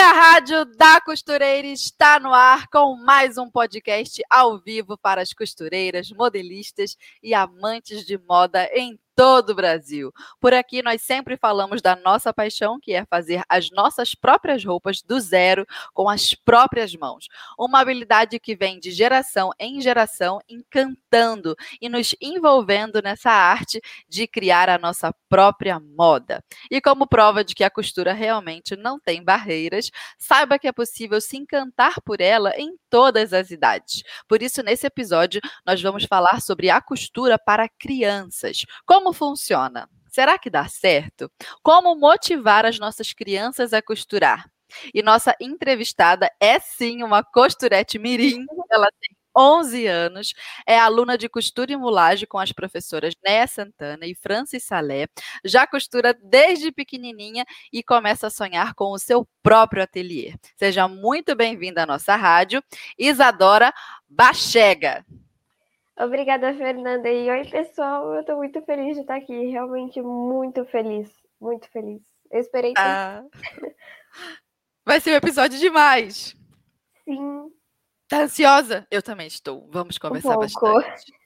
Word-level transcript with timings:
A 0.00 0.12
Rádio 0.12 0.64
da 0.64 0.98
Costureira 0.98 1.68
está 1.68 2.18
no 2.18 2.32
ar 2.32 2.68
com 2.68 2.96
mais 2.96 3.36
um 3.36 3.50
podcast 3.50 4.22
ao 4.30 4.58
vivo 4.58 4.96
para 4.96 5.20
as 5.20 5.34
costureiras, 5.34 6.10
modelistas 6.10 6.96
e 7.22 7.34
amantes 7.34 8.06
de 8.06 8.16
moda 8.16 8.64
em 8.72 8.98
todo 9.20 9.50
o 9.50 9.54
Brasil. 9.54 10.10
Por 10.40 10.54
aqui 10.54 10.82
nós 10.82 11.02
sempre 11.02 11.36
falamos 11.36 11.82
da 11.82 11.94
nossa 11.94 12.32
paixão, 12.32 12.80
que 12.80 12.94
é 12.94 13.04
fazer 13.04 13.42
as 13.50 13.70
nossas 13.70 14.14
próprias 14.14 14.64
roupas 14.64 15.02
do 15.02 15.20
zero 15.20 15.66
com 15.92 16.08
as 16.08 16.34
próprias 16.34 16.94
mãos. 16.94 17.26
Uma 17.58 17.80
habilidade 17.80 18.40
que 18.40 18.56
vem 18.56 18.80
de 18.80 18.90
geração 18.90 19.50
em 19.58 19.78
geração, 19.82 20.40
encantando 20.48 21.54
e 21.82 21.86
nos 21.86 22.14
envolvendo 22.18 23.02
nessa 23.02 23.30
arte 23.30 23.78
de 24.08 24.26
criar 24.26 24.70
a 24.70 24.78
nossa 24.78 25.14
própria 25.28 25.78
moda. 25.78 26.42
E 26.70 26.80
como 26.80 27.06
prova 27.06 27.44
de 27.44 27.54
que 27.54 27.62
a 27.62 27.68
costura 27.68 28.14
realmente 28.14 28.74
não 28.74 28.98
tem 28.98 29.22
barreiras, 29.22 29.90
saiba 30.16 30.58
que 30.58 30.66
é 30.66 30.72
possível 30.72 31.20
se 31.20 31.36
encantar 31.36 32.00
por 32.00 32.22
ela 32.22 32.54
em 32.56 32.74
todas 32.88 33.34
as 33.34 33.50
idades. 33.50 34.02
Por 34.26 34.42
isso, 34.42 34.62
nesse 34.62 34.86
episódio, 34.86 35.42
nós 35.66 35.82
vamos 35.82 36.04
falar 36.04 36.40
sobre 36.40 36.70
a 36.70 36.80
costura 36.80 37.38
para 37.38 37.68
crianças. 37.68 38.64
Como 38.86 39.09
como 39.10 39.12
funciona? 39.12 39.88
Será 40.08 40.38
que 40.38 40.50
dá 40.50 40.66
certo? 40.68 41.30
Como 41.62 41.94
motivar 41.96 42.64
as 42.64 42.78
nossas 42.78 43.12
crianças 43.12 43.72
a 43.72 43.82
costurar? 43.82 44.48
E 44.94 45.02
nossa 45.02 45.34
entrevistada 45.40 46.30
é 46.40 46.58
sim 46.60 47.02
uma 47.02 47.22
costurete 47.24 47.98
mirim. 47.98 48.44
Ela 48.70 48.88
tem 49.00 49.10
11 49.36 49.86
anos, 49.86 50.34
é 50.66 50.78
aluna 50.78 51.16
de 51.16 51.28
costura 51.28 51.72
e 51.72 51.76
mulagem 51.76 52.26
com 52.26 52.38
as 52.38 52.50
professoras 52.52 53.14
Néa 53.24 53.46
Santana 53.46 54.06
e 54.06 54.14
Francis 54.14 54.64
Salé. 54.64 55.06
Já 55.44 55.66
costura 55.66 56.14
desde 56.14 56.72
pequenininha 56.72 57.44
e 57.72 57.82
começa 57.82 58.26
a 58.26 58.30
sonhar 58.30 58.74
com 58.74 58.92
o 58.92 58.98
seu 58.98 59.26
próprio 59.42 59.82
ateliê. 59.82 60.34
Seja 60.56 60.88
muito 60.88 61.34
bem-vinda 61.36 61.82
à 61.84 61.86
nossa 61.86 62.16
rádio, 62.16 62.62
Isadora 62.98 63.72
Bachega. 64.08 65.04
Obrigada, 66.00 66.54
Fernanda. 66.54 67.10
E 67.10 67.30
oi, 67.30 67.44
pessoal. 67.50 68.14
Eu 68.14 68.24
tô 68.24 68.36
muito 68.36 68.62
feliz 68.62 68.94
de 68.94 69.02
estar 69.02 69.16
aqui. 69.16 69.50
Realmente 69.50 70.00
muito 70.00 70.64
feliz. 70.64 71.10
Muito 71.38 71.70
feliz. 71.70 72.02
Eu 72.30 72.40
esperei. 72.40 72.72
Ah. 72.78 73.22
Vai 74.84 74.98
ser 74.98 75.12
um 75.12 75.16
episódio 75.16 75.58
demais. 75.58 76.34
Sim. 77.04 77.52
Tá 78.08 78.22
ansiosa? 78.22 78.86
Eu 78.90 79.02
também 79.02 79.26
estou. 79.26 79.68
Vamos 79.70 79.98
conversar 79.98 80.36
um 80.36 80.40
bastante. 80.40 81.12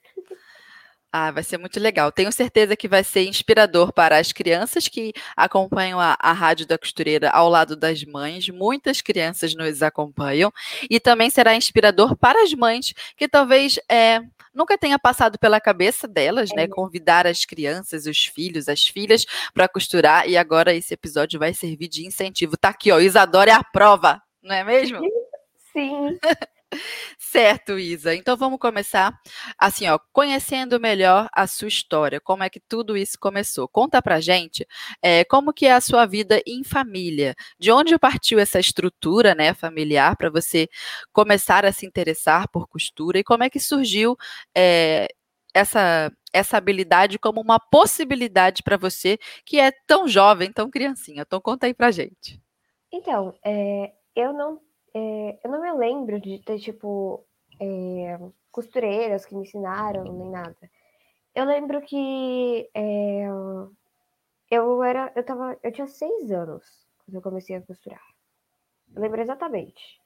Ah, 1.17 1.31
vai 1.31 1.43
ser 1.43 1.57
muito 1.57 1.79
legal. 1.79 2.11
Tenho 2.11 2.29
certeza 2.29 2.75
que 2.75 2.89
vai 2.89 3.01
ser 3.01 3.25
inspirador 3.25 3.93
para 3.93 4.17
as 4.17 4.33
crianças 4.33 4.89
que 4.89 5.13
acompanham 5.33 5.97
a, 5.97 6.17
a 6.19 6.33
Rádio 6.33 6.67
da 6.67 6.77
Costureira 6.77 7.29
ao 7.29 7.47
lado 7.47 7.73
das 7.73 8.03
mães. 8.03 8.49
Muitas 8.49 8.99
crianças 8.99 9.55
nos 9.55 9.81
acompanham. 9.81 10.51
E 10.89 10.99
também 10.99 11.29
será 11.29 11.55
inspirador 11.55 12.17
para 12.17 12.43
as 12.43 12.53
mães 12.53 12.93
que 13.15 13.29
talvez 13.29 13.79
é, 13.89 14.19
nunca 14.53 14.77
tenha 14.77 14.99
passado 14.99 15.39
pela 15.39 15.61
cabeça 15.61 16.05
delas, 16.05 16.49
né? 16.53 16.63
É. 16.63 16.67
Convidar 16.67 17.25
as 17.25 17.45
crianças, 17.45 18.05
os 18.07 18.25
filhos, 18.25 18.67
as 18.67 18.85
filhas 18.85 19.25
para 19.53 19.69
costurar. 19.69 20.27
E 20.27 20.35
agora 20.35 20.75
esse 20.75 20.93
episódio 20.93 21.39
vai 21.39 21.53
servir 21.53 21.87
de 21.87 22.05
incentivo. 22.05 22.57
Tá 22.57 22.67
aqui, 22.67 22.91
ó. 22.91 22.99
Isadora 22.99 23.51
é 23.51 23.53
a 23.53 23.63
prova, 23.63 24.21
não 24.43 24.53
é 24.53 24.65
mesmo? 24.65 24.99
Sim. 25.71 26.19
Certo, 27.17 27.77
Isa. 27.79 28.15
Então 28.15 28.37
vamos 28.37 28.59
começar 28.59 29.13
assim, 29.57 29.87
ó, 29.87 29.99
conhecendo 30.11 30.79
melhor 30.79 31.27
a 31.33 31.47
sua 31.47 31.67
história, 31.67 32.19
como 32.19 32.43
é 32.43 32.49
que 32.49 32.59
tudo 32.59 32.95
isso 32.97 33.17
começou. 33.19 33.67
Conta 33.67 34.01
pra 34.01 34.19
gente 34.19 34.65
é, 35.01 35.23
como 35.25 35.53
que 35.53 35.65
é 35.65 35.73
a 35.73 35.81
sua 35.81 36.05
vida 36.05 36.41
em 36.45 36.63
família, 36.63 37.35
de 37.59 37.71
onde 37.71 37.97
partiu 37.97 38.39
essa 38.39 38.59
estrutura, 38.59 39.35
né, 39.35 39.53
familiar, 39.53 40.15
para 40.15 40.29
você 40.29 40.67
começar 41.11 41.65
a 41.65 41.71
se 41.71 41.85
interessar 41.85 42.47
por 42.49 42.67
costura 42.67 43.19
e 43.19 43.23
como 43.23 43.43
é 43.43 43.49
que 43.49 43.59
surgiu 43.59 44.17
é, 44.55 45.07
essa 45.53 46.11
essa 46.33 46.57
habilidade 46.57 47.17
como 47.17 47.39
uma 47.39 47.57
possibilidade 47.57 48.61
para 48.61 48.75
você 48.75 49.17
que 49.45 49.57
é 49.57 49.71
tão 49.87 50.05
jovem, 50.05 50.51
tão 50.51 50.69
criancinha. 50.69 51.21
Então 51.21 51.39
conta 51.39 51.65
aí 51.65 51.73
pra 51.73 51.91
gente. 51.91 52.41
Então, 52.91 53.33
é, 53.43 53.93
eu 54.15 54.33
não 54.33 54.59
é, 54.95 55.39
eu 55.43 55.51
não 55.51 55.61
me 55.61 55.73
lembro 55.73 56.21
de 56.21 56.39
ter, 56.39 56.57
tipo, 56.57 57.25
é, 57.59 58.17
costureiras 58.49 59.25
que 59.25 59.35
me 59.35 59.41
ensinaram, 59.41 60.03
nem 60.05 60.29
nada. 60.31 60.55
Eu 61.35 61.43
lembro 61.43 61.81
que 61.81 62.69
é, 62.73 63.25
eu 64.49 64.83
era, 64.83 65.11
eu 65.13 65.23
tava, 65.25 65.57
eu 65.61 65.71
tinha 65.73 65.85
seis 65.85 66.31
anos 66.31 66.63
quando 67.03 67.15
eu 67.15 67.21
comecei 67.21 67.57
a 67.57 67.61
costurar. 67.61 68.01
Eu 68.95 69.01
lembro 69.01 69.21
exatamente. 69.21 69.99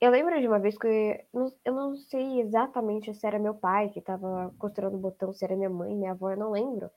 Eu 0.00 0.10
lembro 0.10 0.40
de 0.40 0.48
uma 0.48 0.58
vez 0.58 0.76
que 0.76 1.24
eu 1.64 1.72
não 1.72 1.96
sei 1.96 2.40
exatamente 2.40 3.14
se 3.14 3.26
era 3.26 3.38
meu 3.38 3.54
pai 3.54 3.90
que 3.90 4.00
estava 4.00 4.52
costurando 4.58 4.96
o 4.96 5.00
botão, 5.00 5.32
se 5.32 5.44
era 5.44 5.56
minha 5.56 5.70
mãe, 5.70 5.94
minha 5.94 6.10
avó, 6.10 6.32
eu 6.32 6.36
não 6.36 6.50
lembro. 6.50 6.90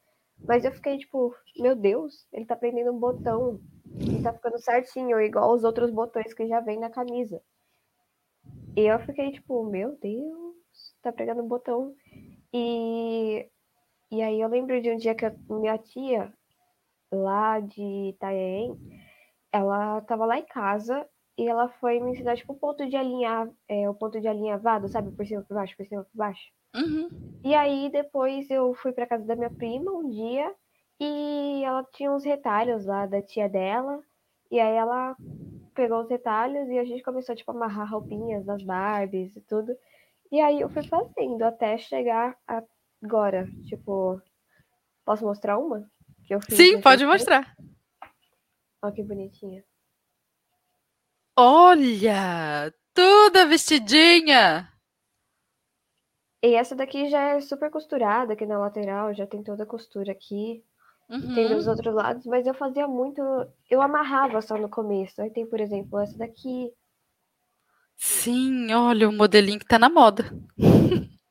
Mas 0.47 0.65
eu 0.65 0.71
fiquei 0.71 0.97
tipo, 0.97 1.35
meu 1.57 1.75
Deus, 1.75 2.27
ele 2.31 2.45
tá 2.45 2.55
prendendo 2.55 2.91
um 2.91 2.99
botão 2.99 3.59
e 3.99 4.21
tá 4.21 4.33
ficando 4.33 4.57
certinho, 4.59 5.19
igual 5.19 5.53
os 5.53 5.63
outros 5.63 5.91
botões 5.91 6.33
que 6.33 6.47
já 6.47 6.59
vem 6.59 6.79
na 6.79 6.89
camisa. 6.89 7.41
E 8.75 8.81
eu 8.81 8.99
fiquei 8.99 9.31
tipo, 9.31 9.63
meu 9.65 9.97
Deus, 10.01 10.55
tá 11.01 11.11
pregando 11.11 11.43
um 11.43 11.47
botão. 11.47 11.93
E, 12.53 13.49
e 14.11 14.21
aí 14.21 14.39
eu 14.39 14.47
lembro 14.47 14.81
de 14.81 14.91
um 14.91 14.97
dia 14.97 15.15
que 15.15 15.25
a 15.25 15.35
minha 15.49 15.77
tia, 15.77 16.33
lá 17.11 17.59
de 17.59 18.09
Itaém, 18.09 18.77
ela 19.51 20.01
tava 20.01 20.25
lá 20.25 20.37
em 20.37 20.45
casa 20.45 21.07
e 21.37 21.47
ela 21.47 21.69
foi 21.79 21.99
me 21.99 22.11
ensinar, 22.11 22.35
tipo, 22.35 22.53
o 22.53 22.57
ponto 22.57 22.87
de 22.87 22.95
alinhar, 22.95 23.49
é, 23.67 23.89
o 23.89 23.93
ponto 23.93 24.19
de 24.19 24.27
alinhavado, 24.27 24.87
sabe? 24.87 25.11
Por 25.11 25.25
cima, 25.25 25.43
por 25.43 25.55
baixo, 25.55 25.75
por 25.77 25.85
cima, 25.85 26.03
por 26.03 26.17
baixo. 26.17 26.51
Uhum. 26.75 27.09
E 27.43 27.55
aí 27.55 27.89
depois 27.89 28.49
eu 28.49 28.73
fui 28.73 28.91
para 28.91 29.07
casa 29.07 29.25
da 29.25 29.35
minha 29.35 29.49
prima 29.49 29.91
um 29.91 30.09
dia 30.09 30.53
e 30.99 31.63
ela 31.63 31.83
tinha 31.93 32.11
uns 32.11 32.23
retalhos 32.23 32.85
lá 32.85 33.05
da 33.05 33.21
tia 33.21 33.47
dela. 33.47 34.03
E 34.51 34.59
aí 34.59 34.75
ela 34.75 35.15
pegou 35.73 36.01
os 36.01 36.09
retalhos 36.09 36.67
e 36.69 36.77
a 36.77 36.83
gente 36.83 37.03
começou 37.03 37.35
tipo 37.35 37.51
a 37.51 37.55
amarrar 37.55 37.89
roupinhas 37.89 38.45
das 38.45 38.61
Barbies 38.63 39.35
e 39.35 39.41
tudo. 39.41 39.75
E 40.31 40.39
aí 40.41 40.61
eu 40.61 40.69
fui 40.69 40.83
fazendo 40.83 41.43
até 41.43 41.77
chegar 41.77 42.37
agora, 43.01 43.47
tipo, 43.65 44.21
posso 45.05 45.25
mostrar 45.25 45.57
uma 45.57 45.89
que 46.25 46.35
eu 46.35 46.41
fiz? 46.41 46.55
Sim, 46.55 46.81
pode 46.81 47.05
mostrar. 47.05 47.55
Olha 48.81 48.93
que 48.93 49.03
bonitinha. 49.03 49.63
Olha, 51.35 52.73
toda 52.93 53.45
vestidinha. 53.45 54.69
E 56.41 56.55
essa 56.55 56.75
daqui 56.75 57.09
já 57.09 57.19
é 57.35 57.41
super 57.41 57.69
costurada 57.69 58.33
aqui 58.33 58.45
na 58.45 58.57
lateral, 58.57 59.13
já 59.13 59.27
tem 59.27 59.43
toda 59.43 59.63
a 59.63 59.67
costura 59.67 60.11
aqui. 60.11 60.63
Uhum. 61.09 61.35
Tem 61.35 61.49
dos 61.49 61.67
outros 61.67 61.93
lados, 61.93 62.25
mas 62.25 62.47
eu 62.47 62.53
fazia 62.53 62.87
muito. 62.87 63.21
Eu 63.69 63.81
amarrava 63.81 64.41
só 64.41 64.57
no 64.57 64.69
começo. 64.69 65.21
Aí 65.21 65.29
tem, 65.31 65.45
por 65.45 65.59
exemplo, 65.59 65.99
essa 65.99 66.17
daqui. 66.17 66.71
Sim, 67.97 68.71
olha 68.71 69.09
o 69.09 69.11
modelinho 69.11 69.59
que 69.59 69.65
tá 69.65 69.77
na 69.77 69.89
moda. 69.89 70.25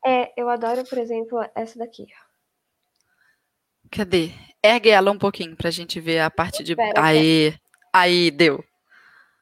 É, 0.05 0.31
eu 0.39 0.47
adoro, 0.47 0.83
por 0.85 0.97
exemplo, 0.97 1.39
essa 1.53 1.77
daqui. 1.77 2.07
Cadê? 3.91 4.31
Ergue 4.63 4.89
ela 4.89 5.11
um 5.11 5.17
pouquinho 5.17 5.55
pra 5.55 5.71
gente 5.71 5.99
ver 5.99 6.19
a 6.19 6.29
parte 6.29 6.63
de. 6.63 6.71
Espera, 6.71 7.03
aí, 7.03 7.53
aí, 7.91 8.31
deu. 8.31 8.63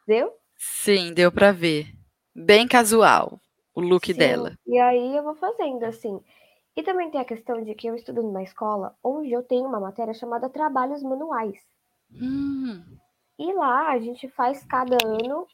Deu? 0.07 0.31
Sim, 0.57 1.13
deu 1.13 1.31
pra 1.31 1.51
ver. 1.51 1.93
Bem 2.33 2.67
casual 2.67 3.39
o 3.77 3.81
look 3.81 4.07
Sim, 4.07 4.17
dela. 4.17 4.57
E 4.65 4.79
aí 4.79 5.15
eu 5.15 5.21
vou 5.21 5.35
fazendo 5.35 5.83
assim. 5.83 6.19
E 6.75 6.81
também 6.81 7.11
tem 7.11 7.21
a 7.21 7.25
questão 7.25 7.63
de 7.63 7.75
que 7.75 7.85
eu 7.85 7.93
estudo 7.93 8.23
numa 8.23 8.41
escola 8.41 8.95
onde 9.03 9.31
eu 9.31 9.43
tenho 9.43 9.67
uma 9.67 9.79
matéria 9.79 10.15
chamada 10.15 10.49
Trabalhos 10.49 11.03
Manuais. 11.03 11.59
Hum. 12.11 12.83
E 13.37 13.53
lá 13.53 13.91
a 13.91 13.99
gente 13.99 14.27
faz 14.29 14.65
cada 14.65 14.97
ano 15.05 15.45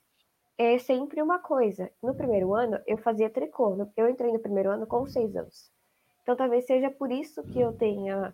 é 0.57 0.77
sempre 0.77 1.21
uma 1.21 1.37
coisa. 1.37 1.91
No 2.01 2.15
primeiro 2.15 2.53
ano 2.53 2.79
eu 2.87 2.97
fazia 2.97 3.29
tricô. 3.29 3.75
Eu 3.97 4.07
entrei 4.07 4.31
no 4.31 4.39
primeiro 4.39 4.69
ano 4.69 4.87
com 4.87 5.05
seis 5.05 5.35
anos. 5.35 5.69
Então 6.21 6.33
talvez 6.33 6.65
seja 6.65 6.89
por 6.89 7.11
isso 7.11 7.43
que 7.43 7.59
eu 7.59 7.73
tenha 7.73 8.33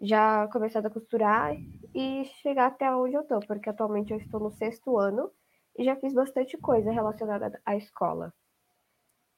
já 0.00 0.48
começado 0.48 0.86
a 0.86 0.90
costurar 0.90 1.54
e 1.94 2.24
chegar 2.42 2.68
até 2.68 2.90
onde 2.94 3.14
eu 3.14 3.24
tô, 3.24 3.40
porque 3.40 3.68
atualmente 3.68 4.12
eu 4.12 4.18
estou 4.18 4.40
no 4.40 4.50
sexto 4.50 4.96
ano 4.98 5.30
e 5.78 5.84
já 5.84 5.94
fiz 5.96 6.14
bastante 6.14 6.56
coisa 6.56 6.90
relacionada 6.90 7.60
à 7.66 7.76
escola. 7.76 8.32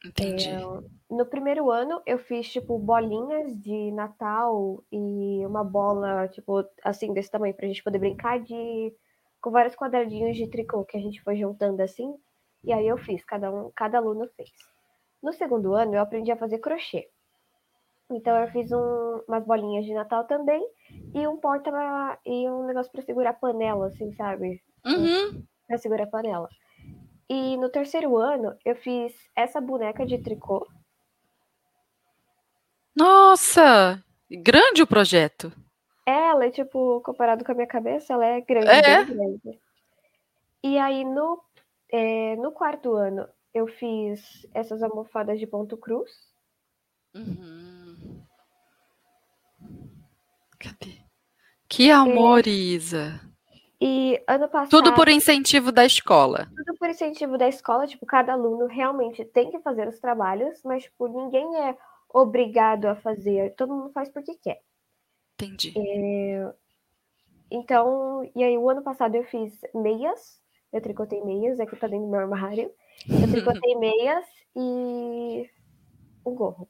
Entendi. 0.04 0.48
É, 0.48 0.58
no 1.10 1.26
primeiro 1.26 1.70
ano 1.70 2.00
eu 2.06 2.18
fiz 2.18 2.48
tipo 2.50 2.78
bolinhas 2.78 3.56
de 3.60 3.90
Natal 3.92 4.82
e 4.92 5.44
uma 5.44 5.64
bola 5.64 6.28
tipo 6.28 6.64
assim 6.84 7.12
desse 7.12 7.30
tamanho 7.30 7.54
pra 7.54 7.66
gente 7.66 7.82
poder 7.82 7.98
brincar 7.98 8.38
de 8.38 8.94
com 9.40 9.50
vários 9.50 9.74
quadradinhos 9.74 10.36
de 10.36 10.48
tricô 10.48 10.84
que 10.84 10.96
a 10.96 11.00
gente 11.00 11.22
foi 11.22 11.36
juntando 11.36 11.82
assim. 11.82 12.14
E 12.64 12.72
aí 12.72 12.86
eu 12.86 12.98
fiz, 12.98 13.24
cada 13.24 13.50
um, 13.52 13.70
cada 13.74 13.98
aluno 13.98 14.28
fez. 14.36 14.50
No 15.22 15.32
segundo 15.32 15.74
ano 15.74 15.94
eu 15.94 16.00
aprendi 16.00 16.30
a 16.30 16.36
fazer 16.36 16.58
crochê. 16.58 17.08
Então 18.10 18.36
eu 18.36 18.48
fiz 18.48 18.70
um, 18.72 19.22
umas 19.28 19.44
bolinhas 19.44 19.84
de 19.84 19.92
Natal 19.92 20.24
também 20.24 20.66
e 21.14 21.26
um 21.26 21.36
porta 21.36 21.70
e 22.24 22.48
um 22.48 22.66
negócio 22.66 22.90
para 22.90 23.02
segurar 23.02 23.34
panela, 23.34 23.88
assim, 23.88 24.12
sabe? 24.14 24.62
Uhum. 24.86 25.44
Para 25.66 25.78
segurar 25.78 26.06
panela. 26.06 26.48
E 27.28 27.56
no 27.56 27.69
terceiro 27.69 28.16
ano, 28.16 28.56
eu 28.64 28.75
fiz 28.76 29.14
essa 29.36 29.60
boneca 29.60 30.06
de 30.06 30.19
tricô. 30.19 30.66
Nossa! 32.96 34.02
Grande 34.30 34.82
o 34.82 34.86
projeto. 34.86 35.52
Ela 36.06 36.46
é, 36.46 36.50
tipo, 36.50 37.00
comparado 37.02 37.44
com 37.44 37.52
a 37.52 37.54
minha 37.54 37.66
cabeça, 37.66 38.14
ela 38.14 38.25
é 38.25 38.40
grande, 38.40 38.69
É? 38.70 39.04
grande. 39.04 39.60
E 40.62 40.78
aí, 40.78 41.04
no, 41.04 41.42
é, 41.92 42.34
no 42.36 42.50
quarto 42.50 42.94
ano, 42.94 43.28
eu 43.54 43.66
fiz 43.66 44.46
essas 44.54 44.82
almofadas 44.82 45.38
de 45.38 45.46
ponto 45.46 45.76
cruz. 45.76 46.10
Uhum. 47.14 48.22
Cadê? 50.58 50.98
Que 51.69 51.90
amor, 51.90 52.46
Isa. 52.46 53.20
E 53.80 54.20
ano 54.26 54.48
passado. 54.48 54.70
Tudo 54.70 54.94
por 54.94 55.08
incentivo 55.08 55.70
da 55.70 55.84
escola. 55.84 56.50
tudo 56.56 56.76
por 56.78 56.88
incentivo 56.88 57.38
da 57.38 57.48
escola, 57.48 57.86
tipo, 57.86 58.04
cada 58.04 58.32
aluno 58.32 58.66
realmente 58.66 59.25
tem 59.25 59.50
que 59.50 59.60
fazer 59.60 59.86
os 59.86 60.00
trabalhos, 60.00 60.60
mas, 60.64 60.84
tipo, 60.84 61.06
ninguém 61.06 61.56
é 61.62 61.76
obrigado 62.08 62.86
a 62.86 62.96
fazer, 62.96 63.54
todo 63.54 63.75
mundo 63.75 63.92
faz 63.92 64.08
porque 64.08 64.34
quer. 64.34 64.60
Entendi. 65.34 65.72
Então, 67.50 68.28
e 68.34 68.42
aí 68.42 68.58
o 68.58 68.69
ano 68.69 68.82
passado 68.82 69.14
eu 69.14 69.25
fiz 69.25 69.52
meias, 69.75 70.40
eu 70.72 70.80
tricotei 70.80 71.22
meias, 71.22 71.60
aqui 71.60 71.76
tá 71.76 71.86
dentro 71.86 72.06
do 72.06 72.10
meu 72.10 72.20
armário. 72.20 72.70
Eu 73.08 73.30
tricotei 73.30 73.75
meias 73.78 74.26
e 74.56 75.48
um 76.26 76.34
gorro. 76.34 76.69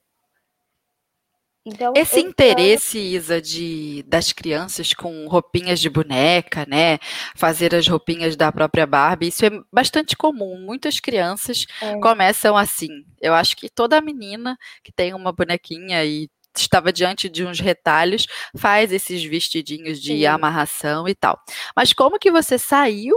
Então, 1.69 1.93
Esse 1.97 2.21
ano- 2.21 2.31
interesse, 2.31 2.99
Isa, 2.99 3.41
de, 3.41 4.05
das 4.07 4.33
crianças 4.33 4.93
com 4.95 5.27
roupinhas 5.29 5.81
de 5.81 5.89
boneca, 5.91 6.65
né? 6.69 6.99
Fazer 7.37 7.75
as 7.75 7.87
roupinhas 7.87 8.37
da 8.37 8.51
própria 8.51 8.87
Barbie, 8.87 9.29
isso 9.29 9.45
é 9.45 9.51
bastante 9.73 10.17
comum. 10.17 10.59
Muitas 10.61 10.99
crianças 11.01 11.67
É. 11.83 11.99
começam 12.01 12.57
assim. 12.57 12.89
Eu 13.21 13.35
acho 13.35 13.57
que 13.57 13.69
toda 13.69 14.01
menina 14.01 14.57
que 14.83 14.93
tem 14.93 15.15
uma 15.15 15.33
bonequinha 15.33 16.05
e 16.05 16.29
estava 16.61 16.93
diante 16.93 17.29
de 17.29 17.45
uns 17.45 17.61
retalhos 17.61 18.27
faz 18.57 18.93
esses 18.93 19.25
vestidinhos 19.25 20.01
de 20.01 20.19
Sim. 20.19 20.27
amarração 20.27 21.09
e 21.09 21.15
tal. 21.15 21.39
Mas 21.75 21.93
como 21.93 22.19
que 22.19 22.31
você 22.31 22.59
saiu 22.59 23.15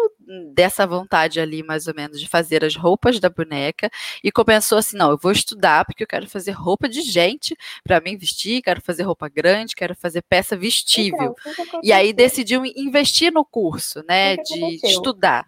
dessa 0.53 0.87
vontade 0.87 1.39
ali, 1.39 1.63
mais 1.63 1.87
ou 1.87 1.93
menos, 1.95 2.19
de 2.19 2.27
fazer 2.27 2.63
as 2.63 2.75
roupas 2.75 3.19
da 3.19 3.29
boneca 3.29 3.89
e 4.23 4.31
começou 4.31 4.77
assim, 4.77 4.97
não, 4.97 5.11
eu 5.11 5.17
vou 5.17 5.31
estudar 5.31 5.85
porque 5.85 6.03
eu 6.03 6.07
quero 6.07 6.27
fazer 6.27 6.51
roupa 6.51 6.87
de 6.87 7.01
gente 7.01 7.55
para 7.83 7.99
mim 7.99 8.17
vestir, 8.17 8.61
quero 8.61 8.81
fazer 8.81 9.03
roupa 9.03 9.27
grande, 9.27 9.75
quero 9.75 9.95
fazer 9.95 10.21
peça 10.23 10.55
vestível. 10.55 11.35
Então, 11.45 11.81
E 11.83 11.91
aí 11.91 12.13
decidiu 12.13 12.65
investir 12.65 13.31
no 13.31 13.43
curso, 13.43 14.03
né, 14.07 14.37
que 14.37 14.77
de 14.79 14.87
estudar. 14.87 15.47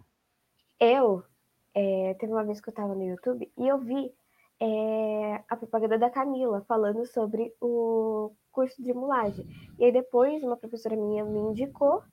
Eu, 0.80 1.24
é, 1.74 2.16
teve 2.20 2.32
uma 2.32 2.44
vez 2.44 2.60
que 2.60 2.70
eu 2.70 2.74
tava 2.74 2.94
no 2.94 3.04
YouTube 3.04 3.50
e 3.58 3.68
eu 3.68 3.78
vi 3.80 4.12
é, 4.60 5.44
a 5.50 5.56
propaganda 5.56 5.98
da 5.98 6.10
Camila 6.10 6.64
falando 6.68 7.06
sobre 7.06 7.54
o 7.62 8.32
curso 8.52 8.82
de 8.82 8.94
mulagem. 8.94 9.46
E 9.80 9.86
aí 9.86 9.92
depois 9.92 10.42
uma 10.44 10.58
professora 10.58 10.96
minha 10.96 11.24
me 11.24 11.40
indicou 11.40 12.04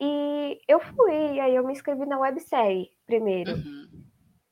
e 0.00 0.60
eu 0.66 0.80
fui, 0.80 1.34
e 1.34 1.40
aí 1.40 1.54
eu 1.54 1.64
me 1.64 1.72
inscrevi 1.72 2.04
na 2.06 2.18
websérie 2.18 2.90
primeiro. 3.06 3.52
Uhum. 3.52 3.88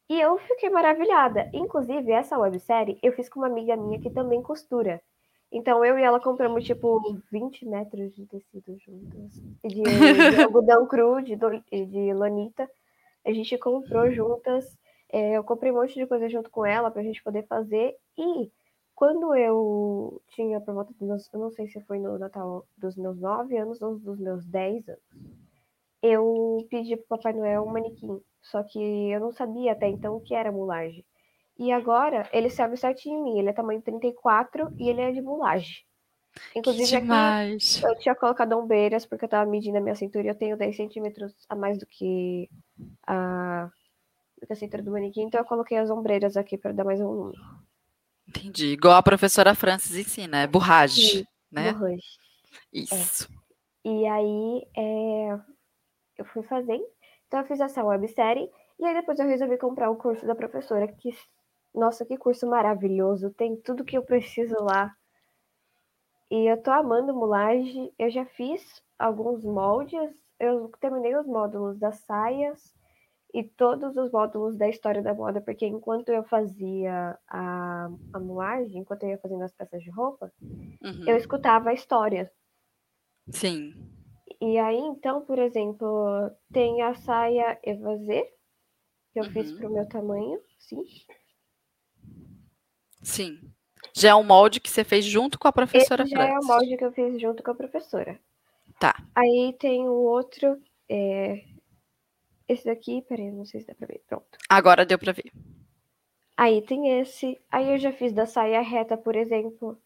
E 0.08 0.20
eu 0.20 0.38
fiquei 0.38 0.70
maravilhada. 0.70 1.48
Inclusive, 1.52 2.10
essa 2.12 2.38
websérie 2.38 2.98
eu 3.02 3.12
fiz 3.12 3.28
com 3.28 3.40
uma 3.40 3.46
amiga 3.46 3.76
minha 3.76 4.00
que 4.00 4.10
também 4.10 4.42
costura. 4.42 5.00
Então 5.52 5.84
eu 5.84 5.98
e 5.98 6.02
ela 6.02 6.20
compramos 6.20 6.64
tipo 6.64 7.00
20 7.30 7.66
metros 7.66 8.14
de 8.14 8.26
tecido 8.26 8.76
juntas. 8.78 9.32
De, 9.64 9.82
de 9.82 9.82
algodão 10.42 10.86
cru, 10.86 11.20
de, 11.20 11.34
do- 11.36 11.62
de 11.70 12.12
lonita. 12.12 12.68
A 13.24 13.32
gente 13.32 13.56
comprou 13.58 14.10
juntas. 14.12 14.76
É, 15.12 15.32
eu 15.32 15.44
comprei 15.44 15.72
um 15.72 15.76
monte 15.76 15.94
de 15.94 16.06
coisa 16.06 16.28
junto 16.28 16.50
com 16.50 16.64
ela 16.64 16.90
pra 16.90 17.02
gente 17.02 17.22
poder 17.22 17.46
fazer. 17.46 17.96
E 18.16 18.50
quando 18.94 19.34
eu 19.34 20.22
tinha 20.28 20.60
por 20.60 20.74
volta 20.74 20.92
dos 20.92 21.08
meus. 21.08 21.32
Eu 21.32 21.40
não 21.40 21.50
sei 21.50 21.66
se 21.68 21.80
foi 21.82 21.98
no 21.98 22.18
Natal 22.18 22.66
dos 22.76 22.96
meus 22.96 23.18
9 23.18 23.56
anos 23.56 23.80
ou 23.80 23.98
dos 23.98 24.18
meus 24.18 24.44
10 24.44 24.88
anos. 24.88 25.02
Eu 26.02 26.66
pedi 26.70 26.96
pro 26.96 27.16
Papai 27.16 27.32
Noel 27.32 27.62
um 27.62 27.72
manequim. 27.72 28.20
Só 28.42 28.62
que 28.62 28.78
eu 28.78 29.20
não 29.20 29.32
sabia 29.32 29.72
até 29.72 29.88
então 29.88 30.16
o 30.16 30.20
que 30.20 30.34
era 30.34 30.52
mulagem. 30.52 31.04
E 31.58 31.72
agora 31.72 32.28
ele 32.32 32.48
serve 32.50 32.76
certinho 32.76 33.18
em 33.18 33.22
mim. 33.22 33.38
Ele 33.38 33.48
é 33.48 33.52
tamanho 33.52 33.82
34 33.82 34.72
e 34.78 34.88
ele 34.88 35.00
é 35.00 35.12
de 35.12 35.20
mulagem. 35.20 35.84
Inclusive 36.54 36.96
aqui 36.96 37.02
demais. 37.02 37.82
eu 37.82 37.98
tinha 37.98 38.14
colocado 38.14 38.52
ombreiras 38.52 39.04
porque 39.04 39.24
eu 39.24 39.28
tava 39.28 39.50
medindo 39.50 39.78
a 39.78 39.80
minha 39.80 39.94
cintura 39.94 40.26
e 40.26 40.28
eu 40.28 40.34
tenho 40.34 40.56
10 40.56 40.76
centímetros 40.76 41.34
a 41.48 41.56
mais 41.56 41.78
do 41.78 41.86
que 41.86 42.48
a, 43.06 43.70
do 44.40 44.46
que 44.46 44.52
a 44.52 44.56
cintura 44.56 44.82
do 44.82 44.90
manequim. 44.90 45.22
Então 45.22 45.40
eu 45.40 45.44
coloquei 45.44 45.76
as 45.76 45.90
ombreiras 45.90 46.36
aqui 46.36 46.56
para 46.56 46.72
dar 46.72 46.84
mais 46.84 46.98
volume. 46.98 47.36
Entendi. 48.26 48.68
Igual 48.68 48.94
a 48.94 49.02
professora 49.02 49.54
Francis 49.54 49.96
ensina, 49.96 50.38
é 50.38 50.46
borragem, 50.46 51.04
Sim, 51.04 51.26
né? 51.50 51.70
Rush. 51.70 52.18
Isso. 52.72 53.28
E 53.84 54.06
aí 54.06 54.66
é, 54.76 55.38
eu 56.16 56.24
fui 56.26 56.42
fazendo. 56.44 56.84
Então 57.26 57.40
eu 57.40 57.46
fiz 57.46 57.60
essa 57.60 57.84
websérie. 57.84 58.50
E 58.78 58.84
aí 58.84 58.94
depois 58.94 59.18
eu 59.18 59.26
resolvi 59.26 59.58
comprar 59.58 59.90
o 59.90 59.96
curso 59.96 60.26
da 60.26 60.34
professora. 60.34 60.88
Que, 60.88 61.10
nossa, 61.74 62.06
que 62.06 62.16
curso 62.16 62.46
maravilhoso. 62.46 63.30
Tem 63.30 63.56
tudo 63.56 63.84
que 63.84 63.96
eu 63.96 64.02
preciso 64.02 64.56
lá. 64.62 64.94
E 66.30 66.50
eu 66.50 66.62
tô 66.62 66.70
amando 66.70 67.12
mulagem. 67.12 67.92
Eu 67.98 68.10
já 68.10 68.24
fiz 68.24 68.82
alguns 68.98 69.44
moldes. 69.44 70.10
Eu 70.38 70.70
terminei 70.80 71.14
os 71.16 71.26
módulos 71.26 71.78
das 71.78 71.96
saias 72.00 72.72
e 73.32 73.44
todos 73.44 73.96
os 73.96 74.10
módulos 74.10 74.56
da 74.56 74.68
história 74.68 75.02
da 75.02 75.14
moda, 75.14 75.40
porque 75.40 75.66
enquanto 75.66 76.08
eu 76.10 76.24
fazia 76.24 77.18
a, 77.28 77.88
a 78.12 78.18
mulagem, 78.18 78.78
enquanto 78.80 79.04
eu 79.04 79.10
ia 79.10 79.18
fazendo 79.18 79.42
as 79.42 79.52
peças 79.52 79.82
de 79.82 79.90
roupa, 79.90 80.32
Uhum. 80.82 81.04
eu 81.06 81.16
escutava 81.16 81.70
a 81.70 81.74
história. 81.74 82.30
Sim. 83.30 83.74
E 84.40 84.58
aí, 84.58 84.78
então, 84.78 85.20
por 85.20 85.38
exemplo, 85.38 86.30
tem 86.52 86.82
a 86.82 86.94
saia 86.94 87.58
evasê, 87.62 88.32
que 89.12 89.20
eu 89.20 89.24
fiz 89.24 89.50
Uhum. 89.50 89.58
pro 89.58 89.70
meu 89.70 89.86
tamanho, 89.88 90.40
sim. 90.58 90.84
Sim. 93.02 93.38
Já 93.94 94.10
é 94.10 94.14
um 94.14 94.22
molde 94.24 94.60
que 94.60 94.70
você 94.70 94.84
fez 94.84 95.04
junto 95.04 95.38
com 95.38 95.48
a 95.48 95.52
professora 95.52 96.02
Esse 96.02 96.12
já 96.12 96.22
é 96.22 96.24
o 96.26 96.28
Francis. 96.42 96.46
molde 96.48 96.76
que 96.76 96.84
eu 96.84 96.92
fiz 96.92 97.20
junto 97.20 97.42
com 97.42 97.50
a 97.50 97.54
professora. 97.54 98.18
Tá. 98.78 98.94
Aí 99.14 99.54
tem 99.58 99.88
o 99.88 99.92
outro, 99.92 100.60
é... 100.88 101.44
esse 102.52 102.64
daqui, 102.64 103.02
peraí, 103.02 103.30
não 103.30 103.44
sei 103.44 103.60
se 103.60 103.66
dá 103.68 103.74
pra 103.74 103.86
ver, 103.86 104.02
pronto. 104.08 104.26
Agora 104.48 104.84
deu 104.84 104.98
pra 104.98 105.12
ver. 105.12 105.30
Aí 106.36 106.62
tem 106.62 107.00
esse, 107.00 107.38
aí 107.50 107.70
eu 107.70 107.78
já 107.78 107.92
fiz 107.92 108.12
da 108.12 108.26
saia 108.26 108.60
reta, 108.60 108.96
por 108.96 109.14
exemplo, 109.14 109.78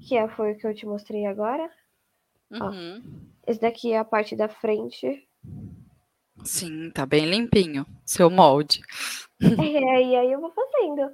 que 0.00 0.16
é, 0.16 0.28
foi 0.28 0.52
o 0.52 0.58
que 0.58 0.66
eu 0.66 0.74
te 0.74 0.84
mostrei 0.84 1.24
agora. 1.24 1.70
Ó. 2.52 2.70
Uhum. 2.70 3.30
Esse 3.46 3.60
daqui 3.60 3.92
é 3.92 3.98
a 3.98 4.04
parte 4.04 4.36
da 4.36 4.48
frente. 4.48 5.26
Sim, 6.44 6.90
tá 6.90 7.06
bem 7.06 7.24
limpinho. 7.24 7.86
Seu 8.04 8.28
molde. 8.30 8.80
É, 9.42 10.02
e 10.02 10.16
aí 10.16 10.30
eu 10.30 10.40
vou 10.40 10.52
fazendo. 10.52 11.10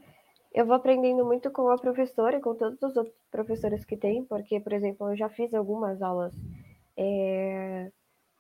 Eu 0.52 0.66
vou 0.66 0.74
aprendendo 0.74 1.24
muito 1.24 1.50
com 1.50 1.70
a 1.70 1.78
professora 1.78 2.36
e 2.36 2.40
com 2.42 2.54
todos 2.54 2.82
os 2.82 2.94
outros 2.94 3.16
professores 3.30 3.86
que 3.86 3.96
tem, 3.96 4.22
porque, 4.22 4.60
por 4.60 4.74
exemplo, 4.74 5.08
eu 5.08 5.16
já 5.16 5.30
fiz 5.30 5.54
algumas 5.54 6.02
aulas 6.02 6.34
é, 6.94 7.90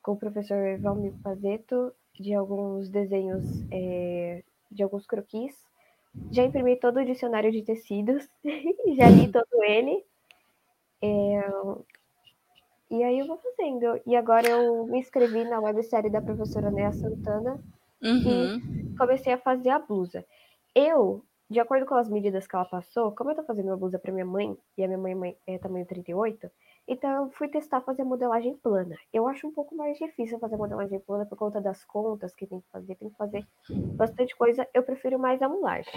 com 0.02 0.12
o 0.12 0.18
professor 0.18 0.78
Valmir 0.78 1.14
Pazeto 1.22 1.94
de 2.18 2.34
alguns 2.34 2.88
desenhos, 2.90 3.64
é, 3.70 4.42
de 4.70 4.82
alguns 4.82 5.06
croquis. 5.06 5.54
Já 6.30 6.44
imprimi 6.44 6.76
todo 6.78 6.98
o 7.00 7.04
dicionário 7.04 7.50
de 7.52 7.62
tecidos, 7.64 8.28
já 8.96 9.10
li 9.10 9.30
todo 9.30 9.64
ele. 9.64 10.04
É, 11.02 11.40
e 12.90 13.02
aí 13.02 13.18
eu 13.18 13.26
vou 13.26 13.38
fazendo. 13.38 14.00
E 14.06 14.16
agora 14.16 14.48
eu 14.48 14.86
me 14.86 14.98
inscrevi 14.98 15.44
na 15.44 15.60
websérie 15.60 16.10
da 16.10 16.20
professora 16.20 16.70
Nea 16.70 16.92
Santana 16.92 17.58
Uhum. 18.02 18.60
comecei 18.96 19.32
a 19.32 19.38
fazer 19.38 19.70
a 19.70 19.78
blusa. 19.78 20.24
Eu 20.74 21.24
de 21.50 21.60
acordo 21.60 21.86
com 21.86 21.94
as 21.94 22.10
medidas 22.10 22.46
que 22.46 22.54
ela 22.54 22.64
passou, 22.66 23.14
como 23.14 23.30
eu 23.30 23.36
tô 23.36 23.42
fazendo 23.42 23.68
uma 23.68 23.76
blusa 23.76 23.98
para 23.98 24.12
minha 24.12 24.26
mãe, 24.26 24.54
e 24.76 24.84
a 24.84 24.86
minha 24.86 24.98
mãe 25.16 25.36
é 25.46 25.56
tamanho 25.56 25.86
38, 25.86 26.50
então 26.88 27.24
eu 27.24 27.30
fui 27.32 27.48
testar 27.48 27.82
fazer 27.82 28.02
modelagem 28.02 28.56
plana. 28.56 28.96
Eu 29.12 29.28
acho 29.28 29.46
um 29.46 29.52
pouco 29.52 29.76
mais 29.76 29.98
difícil 29.98 30.38
fazer 30.38 30.56
modelagem 30.56 30.98
plana 31.00 31.26
por 31.26 31.36
conta 31.36 31.60
das 31.60 31.84
contas 31.84 32.34
que 32.34 32.46
tem 32.46 32.60
que 32.60 32.68
fazer, 32.72 32.94
tem 32.94 33.10
que 33.10 33.16
fazer 33.16 33.46
bastante 33.94 34.34
coisa. 34.34 34.66
Eu 34.72 34.82
prefiro 34.82 35.18
mais 35.18 35.42
a 35.42 35.48
mulagem. 35.48 35.92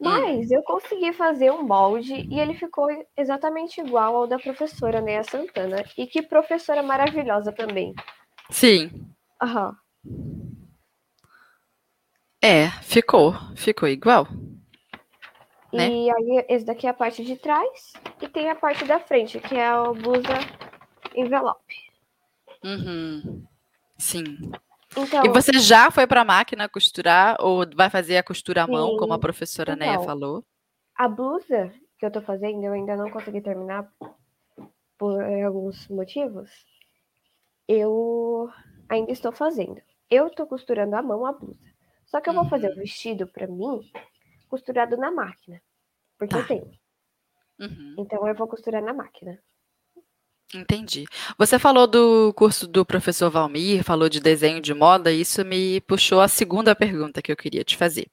Mas 0.00 0.50
eu 0.50 0.62
consegui 0.62 1.12
fazer 1.12 1.50
um 1.50 1.62
molde 1.62 2.26
e 2.30 2.40
ele 2.40 2.54
ficou 2.54 2.88
exatamente 3.16 3.80
igual 3.80 4.16
ao 4.16 4.26
da 4.26 4.38
professora 4.38 5.00
Neia 5.00 5.22
Santana. 5.22 5.84
E 5.96 6.06
que 6.06 6.22
professora 6.22 6.82
maravilhosa 6.82 7.52
também. 7.52 7.94
Sim. 8.50 8.90
Aham. 9.42 9.76
É, 12.42 12.68
ficou. 12.82 13.34
Ficou 13.56 13.88
igual. 13.88 14.26
Né? 15.74 15.88
E 15.90 16.10
aí, 16.10 16.46
esse 16.48 16.64
daqui 16.64 16.86
é 16.86 16.90
a 16.90 16.94
parte 16.94 17.24
de 17.24 17.36
trás. 17.36 17.92
E 18.20 18.28
tem 18.28 18.48
a 18.50 18.54
parte 18.54 18.84
da 18.84 19.00
frente, 19.00 19.40
que 19.40 19.56
é 19.56 19.66
a 19.66 19.82
blusa 19.92 20.38
envelope. 21.14 21.74
Uhum. 22.64 23.44
Sim. 23.98 24.52
Então, 24.96 25.24
E 25.24 25.28
você 25.28 25.52
já 25.58 25.90
foi 25.90 26.06
para 26.06 26.20
a 26.20 26.24
máquina 26.24 26.68
costurar 26.68 27.36
ou 27.40 27.64
vai 27.74 27.90
fazer 27.90 28.16
a 28.16 28.22
costura 28.22 28.62
à 28.62 28.66
mão, 28.66 28.92
Sim. 28.92 28.96
como 28.98 29.12
a 29.12 29.18
professora 29.18 29.74
Neia 29.74 29.94
Então, 29.94 30.04
falou? 30.04 30.44
a 30.96 31.08
blusa 31.08 31.72
que 31.98 32.06
eu 32.06 32.10
tô 32.10 32.22
fazendo, 32.22 32.62
eu 32.62 32.72
ainda 32.72 32.96
não 32.96 33.10
consegui 33.10 33.40
terminar 33.40 33.90
por 34.96 35.20
alguns 35.44 35.88
motivos. 35.88 36.50
Eu 37.66 38.48
ainda 38.88 39.10
estou 39.10 39.32
fazendo. 39.32 39.80
Eu 40.08 40.30
tô 40.30 40.46
costurando 40.46 40.94
à 40.94 41.02
mão 41.02 41.26
a 41.26 41.32
blusa. 41.32 41.74
Só 42.06 42.20
que 42.20 42.30
eu 42.30 42.34
vou 42.34 42.44
fazer 42.44 42.70
o 42.70 42.76
vestido 42.76 43.26
para 43.26 43.48
mim 43.48 43.80
costurado 44.54 44.96
na 44.96 45.10
máquina. 45.10 45.60
Porque 46.16 46.34
Tá. 46.34 46.40
eu 46.40 46.46
tenho. 46.46 46.70
Uhum. 47.58 47.96
Então 47.98 48.26
eu 48.28 48.34
vou 48.34 48.46
costurar 48.46 48.82
na 48.82 48.92
máquina. 48.92 49.38
Entendi. 50.54 51.04
Você 51.36 51.58
falou 51.58 51.88
do 51.88 52.32
curso 52.34 52.68
do 52.68 52.86
professor 52.86 53.28
Valmir, 53.28 53.82
falou 53.82 54.08
de 54.08 54.20
desenho 54.20 54.60
de 54.60 54.72
moda, 54.72 55.10
e 55.10 55.20
isso 55.22 55.44
me 55.44 55.80
puxou 55.80 56.20
a 56.20 56.28
segunda 56.28 56.76
pergunta 56.76 57.20
que 57.20 57.32
eu 57.32 57.36
queria 57.36 57.64
te 57.64 57.76
fazer. 57.76 58.06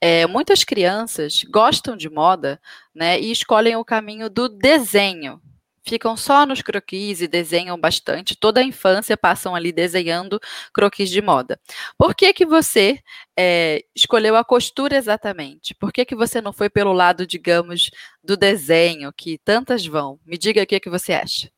É, 0.00 0.26
muitas 0.26 0.62
crianças 0.62 1.42
gostam 1.50 1.96
de 1.96 2.08
moda, 2.08 2.60
né, 2.94 3.18
e 3.20 3.32
escolhem 3.32 3.74
o 3.74 3.84
caminho 3.84 4.30
do 4.30 4.48
desenho. 4.48 5.40
Ficam 5.88 6.16
só 6.16 6.44
nos 6.44 6.62
croquis 6.62 7.20
e 7.20 7.28
desenham 7.28 7.78
bastante. 7.78 8.36
Toda 8.36 8.60
a 8.60 8.64
infância 8.64 9.16
passam 9.16 9.54
ali 9.54 9.70
desenhando 9.70 10.40
croquis 10.74 11.08
de 11.08 11.22
moda. 11.22 11.60
Por 11.96 12.14
que 12.14 12.32
que 12.32 12.44
você 12.44 12.98
é, 13.38 13.84
escolheu 13.94 14.34
a 14.34 14.44
costura 14.44 14.96
exatamente? 14.96 15.74
Por 15.74 15.92
que 15.92 16.04
que 16.04 16.16
você 16.16 16.40
não 16.40 16.52
foi 16.52 16.68
pelo 16.68 16.92
lado, 16.92 17.26
digamos, 17.26 17.90
do 18.22 18.36
desenho, 18.36 19.12
que 19.12 19.38
tantas 19.38 19.86
vão? 19.86 20.18
Me 20.26 20.36
diga 20.36 20.62
o 20.62 20.66
que 20.66 20.80
que 20.80 20.90
você 20.90 21.12
acha. 21.12 21.50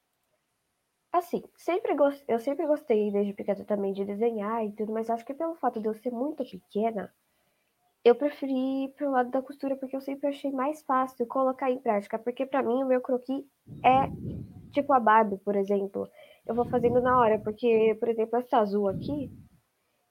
Assim, 1.11 1.43
sempre 1.57 1.97
eu 2.29 2.39
sempre 2.39 2.67
gostei 2.67 3.11
desde 3.11 3.33
pequena 3.33 3.65
também 3.65 3.95
de 3.95 4.05
desenhar 4.05 4.65
e 4.65 4.73
tudo, 4.73 4.93
mas 4.93 5.09
acho 5.09 5.25
que 5.25 5.33
pelo 5.33 5.55
fato 5.55 5.81
de 5.81 5.89
eu 5.89 5.95
ser 5.95 6.13
muito 6.13 6.45
pequena, 6.45 7.13
eu 8.05 8.15
preferi 8.15 8.85
ir 8.85 8.89
pro 8.97 9.11
lado 9.11 9.31
da 9.31 9.43
costura 9.43 9.77
porque 9.77 9.97
eu 9.97 10.01
sempre 10.01 10.29
achei 10.29 10.51
mais 10.53 10.83
fácil 10.83 11.27
colocar 11.27 11.71
em 11.71 11.79
prática, 11.81 12.19
porque 12.19 12.47
pra 12.47 12.63
mim 12.63 12.83
o 12.85 12.87
meu 12.87 13.01
croquis 13.01 13.45
é 13.85 14.11
tipo 14.73 14.93
a 14.95 15.01
Barbie, 15.01 15.39
por 15.39 15.57
exemplo. 15.57 16.09
Eu 16.47 16.55
vou 16.55 16.67
fazendo 16.67 17.01
na 17.03 17.19
hora, 17.19 17.39
porque, 17.41 17.97
por 18.01 18.09
exemplo, 18.09 18.39
essa 18.39 18.59
azul 18.59 18.89
aqui, 18.89 19.33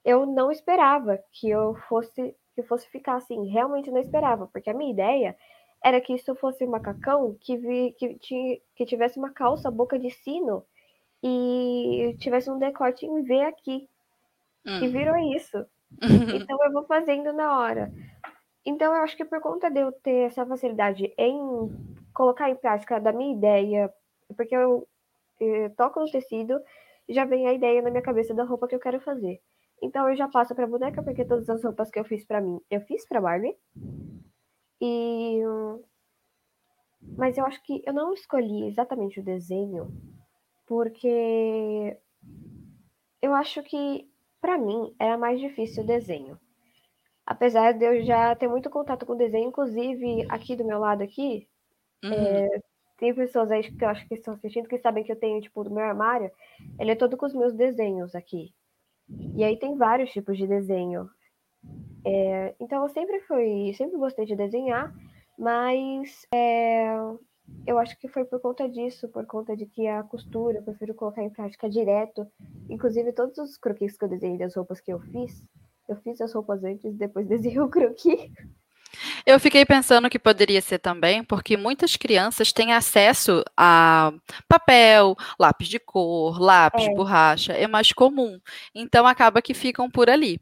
eu 0.04 0.26
não 0.26 0.50
esperava 0.50 1.18
que 1.32 1.48
eu 1.50 1.74
fosse 1.88 2.36
que 2.54 2.62
fosse 2.64 2.88
ficar 2.90 3.16
assim, 3.16 3.46
realmente 3.48 3.90
não 3.90 4.00
esperava, 4.00 4.48
porque 4.48 4.68
a 4.70 4.74
minha 4.74 4.92
ideia 4.92 5.36
era 5.84 6.00
que 6.00 6.12
isso 6.14 6.34
fosse 6.36 6.64
um 6.66 6.70
macacão 6.70 7.36
que 7.40 7.56
vi, 7.56 7.92
que, 7.92 8.18
tinha, 8.18 8.58
que 8.76 8.84
tivesse 8.84 9.18
uma 9.18 9.32
calça 9.32 9.70
boca 9.70 9.98
de 9.98 10.10
sino 10.10 10.66
e 11.22 12.16
tivesse 12.20 12.50
um 12.50 12.58
decote 12.58 13.06
em 13.06 13.22
V 13.24 13.40
aqui. 13.42 13.88
E 14.80 14.86
Hum. 14.86 14.88
virou 14.88 15.16
isso. 15.36 15.66
Então 16.00 16.62
eu 16.64 16.72
vou 16.72 16.84
fazendo 16.84 17.32
na 17.32 17.58
hora. 17.58 17.92
Então 18.64 18.94
eu 18.94 19.02
acho 19.02 19.16
que 19.16 19.24
por 19.24 19.40
conta 19.40 19.70
de 19.70 19.80
eu 19.80 19.92
ter 19.92 20.26
essa 20.26 20.44
facilidade 20.44 21.12
em 21.16 21.38
colocar 22.14 22.50
em 22.50 22.56
prática 22.56 23.00
da 23.00 23.12
minha 23.12 23.34
ideia, 23.36 23.92
porque 24.36 24.54
eu 24.54 24.86
eh, 25.40 25.68
toco 25.70 26.00
no 26.00 26.10
tecido 26.10 26.60
já 27.08 27.24
vem 27.24 27.46
a 27.46 27.52
ideia 27.54 27.80
na 27.80 27.90
minha 27.90 28.02
cabeça 28.02 28.34
da 28.34 28.44
roupa 28.44 28.68
que 28.68 28.74
eu 28.74 28.80
quero 28.80 29.00
fazer. 29.00 29.40
Então 29.82 30.08
eu 30.08 30.16
já 30.16 30.28
passo 30.28 30.54
para 30.54 30.66
boneca, 30.66 31.02
porque 31.02 31.24
todas 31.24 31.48
as 31.48 31.62
roupas 31.64 31.90
que 31.90 31.98
eu 31.98 32.04
fiz 32.04 32.24
para 32.26 32.40
mim, 32.40 32.60
eu 32.70 32.80
fiz 32.82 33.06
para 33.08 33.20
Barbie. 33.20 33.56
E 34.80 35.40
mas 37.16 37.38
eu 37.38 37.46
acho 37.46 37.62
que 37.62 37.82
eu 37.86 37.92
não 37.92 38.12
escolhi 38.12 38.66
exatamente 38.66 39.20
o 39.20 39.24
desenho 39.24 39.90
porque 40.66 41.96
eu 43.22 43.34
acho 43.34 43.62
que 43.62 44.06
para 44.40 44.58
mim 44.58 44.94
era 44.98 45.18
mais 45.18 45.40
difícil 45.40 45.82
o 45.82 45.86
desenho. 45.86 46.38
Apesar 47.26 47.72
de 47.72 47.84
eu 47.84 48.02
já 48.04 48.34
ter 48.34 48.48
muito 48.48 48.70
contato 48.70 49.04
com 49.04 49.12
o 49.12 49.18
desenho, 49.18 49.48
inclusive 49.48 50.26
aqui 50.28 50.56
do 50.56 50.64
meu 50.64 50.78
lado 50.78 51.02
aqui, 51.02 51.48
Uhum. 52.04 52.60
tem 52.96 53.14
pessoas 53.14 53.50
aí 53.50 53.62
que 53.72 53.84
eu 53.84 53.88
acho 53.88 54.06
que 54.06 54.14
estão 54.14 54.34
assistindo 54.34 54.68
que 54.68 54.78
sabem 54.78 55.04
que 55.04 55.12
eu 55.12 55.18
tenho, 55.18 55.40
tipo, 55.40 55.62
do 55.64 55.70
meu 55.70 55.84
armário, 55.84 56.30
ele 56.78 56.92
é 56.92 56.96
todo 56.96 57.16
com 57.16 57.26
os 57.26 57.34
meus 57.34 57.54
desenhos 57.54 58.14
aqui. 58.14 58.52
E 59.34 59.44
aí 59.44 59.58
tem 59.58 59.76
vários 59.76 60.10
tipos 60.10 60.36
de 60.36 60.46
desenho. 60.46 61.08
É, 62.04 62.54
então 62.60 62.82
eu 62.82 62.88
sempre 62.88 63.20
fui, 63.20 63.72
sempre 63.74 63.98
gostei 63.98 64.24
de 64.24 64.36
desenhar, 64.36 64.92
mas 65.38 66.26
é, 66.32 66.86
eu 67.66 67.78
acho 67.78 67.98
que 67.98 68.08
foi 68.08 68.24
por 68.24 68.40
conta 68.40 68.68
disso, 68.68 69.08
por 69.08 69.26
conta 69.26 69.56
de 69.56 69.66
que 69.66 69.86
a 69.86 70.02
costura 70.02 70.58
eu 70.58 70.62
prefiro 70.62 70.94
colocar 70.94 71.22
em 71.22 71.30
prática 71.30 71.68
direto. 71.68 72.26
Inclusive 72.68 73.12
todos 73.12 73.36
os 73.38 73.56
croquis 73.58 73.96
que 73.96 74.04
eu 74.04 74.08
desenhei 74.08 74.38
das 74.38 74.56
roupas 74.56 74.80
que 74.80 74.92
eu 74.92 75.00
fiz, 75.00 75.44
eu 75.88 75.96
fiz 75.96 76.20
as 76.20 76.32
roupas 76.32 76.62
antes, 76.64 76.94
depois 76.96 77.26
desenhei 77.28 77.60
o 77.60 77.68
croquis. 77.68 78.30
Eu 79.26 79.38
fiquei 79.38 79.66
pensando 79.66 80.08
que 80.08 80.18
poderia 80.18 80.62
ser 80.62 80.78
também, 80.78 81.22
porque 81.22 81.56
muitas 81.56 81.94
crianças 81.96 82.52
têm 82.52 82.72
acesso 82.72 83.44
a 83.54 84.12
papel, 84.48 85.14
lápis 85.38 85.68
de 85.68 85.78
cor, 85.78 86.40
lápis, 86.40 86.86
É. 86.86 86.94
borracha, 86.94 87.52
é 87.52 87.66
mais 87.66 87.92
comum. 87.92 88.40
Então 88.74 89.06
acaba 89.06 89.42
que 89.42 89.52
ficam 89.52 89.90
por 89.90 90.08
ali. 90.08 90.40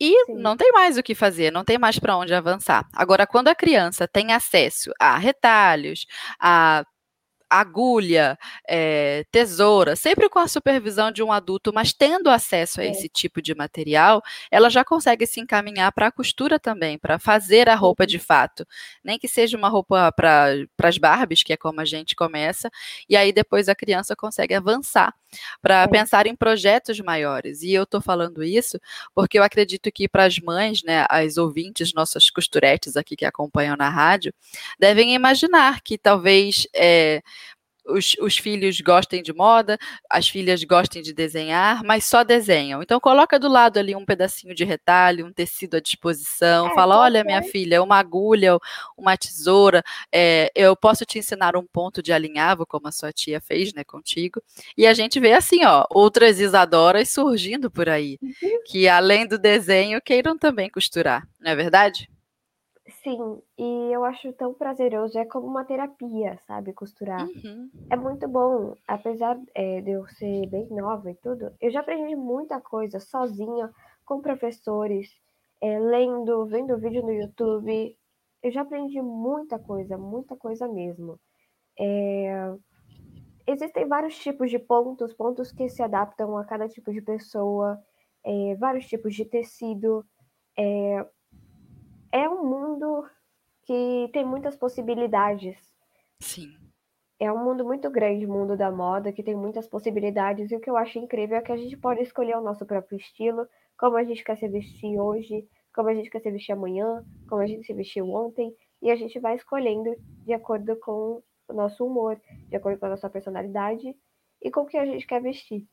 E 0.00 0.24
Sim. 0.26 0.34
não 0.38 0.56
tem 0.56 0.72
mais 0.72 0.96
o 0.96 1.02
que 1.02 1.14
fazer, 1.14 1.50
não 1.52 1.64
tem 1.64 1.78
mais 1.78 1.98
para 1.98 2.16
onde 2.16 2.32
avançar. 2.34 2.86
Agora, 2.94 3.26
quando 3.26 3.48
a 3.48 3.54
criança 3.54 4.08
tem 4.08 4.32
acesso 4.32 4.90
a 4.98 5.16
retalhos, 5.18 6.06
a 6.40 6.84
agulha, 7.50 8.38
eh, 8.68 9.24
tesoura, 9.32 9.96
sempre 9.96 10.28
com 10.28 10.38
a 10.38 10.48
supervisão 10.48 11.10
de 11.10 11.22
um 11.22 11.32
adulto, 11.32 11.72
mas 11.74 11.92
tendo 11.92 12.30
acesso 12.30 12.80
a 12.80 12.84
É. 12.84 12.90
esse 12.90 13.08
tipo 13.08 13.42
de 13.42 13.54
material, 13.54 14.22
ela 14.50 14.70
já 14.70 14.84
consegue 14.84 15.26
se 15.26 15.40
encaminhar 15.40 15.92
para 15.92 16.06
a 16.08 16.12
costura 16.12 16.58
também, 16.60 16.98
para 16.98 17.18
fazer 17.18 17.68
a 17.68 17.74
roupa 17.74 18.06
de 18.06 18.18
fato. 18.18 18.64
Nem 19.04 19.18
que 19.18 19.28
seja 19.28 19.56
uma 19.56 19.68
roupa 19.68 20.12
para 20.12 20.54
as 20.84 20.98
Barbies, 20.98 21.42
que 21.42 21.52
é 21.52 21.56
como 21.56 21.80
a 21.80 21.84
gente 21.84 22.14
começa, 22.16 22.70
e 23.08 23.16
aí 23.16 23.32
depois 23.32 23.68
a 23.68 23.74
criança 23.74 24.14
consegue 24.16 24.54
avançar 24.54 25.12
para 25.62 25.82
É. 25.82 25.86
pensar 25.88 26.26
em 26.26 26.34
projetos 26.36 26.98
maiores. 27.00 27.62
E 27.62 27.72
eu 27.72 27.84
estou 27.84 28.00
falando 28.00 28.42
isso 28.44 28.78
porque 29.14 29.38
eu 29.38 29.42
acredito 29.42 29.90
que 29.92 30.08
para 30.08 30.24
as 30.24 30.38
mães, 30.38 30.82
né, 30.84 31.06
as 31.08 31.36
ouvintes, 31.36 31.92
nossas 31.94 32.30
costuretes 32.30 32.96
aqui 32.96 33.16
que 33.16 33.24
acompanham 33.24 33.76
na 33.76 33.88
rádio, 33.88 34.32
devem 34.78 35.14
imaginar 35.14 35.80
que 35.82 35.96
talvez 35.98 36.66
eh, 36.74 37.22
os, 37.86 38.16
os 38.20 38.36
filhos 38.36 38.80
gostem 38.80 39.22
de 39.22 39.32
moda, 39.32 39.78
as 40.08 40.28
filhas 40.28 40.62
gostem 40.64 41.02
de 41.02 41.12
desenhar, 41.12 41.82
mas 41.84 42.04
só 42.04 42.22
desenham. 42.24 42.82
Então 42.82 43.00
coloca 43.00 43.38
do 43.38 43.48
lado 43.48 43.78
ali 43.78 43.94
um 43.94 44.04
pedacinho 44.04 44.54
de 44.54 44.64
retalho, 44.64 45.26
um 45.26 45.32
tecido 45.32 45.76
à 45.76 45.80
disposição, 45.80 46.68
É, 46.68 46.74
fala, 46.74 46.98
olha, 46.98 47.24
minha 47.24 47.42
filha, 47.42 47.82
uma 47.82 47.98
agulha, 47.98 48.58
uma 48.96 49.16
tesoura, 49.16 49.82
é, 50.12 50.50
eu 50.54 50.76
posso 50.76 51.04
te 51.04 51.18
ensinar 51.18 51.56
um 51.56 51.66
ponto 51.66 52.02
de 52.02 52.12
alinhavo, 52.12 52.66
como 52.66 52.88
a 52.88 52.92
sua 52.92 53.12
tia 53.12 53.40
fez, 53.40 53.72
né, 53.72 53.84
contigo. 53.84 54.42
E 54.76 54.86
a 54.86 54.94
gente 54.94 55.18
vê 55.20 55.32
assim, 55.32 55.64
ó, 55.64 55.84
outras 55.90 56.40
Isadoras 56.40 57.10
surgindo 57.10 57.70
por 57.70 57.88
aí, 57.88 58.18
que 58.66 58.88
além 58.88 59.26
do 59.26 59.38
desenho 59.38 60.00
queiram 60.00 60.36
também 60.38 60.70
costurar, 60.70 61.26
não 61.40 61.50
é 61.50 61.56
verdade? 61.56 62.08
Sim, 62.90 63.42
e 63.58 63.92
eu 63.92 64.04
acho 64.04 64.32
tão 64.32 64.52
prazeroso, 64.54 65.18
é 65.18 65.24
como 65.24 65.46
uma 65.46 65.64
terapia, 65.64 66.38
sabe, 66.46 66.72
costurar. 66.72 67.26
Uhum. 67.26 67.70
É 67.88 67.96
muito 67.96 68.28
bom, 68.28 68.74
apesar 68.86 69.38
é, 69.54 69.80
de 69.80 69.90
eu 69.90 70.06
ser 70.08 70.46
bem 70.48 70.68
nova 70.70 71.10
e 71.10 71.14
tudo, 71.16 71.52
eu 71.60 71.70
já 71.70 71.80
aprendi 71.80 72.14
muita 72.16 72.60
coisa 72.60 73.00
sozinha, 73.00 73.70
com 74.04 74.20
professores, 74.20 75.08
é, 75.60 75.78
lendo, 75.78 76.46
vendo 76.46 76.78
vídeo 76.78 77.02
no 77.02 77.12
YouTube. 77.12 77.96
Eu 78.42 78.50
já 78.50 78.62
aprendi 78.62 79.00
muita 79.02 79.58
coisa, 79.58 79.96
muita 79.98 80.36
coisa 80.36 80.66
mesmo. 80.66 81.18
É, 81.78 82.54
existem 83.46 83.86
vários 83.86 84.18
tipos 84.18 84.50
de 84.50 84.58
pontos, 84.58 85.12
pontos 85.12 85.52
que 85.52 85.68
se 85.68 85.82
adaptam 85.82 86.36
a 86.36 86.44
cada 86.44 86.68
tipo 86.68 86.92
de 86.92 87.02
pessoa, 87.02 87.78
vários 88.58 88.86
tipos 88.86 89.14
de 89.14 89.24
tecido. 89.24 90.04
É, 92.12 92.28
um 92.28 92.44
mundo 92.44 93.08
que 93.62 94.10
tem 94.12 94.24
muitas 94.24 94.56
possibilidades. 94.56 95.56
Sim. 96.20 96.56
É 97.18 97.30
um 97.30 97.44
mundo 97.44 97.64
muito 97.64 97.90
grande, 97.90 98.26
o 98.26 98.32
mundo 98.32 98.56
da 98.56 98.70
moda, 98.70 99.12
que 99.12 99.22
tem 99.22 99.36
muitas 99.36 99.68
possibilidades. 99.68 100.50
E 100.50 100.56
o 100.56 100.60
que 100.60 100.70
eu 100.70 100.76
acho 100.76 100.98
incrível 100.98 101.36
é 101.36 101.42
que 101.42 101.52
a 101.52 101.56
gente 101.56 101.76
pode 101.76 102.02
escolher 102.02 102.36
o 102.36 102.40
nosso 102.40 102.64
próprio 102.64 102.96
estilo, 102.96 103.46
como 103.78 103.96
a 103.96 104.04
gente 104.04 104.24
quer 104.24 104.36
se 104.36 104.48
vestir 104.48 104.98
hoje, 104.98 105.46
como 105.74 105.88
a 105.88 105.94
gente 105.94 106.10
quer 106.10 106.20
se 106.20 106.30
vestir 106.30 106.52
amanhã, 106.52 107.04
como 107.28 107.42
a 107.42 107.46
gente 107.46 107.64
se 107.64 107.72
vestiu 107.74 108.08
ontem, 108.10 108.54
e 108.82 108.90
a 108.90 108.96
gente 108.96 109.18
vai 109.20 109.36
escolhendo 109.36 109.94
de 110.24 110.32
acordo 110.32 110.76
com 110.80 111.22
o 111.48 111.52
nosso 111.52 111.86
humor, 111.86 112.20
de 112.48 112.56
acordo 112.56 112.78
com 112.78 112.86
a 112.86 112.90
nossa 112.90 113.10
personalidade 113.10 113.94
e 114.42 114.50
com 114.50 114.62
o 114.62 114.66
que 114.66 114.78
a 114.78 114.86
gente 114.86 115.06
quer 115.06 115.20
vestir. 115.20 115.66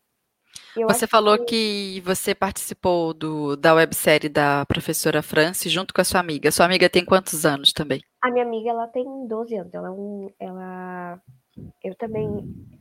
Você 0.75 1.07
falou 1.07 1.37
que... 1.39 1.95
que... 1.95 2.01
você 2.01 2.35
participou 2.35 3.13
do, 3.13 3.55
da 3.55 3.73
websérie 3.73 4.29
da 4.29 4.65
professora 4.65 5.21
Franci 5.21 5.69
junto 5.69 5.93
com 5.93 6.01
a 6.01 6.03
sua 6.03 6.19
amiga. 6.19 6.51
Sua 6.51 6.65
amiga 6.65 6.89
tem 6.89 7.03
quantos 7.03 7.45
anos 7.45 7.73
também? 7.73 8.01
A 8.21 8.31
minha 8.31 8.45
amiga, 8.45 8.69
ela 8.69 8.87
tem 8.87 9.05
12 9.27 9.55
anos. 9.55 9.73
Ela, 9.73 9.87
é 9.87 9.91
um, 9.91 10.29
ela 10.39 11.21
eu 11.83 11.95
também, 11.95 12.27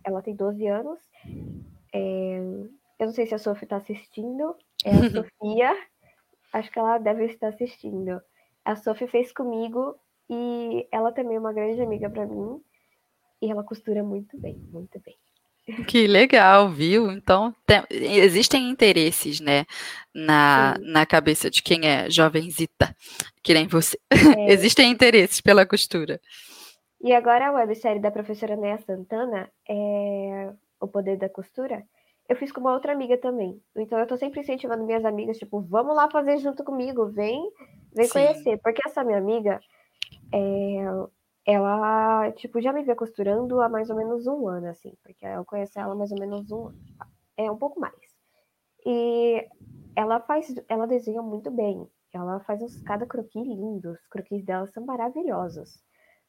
ela 0.04 0.23
tem 0.23 0.35
12 0.35 0.66
anos. 0.66 0.99
É, 1.92 2.38
eu 2.99 3.06
não 3.06 3.12
sei 3.12 3.26
se 3.26 3.35
a 3.35 3.38
Sofia 3.38 3.64
está 3.64 3.76
assistindo. 3.76 4.56
É 4.85 4.90
a 4.90 4.94
Sofia. 5.11 5.87
Acho 6.52 6.70
que 6.70 6.78
ela 6.78 6.99
deve 6.99 7.26
estar 7.26 7.49
assistindo. 7.49 8.20
A 8.64 8.76
Sofia 8.76 9.08
fez 9.08 9.32
comigo 9.32 9.96
e 10.28 10.87
ela 10.90 11.12
também 11.12 11.37
é 11.37 11.40
uma 11.40 11.52
grande 11.52 11.80
amiga 11.80 12.11
para 12.11 12.26
mim. 12.26 12.61
E 13.40 13.50
ela 13.50 13.62
costura 13.62 14.02
muito 14.02 14.38
bem, 14.38 14.56
muito 14.70 14.99
bem. 15.00 15.16
Que 15.88 16.06
legal, 16.06 16.68
viu? 16.68 17.11
Então, 17.11 17.52
tem, 17.66 17.82
existem 17.90 18.70
interesses, 18.70 19.40
né, 19.40 19.64
na, 20.14 20.76
na 20.80 21.04
cabeça 21.04 21.50
de 21.50 21.62
quem 21.62 21.87
é 21.87 22.08
jovenzita, 22.08 22.94
que 23.42 23.52
nem 23.52 23.66
você. 23.66 23.99
É. 24.38 24.52
existem 24.52 24.90
interesses 24.90 25.40
pela 25.40 25.66
costura. 25.66 26.20
E 27.02 27.12
agora 27.12 27.49
a 27.49 27.52
websérie 27.52 28.00
da 28.00 28.11
professora 28.11 28.56
Nea 28.56 28.78
Santana, 28.78 29.50
é 29.68 30.52
O 30.80 30.88
Poder 30.88 31.16
da 31.16 31.28
Costura, 31.28 31.85
eu 32.28 32.37
fiz 32.37 32.50
com 32.50 32.61
uma 32.61 32.73
outra 32.73 32.92
amiga 32.92 33.16
também. 33.18 33.61
Então 33.76 33.99
eu 33.99 34.06
tô 34.06 34.16
sempre 34.16 34.40
incentivando 34.40 34.85
minhas 34.85 35.04
amigas, 35.04 35.38
tipo, 35.38 35.61
vamos 35.61 35.94
lá 35.94 36.11
fazer 36.11 36.38
junto 36.38 36.64
comigo, 36.64 37.06
vem, 37.06 37.50
vem 37.94 38.06
Sim. 38.06 38.12
conhecer. 38.12 38.58
Porque 38.62 38.82
essa 38.85 39.04
minha 39.04 39.18
amiga, 39.18 39.61
é, 40.32 40.85
ela, 41.46 42.32
tipo, 42.32 42.60
já 42.60 42.72
me 42.72 42.82
vê 42.82 42.94
costurando 42.96 43.60
há 43.60 43.68
mais 43.68 43.88
ou 43.88 43.96
menos 43.96 44.26
um 44.26 44.48
ano, 44.48 44.66
assim, 44.68 44.92
porque 45.02 45.24
eu 45.24 45.44
conheço 45.44 45.78
ela 45.78 45.92
há 45.92 45.96
mais 45.96 46.10
ou 46.10 46.18
menos 46.18 46.50
um 46.50 46.66
ano. 46.66 46.78
É 47.36 47.50
um 47.50 47.56
pouco 47.56 47.78
mais. 47.78 47.94
E 48.84 49.46
ela 49.94 50.20
faz, 50.20 50.52
ela 50.68 50.86
desenha 50.86 51.22
muito 51.22 51.50
bem. 51.50 51.88
Ela 52.12 52.40
faz 52.40 52.62
uns 52.62 52.80
cada 52.82 53.06
croquis 53.06 53.46
lindos. 53.46 53.96
Os 53.98 54.06
croquis 54.08 54.44
dela 54.44 54.66
são 54.66 54.84
maravilhosos. 54.84 55.82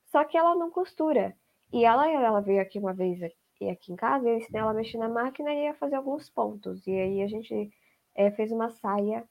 Só 0.05 0.24
que 0.24 0.38
ela 0.38 0.55
não 0.55 0.69
costura. 0.69 1.36
E 1.74 1.83
ela, 1.83 2.09
ela 2.09 2.39
veio 2.39 2.62
aqui 2.62 2.77
uma 2.77 2.93
vez 2.93 3.21
aqui, 3.24 3.69
aqui 3.69 3.91
em 3.91 3.95
casa, 3.95 4.29
eu 4.29 4.38
ensinei 4.38 4.62
ela 4.62 4.71
a 4.71 4.74
mexer 4.74 4.97
na 4.97 5.09
máquina 5.09 5.53
e 5.53 5.67
a 5.67 5.74
fazer 5.74 5.95
alguns 5.95 6.29
pontos. 6.29 6.86
E 6.86 6.91
aí 6.91 7.21
a 7.24 7.27
gente 7.27 7.71
é, 8.15 8.31
fez 8.31 8.51
uma 8.51 8.69
saia 8.69 9.27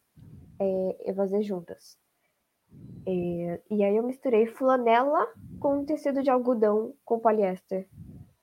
é, 0.58 1.14
fazer 1.14 1.42
juntas. 1.42 1.98
É, 3.06 3.60
e 3.70 3.84
aí 3.84 3.96
eu 3.96 4.02
misturei 4.02 4.46
flanela 4.46 5.32
com 5.60 5.84
tecido 5.84 6.22
de 6.22 6.30
algodão 6.30 6.94
com 7.04 7.20
poliéster. 7.20 7.88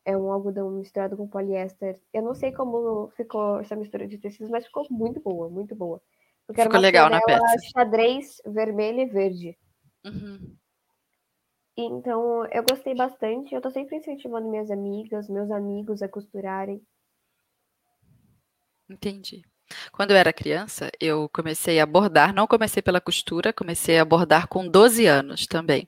É 0.06 0.18
um 0.18 0.32
algodão 0.32 0.70
misturado 0.72 1.15
com 1.18 1.27
poliéster. 1.27 2.01
Eu 2.13 2.22
não 2.22 2.34
sei 2.34 2.51
como 2.51 3.10
ficou 3.15 3.60
essa 3.60 3.75
mistura 3.75 4.08
de 4.08 4.18
tecidos, 4.18 4.50
mas 4.50 4.65
ficou 4.65 4.86
muito 4.89 5.22
boa, 5.22 5.50
muito 5.50 5.75
boa. 5.75 6.01
Porque 6.46 6.62
ficou 6.62 6.80
legal 6.80 7.10
na 7.10 7.22
peça. 7.22 7.44
xadrez 7.74 8.42
vermelho 8.46 9.00
e 9.00 9.06
verde. 9.06 9.58
Uhum. 10.06 10.56
Então, 11.75 12.46
eu 12.48 12.63
gostei 12.63 12.94
bastante. 12.94 13.56
Eu 13.56 13.62
tô 13.62 13.72
sempre 13.72 13.98
incentivando 13.98 14.50
minhas 14.50 14.70
amigas, 14.70 15.30
meus 15.30 15.50
amigos 15.50 16.01
a 16.01 16.08
costurarem. 16.08 16.82
Entendi. 18.89 19.43
Quando 19.91 20.12
eu 20.12 20.17
era 20.17 20.33
criança, 20.33 20.89
eu 20.99 21.29
comecei 21.33 21.79
a 21.79 21.86
bordar, 21.86 22.33
não 22.33 22.47
comecei 22.47 22.81
pela 22.81 23.01
costura, 23.01 23.53
comecei 23.53 23.99
a 23.99 24.05
bordar 24.05 24.47
com 24.47 24.67
12 24.67 25.05
anos 25.05 25.47
também. 25.47 25.88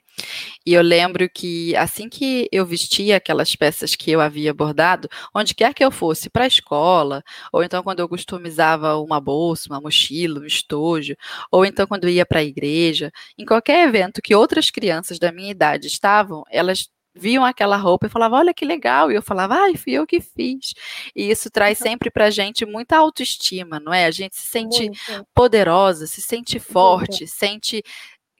E 0.65 0.73
eu 0.73 0.81
lembro 0.81 1.29
que 1.29 1.75
assim 1.75 2.09
que 2.09 2.47
eu 2.51 2.65
vestia 2.65 3.17
aquelas 3.17 3.55
peças 3.55 3.95
que 3.95 4.11
eu 4.11 4.21
havia 4.21 4.53
bordado, 4.53 5.09
onde 5.33 5.53
quer 5.53 5.73
que 5.73 5.83
eu 5.83 5.91
fosse, 5.91 6.29
para 6.29 6.45
a 6.45 6.47
escola, 6.47 7.23
ou 7.51 7.63
então 7.63 7.83
quando 7.83 7.99
eu 7.99 8.09
customizava 8.09 8.95
uma 8.97 9.19
bolsa, 9.19 9.67
uma 9.69 9.81
mochila, 9.81 10.39
um 10.39 10.45
estojo, 10.45 11.15
ou 11.51 11.65
então 11.65 11.85
quando 11.87 12.05
eu 12.05 12.09
ia 12.09 12.25
para 12.25 12.39
a 12.39 12.43
igreja, 12.43 13.11
em 13.37 13.45
qualquer 13.45 13.87
evento 13.87 14.21
que 14.21 14.35
outras 14.35 14.69
crianças 14.69 15.19
da 15.19 15.31
minha 15.31 15.51
idade 15.51 15.87
estavam, 15.87 16.43
elas 16.49 16.87
viam 17.15 17.45
aquela 17.45 17.77
roupa 17.77 18.07
e 18.07 18.09
falavam, 18.09 18.39
olha 18.39 18.53
que 18.53 18.65
legal, 18.65 19.09
e 19.09 19.15
eu 19.15 19.21
falava, 19.21 19.55
ai, 19.55 19.75
fui 19.75 19.93
eu 19.93 20.05
que 20.05 20.19
fiz. 20.19 20.73
E 21.15 21.31
isso 21.31 21.49
traz 21.49 21.79
uhum. 21.79 21.87
sempre 21.87 22.11
para 22.11 22.25
a 22.25 22.29
gente 22.29 22.65
muita 22.65 22.97
autoestima, 22.97 23.79
não 23.79 23.93
é? 23.93 24.05
A 24.05 24.11
gente 24.11 24.35
se 24.35 24.45
sente 24.45 24.83
Muito. 24.83 25.27
poderosa, 25.33 26.05
se 26.05 26.21
sente 26.21 26.59
forte, 26.59 27.21
Muito. 27.21 27.33
sente 27.33 27.81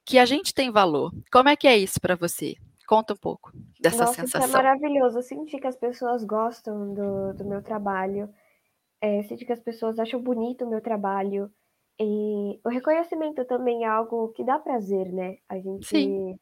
que 0.05 0.19
a 0.19 0.25
gente 0.25 0.53
tem 0.53 0.69
valor. 0.69 1.11
Como 1.31 1.49
é 1.49 1.55
que 1.55 1.67
é 1.67 1.77
isso 1.77 1.99
para 2.01 2.15
você? 2.15 2.55
Conta 2.85 3.13
um 3.13 3.17
pouco 3.17 3.51
dessa 3.79 4.05
Nossa, 4.05 4.21
sensação. 4.21 4.47
Isso 4.47 4.57
é 4.57 4.61
maravilhoso. 4.61 5.17
Eu 5.17 5.23
senti 5.23 5.57
que 5.57 5.65
as 5.65 5.75
pessoas 5.75 6.23
gostam 6.23 6.93
do, 6.93 7.33
do 7.33 7.45
meu 7.45 7.63
trabalho. 7.63 8.29
É, 9.01 9.23
senti 9.23 9.45
que 9.45 9.53
as 9.53 9.59
pessoas 9.59 9.97
acham 9.97 10.21
bonito 10.21 10.65
o 10.65 10.69
meu 10.69 10.81
trabalho. 10.81 11.49
E 11.99 12.59
o 12.63 12.69
reconhecimento 12.69 13.43
também 13.45 13.85
é 13.85 13.87
algo 13.87 14.27
que 14.33 14.43
dá 14.43 14.59
prazer, 14.59 15.11
né? 15.11 15.37
A 15.49 15.55
gente 15.55 15.87
Sim 15.87 16.37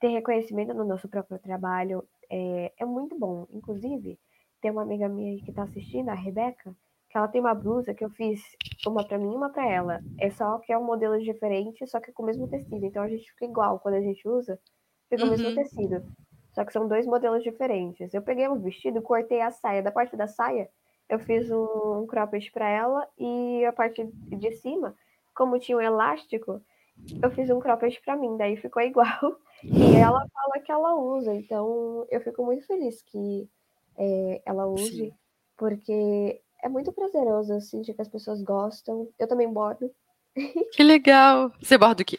ter 0.00 0.08
reconhecimento 0.08 0.74
no 0.74 0.84
nosso 0.84 1.08
próprio 1.08 1.38
trabalho 1.38 2.06
é, 2.30 2.72
é 2.78 2.84
muito 2.84 3.18
bom. 3.18 3.46
Inclusive, 3.50 4.18
tem 4.60 4.70
uma 4.70 4.82
amiga 4.82 5.08
minha 5.08 5.42
que 5.42 5.50
está 5.50 5.62
assistindo, 5.62 6.08
a 6.08 6.14
Rebeca, 6.14 6.74
que 7.08 7.16
ela 7.16 7.28
tem 7.28 7.40
uma 7.40 7.54
blusa 7.54 7.94
que 7.94 8.04
eu 8.04 8.10
fiz 8.10 8.42
uma 8.86 9.06
para 9.06 9.18
mim 9.18 9.32
e 9.32 9.36
uma 9.36 9.50
para 9.50 9.66
ela. 9.66 10.00
É 10.18 10.30
só 10.30 10.58
que 10.58 10.72
é 10.72 10.78
um 10.78 10.84
modelo 10.84 11.18
diferente, 11.18 11.86
só 11.86 12.00
que 12.00 12.12
com 12.12 12.22
o 12.22 12.26
mesmo 12.26 12.48
tecido. 12.48 12.84
Então 12.84 13.02
a 13.02 13.08
gente 13.08 13.30
fica 13.32 13.44
igual 13.44 13.78
quando 13.78 13.94
a 13.94 14.00
gente 14.00 14.26
usa, 14.28 14.58
fica 15.08 15.22
uhum. 15.22 15.28
o 15.28 15.30
mesmo 15.30 15.48
uhum. 15.48 15.54
tecido. 15.54 16.04
Só 16.52 16.64
que 16.64 16.72
são 16.72 16.88
dois 16.88 17.06
modelos 17.06 17.42
diferentes. 17.42 18.12
Eu 18.14 18.22
peguei 18.22 18.48
um 18.48 18.58
vestido, 18.58 19.02
cortei 19.02 19.40
a 19.40 19.50
saia. 19.50 19.82
Da 19.82 19.92
parte 19.92 20.16
da 20.16 20.26
saia, 20.26 20.68
eu 21.08 21.18
fiz 21.18 21.50
um, 21.50 22.00
um 22.02 22.06
cropped 22.06 22.50
para 22.50 22.68
ela 22.68 23.06
e 23.18 23.64
a 23.64 23.72
parte 23.72 24.04
de 24.04 24.52
cima, 24.52 24.94
como 25.34 25.58
tinha 25.58 25.76
um 25.76 25.80
elástico, 25.80 26.62
eu 27.22 27.30
fiz 27.30 27.50
um 27.50 27.60
cropped 27.60 28.00
para 28.02 28.16
mim. 28.16 28.36
Daí 28.36 28.56
ficou 28.56 28.82
igual. 28.82 29.38
E 29.62 29.96
ela 29.96 30.26
fala 30.32 30.62
que 30.64 30.70
ela 30.70 30.94
usa, 30.94 31.34
então 31.34 32.06
eu 32.10 32.20
fico 32.20 32.44
muito 32.44 32.66
feliz 32.66 33.02
que 33.02 33.48
é, 33.96 34.42
ela 34.44 34.66
use, 34.66 34.90
Sim. 34.90 35.12
porque 35.56 36.40
é 36.62 36.68
muito 36.68 36.92
prazeroso 36.92 37.54
eu 37.54 37.60
sentir 37.60 37.94
que 37.94 38.02
as 38.02 38.08
pessoas 38.08 38.42
gostam. 38.42 39.08
Eu 39.18 39.28
também 39.28 39.50
bordo. 39.50 39.90
Que 40.72 40.82
legal! 40.82 41.50
Você 41.62 41.78
borda 41.78 42.02
o 42.02 42.04
quê? 42.04 42.18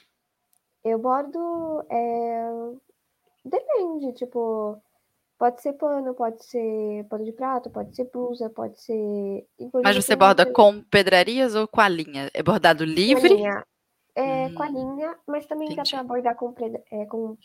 Eu 0.83 0.97
bordo. 0.99 1.85
É... 1.89 2.49
Depende, 3.45 4.13
tipo. 4.13 4.81
Pode 5.37 5.61
ser 5.61 5.73
pano, 5.73 6.15
pode 6.15 6.43
ser 6.43 7.05
pano 7.07 7.23
de 7.23 7.31
prato, 7.31 7.69
pode 7.69 7.95
ser 7.95 8.09
blusa, 8.11 8.49
pode 8.49 8.81
ser. 8.81 9.47
Mas 9.83 9.95
você 9.95 10.15
borda 10.15 10.51
com 10.51 10.81
pedrarias 10.81 11.53
ou 11.53 11.67
com 11.67 11.79
a 11.79 11.87
linha? 11.87 12.31
É 12.33 12.41
bordado 12.41 12.83
livre? 12.83 13.29
Com 13.29 13.35
a 13.35 13.37
linha 13.37 13.65
é, 14.17 14.47
hum. 14.47 14.55
com 14.55 14.63
a 14.63 14.69
linha, 14.69 15.15
mas 15.27 15.45
também 15.45 15.67
Entendi. 15.71 15.91
dá 15.91 15.97
para 15.97 15.99
abordar 16.01 16.35
com, 16.35 16.53
é, 16.91 17.05
com 17.05 17.37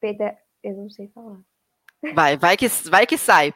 pedra. 0.00 0.38
Eu 0.62 0.74
não 0.74 0.88
sei 0.88 1.08
falar. 1.08 1.40
Vai, 2.14 2.36
vai 2.36 2.56
que, 2.56 2.66
vai 2.88 3.06
que 3.06 3.18
sai. 3.18 3.52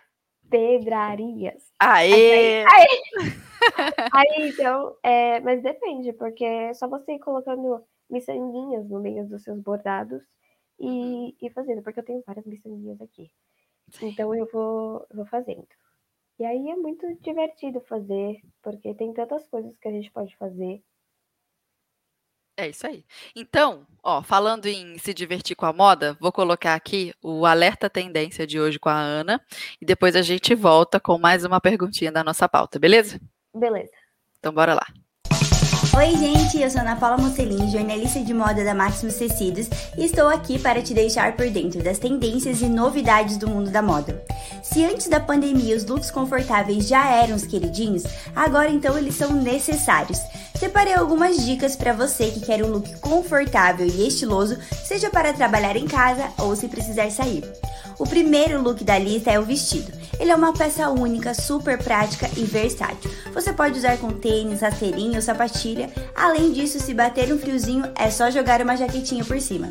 Pedrarias. 0.51 1.73
Aê! 1.81 2.65
Aí, 2.65 2.67
aí, 2.67 2.89
aí 4.13 4.49
então, 4.51 4.97
é, 5.03 5.41
mas 5.41 5.63
depende, 5.63 6.13
porque 6.13 6.45
é 6.45 6.75
só 6.75 6.87
você 6.87 7.15
ir 7.15 7.19
colocando 7.19 7.83
miçanguinhas 8.09 8.89
no 8.89 9.01
meio 9.01 9.27
dos 9.27 9.43
seus 9.43 9.61
bordados 9.61 10.23
e, 10.79 10.87
uhum. 10.87 11.33
e 11.41 11.51
fazendo, 11.51 11.83
porque 11.83 12.01
eu 12.01 12.05
tenho 12.05 12.23
várias 12.25 12.47
miçanguinhas 12.47 13.01
aqui. 13.01 13.31
Sim. 13.93 14.09
Então 14.09 14.35
eu 14.35 14.47
vou, 14.53 15.07
vou 15.13 15.27
fazendo. 15.27 15.67
E 16.39 16.45
aí 16.45 16.69
é 16.69 16.77
muito 16.77 17.07
divertido 17.23 17.81
fazer, 17.81 18.41
porque 18.63 18.95
tem 18.95 19.13
tantas 19.15 19.49
coisas 19.49 19.77
que 19.79 19.89
a 19.89 19.91
gente 19.93 20.11
pode 20.13 20.37
fazer 20.37 20.83
é 22.57 22.69
isso 22.69 22.87
aí. 22.87 23.05
Então, 23.35 23.87
ó, 24.03 24.23
falando 24.23 24.67
em 24.67 24.99
se 24.99 25.13
divertir 25.13 25.55
com 25.55 25.67
a 25.67 25.73
moda, 25.73 26.17
vou 26.21 26.33
colocar 26.33 26.75
aqui 26.75 27.13
o 27.23 27.45
alerta 27.45 27.91
tendência 27.91 28.47
de 28.47 28.59
hoje 28.59 28.79
com 28.79 28.89
a 28.89 28.99
Ana 28.99 29.41
e 29.81 29.85
depois 29.85 30.17
a 30.17 30.23
gente 30.23 30.55
volta 30.55 30.99
com 30.99 31.19
mais 31.19 31.45
uma 31.45 31.61
perguntinha 31.61 32.11
da 32.11 32.25
nossa 32.25 32.49
pauta, 32.49 32.79
beleza? 32.79 33.21
Beleza. 33.55 33.93
Então 34.39 34.53
bora 34.53 34.75
lá. 34.75 34.87
Oi, 35.97 36.15
gente, 36.15 36.61
eu 36.61 36.71
sou 36.71 36.83
Ana 36.83 36.95
Paula 36.95 37.17
Mocelin, 37.17 37.71
jornalista 37.71 38.21
de 38.21 38.35
moda 38.35 38.63
da 38.63 38.75
Maximus 38.75 39.15
Tecidos, 39.15 39.67
e 39.97 40.05
estou 40.05 40.29
aqui 40.29 40.59
para 40.59 40.83
te 40.83 40.93
deixar 40.93 41.35
por 41.35 41.49
dentro 41.49 41.83
das 41.83 41.99
tendências 41.99 42.61
e 42.61 42.67
novidades 42.67 43.39
do 43.39 43.49
mundo 43.49 43.71
da 43.71 43.81
moda. 43.81 44.23
Se 44.63 44.85
antes 44.85 45.09
da 45.09 45.19
pandemia 45.19 45.75
os 45.75 45.87
looks 45.87 46.11
confortáveis 46.11 46.87
já 46.87 47.09
eram 47.11 47.35
os 47.35 47.47
queridinhos, 47.47 48.03
agora 48.35 48.69
então 48.69 48.99
eles 48.99 49.15
são 49.15 49.33
necessários. 49.33 50.19
Separei 50.59 50.93
algumas 50.93 51.43
dicas 51.43 51.75
para 51.75 51.95
você 51.95 52.27
que 52.31 52.41
quer 52.41 52.63
um 52.63 52.69
look 52.69 53.01
confortável 53.01 53.87
e 53.87 54.07
estiloso, 54.07 54.59
seja 54.85 55.09
para 55.09 55.33
trabalhar 55.33 55.79
em 55.79 55.87
casa 55.87 56.29
ou 56.37 56.55
se 56.55 56.69
precisar 56.69 57.11
sair. 57.11 57.43
O 57.99 58.05
primeiro 58.05 58.63
look 58.63 58.85
da 58.85 58.99
lista 58.99 59.31
é 59.31 59.39
o 59.39 59.45
vestido. 59.45 59.91
Ele 60.21 60.31
é 60.31 60.37
uma 60.37 60.53
peça 60.53 60.91
única, 60.91 61.33
super 61.33 61.79
prática 61.79 62.29
e 62.37 62.45
versátil. 62.45 63.11
Você 63.33 63.53
pode 63.53 63.79
usar 63.79 63.97
com 63.99 64.11
tênis, 64.11 64.61
rasteirinha 64.61 65.17
ou 65.17 65.23
sapatilha. 65.23 65.91
Além 66.15 66.53
disso, 66.53 66.79
se 66.79 66.93
bater 66.93 67.33
um 67.33 67.39
friozinho, 67.39 67.85
é 67.95 68.11
só 68.11 68.31
jogar 68.31 68.61
uma 68.61 68.77
jaquetinha 68.77 69.25
por 69.25 69.41
cima. 69.41 69.69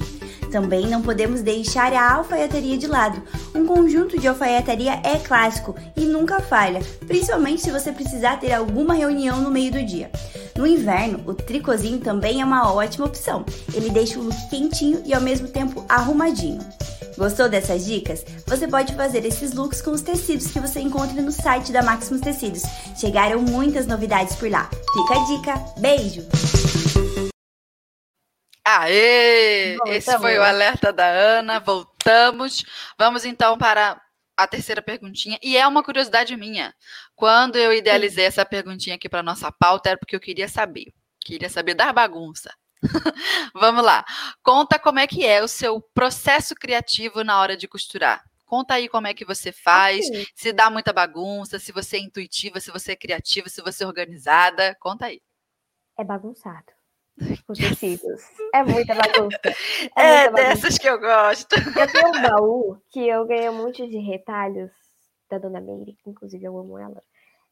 Também 0.51 0.87
não 0.87 1.01
podemos 1.01 1.41
deixar 1.41 1.93
a 1.93 2.13
alfaiataria 2.13 2.77
de 2.77 2.87
lado. 2.87 3.21
Um 3.53 3.65
conjunto 3.65 4.19
de 4.19 4.27
alfaiataria 4.27 4.99
é 5.03 5.17
clássico 5.17 5.75
e 5.95 6.01
nunca 6.01 6.39
falha, 6.39 6.81
principalmente 7.05 7.61
se 7.61 7.71
você 7.71 7.91
precisar 7.91 8.39
ter 8.39 8.53
alguma 8.53 8.93
reunião 8.93 9.41
no 9.41 9.51
meio 9.51 9.71
do 9.71 9.83
dia. 9.83 10.09
No 10.55 10.65
inverno, 10.65 11.21
o 11.27 11.33
tricôzinho 11.33 11.99
também 11.99 12.41
é 12.41 12.45
uma 12.45 12.71
ótima 12.73 13.05
opção. 13.05 13.45
Ele 13.73 13.89
deixa 13.89 14.17
o 14.17 14.23
look 14.23 14.49
quentinho 14.49 15.01
e 15.05 15.13
ao 15.13 15.21
mesmo 15.21 15.47
tempo 15.47 15.83
arrumadinho. 15.89 16.61
Gostou 17.17 17.47
dessas 17.47 17.85
dicas? 17.85 18.25
Você 18.45 18.67
pode 18.67 18.93
fazer 18.93 19.25
esses 19.25 19.53
looks 19.53 19.81
com 19.81 19.91
os 19.91 20.01
tecidos 20.01 20.47
que 20.47 20.59
você 20.59 20.81
encontra 20.81 21.21
no 21.21 21.31
site 21.31 21.71
da 21.71 21.81
Maximus 21.81 22.21
Tecidos. 22.21 22.63
Chegaram 22.99 23.41
muitas 23.41 23.87
novidades 23.87 24.35
por 24.35 24.49
lá. 24.49 24.69
Fica 24.69 25.13
a 25.13 25.25
dica. 25.25 25.79
Beijo! 25.79 26.27
Aê! 28.65 29.75
Voltamos. 29.77 29.95
Esse 29.95 30.19
foi 30.19 30.37
o 30.37 30.43
alerta 30.43 30.91
da 30.91 31.07
Ana. 31.07 31.59
Voltamos. 31.59 32.65
Vamos 32.97 33.23
então 33.23 33.57
para 33.57 34.01
a 34.35 34.47
terceira 34.47 34.81
perguntinha. 34.81 35.39
E 35.41 35.55
é 35.55 35.65
uma 35.65 35.83
curiosidade 35.83 36.35
minha. 36.35 36.73
Quando 37.15 37.55
eu 37.55 37.71
idealizei 37.71 38.25
essa 38.25 38.45
perguntinha 38.45 38.97
aqui 38.97 39.07
para 39.07 39.23
nossa 39.23 39.49
pauta, 39.51 39.89
era 39.89 39.97
porque 39.97 40.15
eu 40.15 40.19
queria 40.19 40.49
saber. 40.49 40.93
Queria 41.23 41.49
saber 41.49 41.75
da 41.75 41.93
bagunça. 41.93 42.53
Vamos 43.53 43.83
lá. 43.83 44.05
Conta 44.43 44.79
como 44.79 44.99
é 44.99 45.07
que 45.07 45.25
é 45.25 45.43
o 45.43 45.47
seu 45.47 45.81
processo 45.93 46.55
criativo 46.55 47.23
na 47.23 47.39
hora 47.39 47.55
de 47.57 47.67
costurar. 47.67 48.23
Conta 48.45 48.75
aí 48.75 48.87
como 48.87 49.07
é 49.07 49.13
que 49.13 49.25
você 49.25 49.51
faz, 49.51 50.09
assim. 50.09 50.25
se 50.35 50.53
dá 50.53 50.69
muita 50.69 50.93
bagunça, 50.93 51.57
se 51.57 51.71
você 51.71 51.97
é 51.97 52.01
intuitiva, 52.01 52.59
se 52.59 52.71
você 52.71 52.91
é 52.91 52.95
criativa, 52.95 53.49
se 53.49 53.61
você 53.61 53.83
é 53.83 53.87
organizada. 53.87 54.75
Conta 54.79 55.07
aí. 55.07 55.21
É 55.97 56.03
bagunçado. 56.03 56.65
Os 57.47 57.57
tecidos. 57.57 58.21
É 58.53 58.63
muita 58.63 58.93
bagunça. 58.93 59.39
É, 59.97 60.25
é 60.25 60.29
muita 60.29 60.31
dessas 60.31 60.61
bagunça. 60.61 60.79
que 60.79 60.89
eu 60.89 60.99
gosto. 60.99 61.55
Eu 61.55 61.91
tenho 61.91 62.07
um 62.09 62.21
baú 62.29 62.81
que 62.91 63.07
eu 63.07 63.25
ganhei 63.25 63.49
um 63.49 63.57
monte 63.57 63.87
de 63.87 63.97
retalhos 63.97 64.71
da 65.29 65.37
Dona 65.37 65.61
Meire, 65.61 65.97
inclusive 66.05 66.43
eu 66.43 66.57
amo 66.57 66.77
ela. 66.77 67.01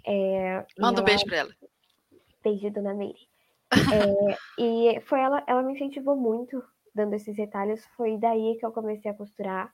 É, 0.05 0.65
Manda 0.77 1.01
um 1.01 1.03
beijo 1.05 1.25
pra 1.25 1.37
ela. 1.37 1.55
Beijo, 2.43 2.69
Dona 2.71 2.93
Meire. 2.93 3.32
É, 3.73 4.38
e 4.62 4.99
foi 5.01 5.19
ela, 5.19 5.43
ela 5.47 5.63
me 5.63 5.73
incentivou 5.73 6.15
muito 6.15 6.63
dando 6.93 7.13
esses 7.13 7.36
retalhos. 7.38 7.86
Foi 7.97 8.17
daí 8.17 8.57
que 8.59 8.65
eu 8.65 8.71
comecei 8.71 9.09
a 9.09 9.13
costurar. 9.13 9.73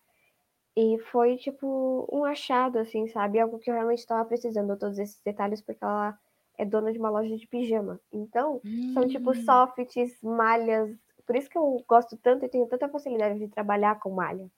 E 0.76 0.98
foi 1.12 1.36
tipo 1.36 2.08
um 2.12 2.24
achado, 2.24 2.80
assim, 2.80 3.08
sabe? 3.08 3.40
Algo 3.40 3.60
que 3.60 3.70
eu 3.70 3.74
realmente 3.74 4.00
estava 4.00 4.24
precisando, 4.24 4.78
todos 4.78 4.98
esses 4.98 5.22
detalhes, 5.22 5.62
porque 5.62 5.84
ela 5.84 6.18
é 6.58 6.66
dona 6.66 6.92
de 6.92 7.00
uma 7.00 7.10
loja 7.10 7.36
de 7.36 7.48
pijama. 7.48 8.00
Então, 8.14 8.62
hum. 8.64 8.94
são 8.94 9.08
tipo 9.08 9.32
hum. 9.32 9.44
softs, 9.44 10.18
malhas. 10.22 10.96
Por 11.26 11.36
isso 11.36 11.50
que 11.50 11.58
eu 11.58 11.84
gosto 11.88 12.18
tanto 12.18 12.46
e 12.46 12.50
tenho 12.50 12.68
tanta 12.68 12.88
facilidade 12.88 13.40
de 13.40 13.48
trabalhar 13.48 14.00
com 14.00 14.10
malha. 14.12 14.50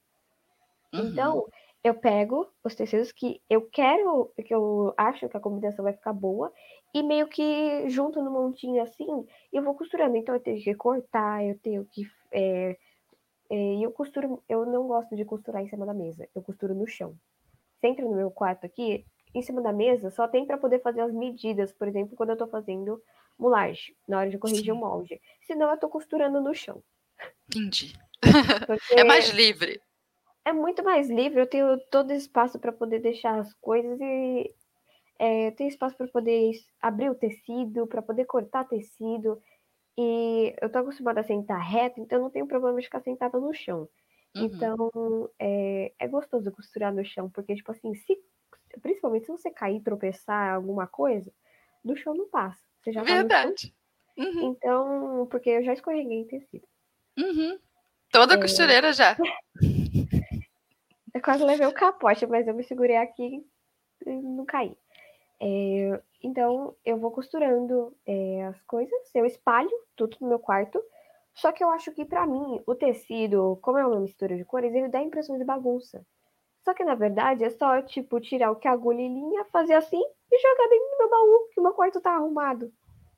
Uhum. 0.93 1.07
Então, 1.07 1.47
eu 1.83 1.95
pego 1.95 2.47
os 2.63 2.75
tecidos 2.75 3.11
que 3.11 3.41
eu 3.49 3.61
quero, 3.61 4.31
que 4.45 4.53
eu 4.53 4.93
acho 4.95 5.27
que 5.27 5.37
a 5.37 5.39
combinação 5.39 5.83
vai 5.83 5.93
ficar 5.93 6.13
boa, 6.13 6.51
e 6.93 7.01
meio 7.01 7.27
que 7.27 7.89
junto 7.89 8.21
no 8.21 8.29
montinho 8.29 8.81
assim, 8.83 9.07
eu 9.51 9.63
vou 9.63 9.73
costurando. 9.73 10.15
Então 10.15 10.35
eu 10.35 10.41
tenho 10.41 10.61
que 10.61 10.75
cortar, 10.75 11.43
eu 11.43 11.57
tenho 11.59 11.85
que. 11.85 12.09
É, 12.31 12.77
é, 13.49 13.75
eu 13.79 13.91
costuro, 13.91 14.43
eu 14.47 14.65
não 14.65 14.87
gosto 14.87 15.15
de 15.15 15.25
costurar 15.25 15.61
em 15.61 15.69
cima 15.69 15.85
da 15.85 15.93
mesa, 15.93 16.27
eu 16.35 16.41
costuro 16.41 16.75
no 16.75 16.87
chão. 16.87 17.15
Sempre 17.79 18.05
no 18.05 18.15
meu 18.15 18.29
quarto 18.29 18.65
aqui, 18.65 19.05
em 19.33 19.41
cima 19.41 19.61
da 19.61 19.73
mesa, 19.73 20.11
só 20.11 20.27
tem 20.27 20.45
para 20.45 20.57
poder 20.57 20.81
fazer 20.81 21.01
as 21.01 21.13
medidas, 21.13 21.73
por 21.73 21.87
exemplo, 21.87 22.15
quando 22.15 22.29
eu 22.29 22.33
estou 22.33 22.47
fazendo 22.47 23.01
mulagem, 23.39 23.95
na 24.07 24.19
hora 24.19 24.29
de 24.29 24.37
corrigir 24.37 24.71
o 24.71 24.75
molde. 24.75 25.19
Senão 25.41 25.67
eu 25.69 25.75
estou 25.75 25.89
costurando 25.89 26.39
no 26.39 26.53
chão. 26.53 26.83
Entendi. 27.49 27.93
é 28.95 29.03
mais 29.03 29.29
livre. 29.31 29.81
É 30.43 30.51
muito 30.51 30.83
mais 30.83 31.09
livre, 31.09 31.39
eu 31.39 31.47
tenho 31.47 31.77
todo 31.91 32.11
espaço 32.11 32.59
para 32.59 32.71
poder 32.71 32.99
deixar 32.99 33.39
as 33.39 33.53
coisas 33.55 33.99
e 34.01 34.55
é, 35.19 35.51
tem 35.51 35.67
espaço 35.67 35.95
para 35.95 36.07
poder 36.07 36.51
abrir 36.81 37.11
o 37.11 37.15
tecido, 37.15 37.85
para 37.85 38.01
poder 38.01 38.25
cortar 38.25 38.67
tecido. 38.67 39.39
E 39.95 40.55
eu 40.59 40.67
tô 40.71 40.79
acostumada 40.79 41.19
a 41.19 41.23
sentar 41.23 41.61
reto, 41.61 41.99
então 41.99 42.19
não 42.19 42.31
tenho 42.31 42.47
problema 42.47 42.79
de 42.79 42.85
ficar 42.85 43.01
sentada 43.01 43.39
no 43.39 43.53
chão. 43.53 43.87
Uhum. 44.35 44.45
Então, 44.45 45.29
é, 45.37 45.93
é 45.99 46.07
gostoso 46.07 46.51
costurar 46.51 46.91
no 46.91 47.05
chão, 47.05 47.29
porque, 47.29 47.55
tipo 47.55 47.71
assim, 47.71 47.93
se, 47.93 48.17
principalmente 48.81 49.27
se 49.27 49.31
você 49.31 49.51
cair, 49.51 49.81
tropeçar 49.81 50.55
alguma 50.55 50.87
coisa, 50.87 51.31
do 51.83 51.95
chão 51.95 52.15
não 52.15 52.27
passa. 52.29 52.59
Você 52.81 52.91
já 52.91 53.03
tá 53.03 53.13
Verdade. 53.13 53.75
Uhum. 54.17 54.51
Então, 54.51 55.27
porque 55.29 55.51
eu 55.51 55.63
já 55.63 55.73
escorreguei 55.73 56.21
em 56.21 56.27
tecido. 56.27 56.67
Uhum. 57.19 57.59
Toda 58.11 58.35
é... 58.35 58.41
costureira 58.41 58.91
já. 58.91 59.15
eu 61.13 61.21
quase 61.21 61.43
levei 61.43 61.67
o 61.67 61.73
capote, 61.73 62.25
mas 62.27 62.47
eu 62.47 62.53
me 62.53 62.63
segurei 62.63 62.97
aqui 62.97 63.45
e 64.05 64.09
não 64.09 64.45
caí. 64.45 64.75
É, 65.39 66.01
então, 66.21 66.75
eu 66.85 66.97
vou 66.97 67.11
costurando 67.11 67.95
é, 68.05 68.45
as 68.45 68.61
coisas, 68.63 68.99
eu 69.15 69.25
espalho 69.25 69.71
tudo 69.95 70.17
no 70.21 70.27
meu 70.27 70.39
quarto. 70.39 70.81
Só 71.33 71.51
que 71.51 71.63
eu 71.63 71.69
acho 71.71 71.91
que, 71.91 72.05
para 72.05 72.27
mim, 72.27 72.61
o 72.67 72.75
tecido, 72.75 73.57
como 73.61 73.77
é 73.77 73.85
uma 73.85 73.99
mistura 73.99 74.35
de 74.35 74.45
cores, 74.45 74.73
ele 74.73 74.89
dá 74.89 74.99
a 74.99 75.03
impressão 75.03 75.37
de 75.37 75.43
bagunça. 75.43 76.05
Só 76.63 76.73
que, 76.73 76.83
na 76.83 76.93
verdade, 76.93 77.43
é 77.43 77.49
só, 77.49 77.81
tipo, 77.81 78.19
tirar 78.19 78.51
o 78.51 78.55
que 78.55 78.67
a 78.67 78.71
agulha 78.71 79.01
e 79.01 79.07
linha, 79.07 79.45
fazer 79.45 79.73
assim 79.73 80.01
e 80.31 80.39
jogar 80.39 80.69
dentro 80.69 80.89
do 80.91 80.97
meu 80.99 81.09
baú, 81.09 81.49
que 81.51 81.59
o 81.59 81.63
meu 81.63 81.73
quarto 81.73 82.01
tá 82.01 82.11
arrumado. 82.11 82.71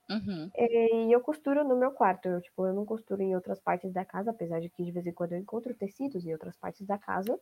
Uhum. 0.09 0.49
É, 0.55 1.05
e 1.05 1.11
eu 1.11 1.19
costuro 1.19 1.63
no 1.63 1.75
meu 1.75 1.91
quarto. 1.91 2.27
Eu, 2.27 2.41
tipo, 2.41 2.65
eu 2.65 2.73
não 2.73 2.85
costuro 2.85 3.21
em 3.21 3.35
outras 3.35 3.59
partes 3.59 3.91
da 3.91 4.05
casa, 4.05 4.31
apesar 4.31 4.61
de 4.61 4.69
que 4.69 4.83
de 4.83 4.91
vez 4.91 5.05
em 5.05 5.11
quando 5.11 5.33
eu 5.33 5.39
encontro 5.39 5.73
tecidos 5.73 6.25
em 6.25 6.31
outras 6.31 6.55
partes 6.55 6.85
da 6.85 6.97
casa. 6.97 7.39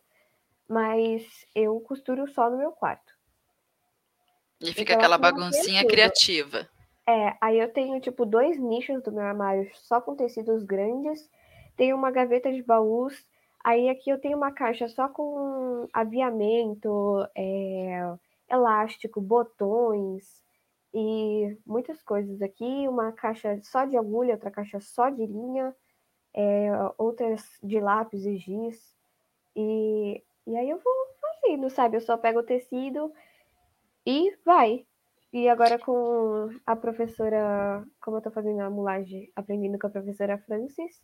Mas 0.68 1.24
eu 1.54 1.78
costuro 1.80 2.26
só 2.28 2.50
no 2.50 2.58
meu 2.58 2.72
quarto. 2.72 3.12
E 4.60 4.72
fica 4.72 4.92
então, 4.92 4.96
aquela 4.96 5.18
baguncinha 5.18 5.86
criativa. 5.86 6.68
É, 7.06 7.36
aí 7.40 7.58
eu 7.58 7.72
tenho, 7.72 8.00
tipo, 8.00 8.24
dois 8.24 8.58
nichos 8.58 9.02
do 9.02 9.10
meu 9.10 9.24
armário 9.24 9.68
só 9.74 10.00
com 10.00 10.14
tecidos 10.14 10.62
grandes. 10.62 11.28
Tenho 11.76 11.96
uma 11.96 12.10
gaveta 12.10 12.52
de 12.52 12.62
baús. 12.62 13.26
Aí 13.64 13.88
aqui 13.88 14.10
eu 14.10 14.20
tenho 14.20 14.36
uma 14.36 14.52
caixa 14.52 14.88
só 14.88 15.08
com 15.08 15.88
aviamento, 15.92 17.26
é, 17.36 18.14
elástico, 18.48 19.20
botões 19.20 20.42
e 20.94 21.56
muitas 21.66 22.02
coisas 22.02 22.40
aqui. 22.40 22.86
Uma 22.88 23.12
caixa 23.12 23.58
só 23.62 23.84
de 23.84 23.96
agulha, 23.96 24.34
outra 24.34 24.50
caixa 24.50 24.80
só 24.80 25.10
de 25.10 25.26
linha, 25.26 25.74
é, 26.34 26.70
outras 26.98 27.44
de 27.62 27.80
lápis 27.80 28.24
e 28.24 28.36
giz. 28.36 28.94
E, 29.56 30.22
e 30.46 30.56
aí 30.56 30.70
eu 30.70 30.78
vou 30.78 30.94
fazendo, 31.20 31.70
sabe? 31.70 31.96
Eu 31.96 32.00
só 32.00 32.16
pego 32.16 32.40
o 32.40 32.44
tecido 32.44 33.12
e 34.06 34.36
vai. 34.44 34.86
E 35.32 35.48
agora 35.48 35.78
com 35.78 36.50
a 36.66 36.76
professora, 36.76 37.84
como 38.02 38.18
eu 38.18 38.22
tô 38.22 38.30
fazendo 38.30 38.60
a 38.60 38.68
mulagem, 38.68 39.30
aprendendo 39.34 39.78
com 39.78 39.86
a 39.86 39.90
professora 39.90 40.36
Francis, 40.38 41.00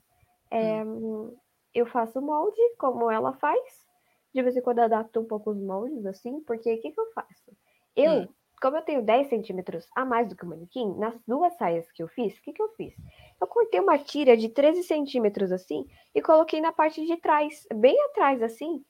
é, 0.50 0.84
hum. 0.84 1.34
eu 1.74 1.86
faço 1.86 2.20
molde 2.20 2.60
como 2.78 3.10
ela 3.10 3.32
faz. 3.34 3.86
De 4.34 4.42
vez 4.42 4.56
em 4.56 4.60
quando 4.60 4.80
adapto 4.80 5.20
um 5.20 5.24
pouco 5.24 5.50
os 5.50 5.58
moldes, 5.58 6.04
assim, 6.04 6.40
porque 6.42 6.74
o 6.74 6.80
que, 6.80 6.92
que 6.92 7.00
eu 7.00 7.10
faço? 7.12 7.56
Eu, 7.96 8.22
hum. 8.22 8.28
como 8.60 8.76
eu 8.76 8.82
tenho 8.82 9.02
10 9.02 9.28
centímetros 9.28 9.86
a 9.96 10.04
mais 10.04 10.28
do 10.28 10.36
que 10.36 10.44
o 10.44 10.48
manequim, 10.48 10.94
nas 10.98 11.18
duas 11.26 11.56
saias 11.56 11.90
que 11.92 12.02
eu 12.02 12.08
fiz, 12.08 12.36
o 12.36 12.42
que, 12.42 12.52
que 12.52 12.62
eu 12.62 12.68
fiz? 12.76 12.94
Eu 13.40 13.46
cortei 13.46 13.80
uma 13.80 13.98
tira 13.98 14.36
de 14.36 14.50
13 14.50 14.82
centímetros 14.82 15.50
assim 15.50 15.86
e 16.14 16.20
coloquei 16.20 16.60
na 16.60 16.72
parte 16.72 17.04
de 17.06 17.16
trás, 17.16 17.66
bem 17.74 17.98
atrás 18.04 18.42
assim, 18.42 18.84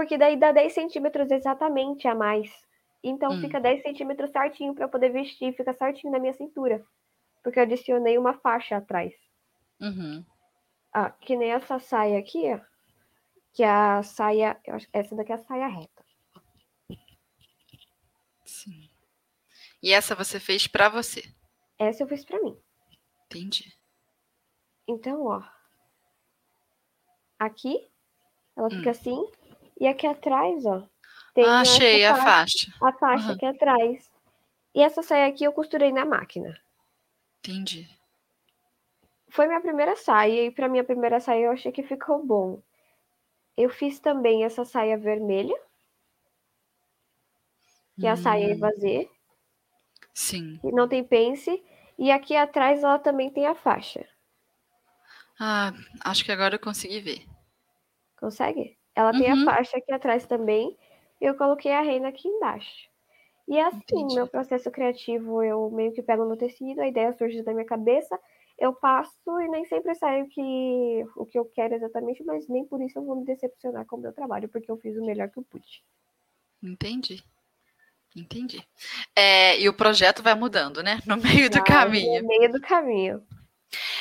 porque 0.00 0.16
daí 0.16 0.36
dá 0.36 0.50
10 0.50 0.72
centímetros 0.72 1.30
exatamente 1.30 2.08
a 2.08 2.14
mais 2.14 2.50
então 3.02 3.32
hum. 3.32 3.40
fica 3.40 3.60
10 3.60 3.82
centímetros 3.82 4.30
certinho 4.30 4.74
para 4.74 4.88
poder 4.88 5.10
vestir, 5.10 5.54
fica 5.56 5.72
certinho 5.72 6.12
na 6.12 6.18
minha 6.18 6.34
cintura. 6.34 6.84
Porque 7.42 7.58
eu 7.58 7.62
adicionei 7.62 8.18
uma 8.18 8.34
faixa 8.34 8.76
atrás. 8.76 9.14
Uhum. 9.80 10.24
Ah, 10.92 11.10
que 11.10 11.36
nem 11.36 11.50
essa 11.50 11.78
saia 11.78 12.18
aqui, 12.18 12.52
ó. 12.52 12.60
Que 13.52 13.62
é 13.62 13.70
a 13.70 14.02
saia. 14.02 14.60
Eu 14.64 14.76
essa 14.92 15.16
daqui 15.16 15.32
é 15.32 15.34
a 15.34 15.38
saia 15.38 15.66
reta. 15.66 16.04
Sim. 18.44 18.90
E 19.82 19.92
essa 19.92 20.14
você 20.14 20.38
fez 20.38 20.66
para 20.66 20.90
você? 20.90 21.22
Essa 21.78 22.02
eu 22.02 22.08
fiz 22.08 22.24
para 22.24 22.42
mim. 22.42 22.60
Entendi. 23.24 23.74
Então, 24.86 25.24
ó. 25.24 25.42
Aqui, 27.38 27.90
ela 28.54 28.66
hum. 28.66 28.70
fica 28.70 28.90
assim. 28.90 29.26
E 29.80 29.88
aqui 29.88 30.06
atrás, 30.06 30.66
ó, 30.66 30.86
tem 31.34 31.44
ah, 31.46 31.60
achei 31.60 32.04
a 32.04 32.14
faixa. 32.14 32.70
A 32.82 32.92
faixa 32.92 33.28
uhum. 33.28 33.32
aqui 33.32 33.46
atrás. 33.46 34.10
E 34.74 34.82
essa 34.82 35.02
saia 35.02 35.26
aqui 35.26 35.42
eu 35.42 35.52
costurei 35.52 35.90
na 35.90 36.04
máquina. 36.04 36.60
Entendi. 37.38 37.88
Foi 39.30 39.46
minha 39.46 39.60
primeira 39.60 39.96
saia, 39.96 40.46
e 40.46 40.50
para 40.50 40.68
minha 40.68 40.84
primeira 40.84 41.18
saia 41.18 41.46
eu 41.46 41.52
achei 41.52 41.72
que 41.72 41.82
ficou 41.82 42.24
bom. 42.24 42.62
Eu 43.56 43.70
fiz 43.70 43.98
também 43.98 44.44
essa 44.44 44.64
saia 44.64 44.98
vermelha, 44.98 45.56
que 47.98 48.06
é 48.06 48.10
a 48.10 48.16
saia 48.16 48.48
Hum, 48.48 48.50
evasê, 48.50 49.10
sim. 50.12 50.60
não 50.64 50.88
tem 50.88 51.04
pence, 51.04 51.62
e 51.98 52.10
aqui 52.10 52.34
atrás 52.34 52.82
ela 52.82 52.98
também 52.98 53.30
tem 53.30 53.46
a 53.46 53.54
faixa. 53.54 54.06
Ah, 55.38 55.72
acho 56.04 56.24
que 56.24 56.32
agora 56.32 56.56
eu 56.56 56.60
consegui 56.60 57.00
ver. 57.00 57.26
Consegue? 58.18 58.79
Ela 59.00 59.12
tem 59.12 59.30
a 59.30 59.34
Uhum. 59.34 59.44
faixa 59.46 59.78
aqui 59.78 59.90
atrás 59.90 60.26
também, 60.26 60.76
e 61.18 61.24
eu 61.24 61.34
coloquei 61.34 61.72
a 61.72 61.80
reina 61.80 62.08
aqui 62.08 62.28
embaixo. 62.28 62.86
E 63.48 63.56
é 63.56 63.64
assim, 63.64 63.78
Entendi. 63.78 64.14
meu 64.14 64.26
processo 64.26 64.70
criativo, 64.70 65.42
eu 65.42 65.70
meio 65.70 65.90
que 65.92 66.02
pego 66.02 66.26
no 66.26 66.36
tecido, 66.36 66.80
a 66.82 66.86
ideia 66.86 67.10
surge 67.14 67.42
da 67.42 67.54
minha 67.54 67.64
cabeça, 67.64 68.20
eu 68.58 68.74
passo 68.74 69.40
e 69.40 69.48
nem 69.48 69.64
sempre 69.64 69.94
sai 69.94 70.20
o 70.20 70.28
que, 70.28 71.06
o 71.16 71.24
que 71.24 71.38
eu 71.38 71.46
quero 71.46 71.74
exatamente, 71.74 72.22
mas 72.24 72.46
nem 72.46 72.62
por 72.66 72.82
isso 72.82 72.98
eu 72.98 73.02
vou 73.02 73.16
me 73.16 73.24
decepcionar 73.24 73.86
com 73.86 73.96
o 73.96 74.00
meu 74.00 74.12
trabalho, 74.12 74.50
porque 74.50 74.70
eu 74.70 74.76
fiz 74.76 74.94
o 74.98 75.04
melhor 75.04 75.30
que 75.30 75.38
eu 75.38 75.42
pude. 75.44 75.82
Entendi. 76.62 77.24
Entendi. 78.14 78.62
É, 79.16 79.58
e 79.58 79.66
o 79.66 79.72
projeto 79.72 80.22
vai 80.22 80.34
mudando, 80.34 80.82
né? 80.82 80.98
No 81.06 81.16
meio 81.16 81.48
do 81.48 81.54
Vai 81.54 81.64
caminho. 81.64 82.20
No 82.20 82.28
meio 82.28 82.52
do 82.52 82.60
caminho. 82.60 83.22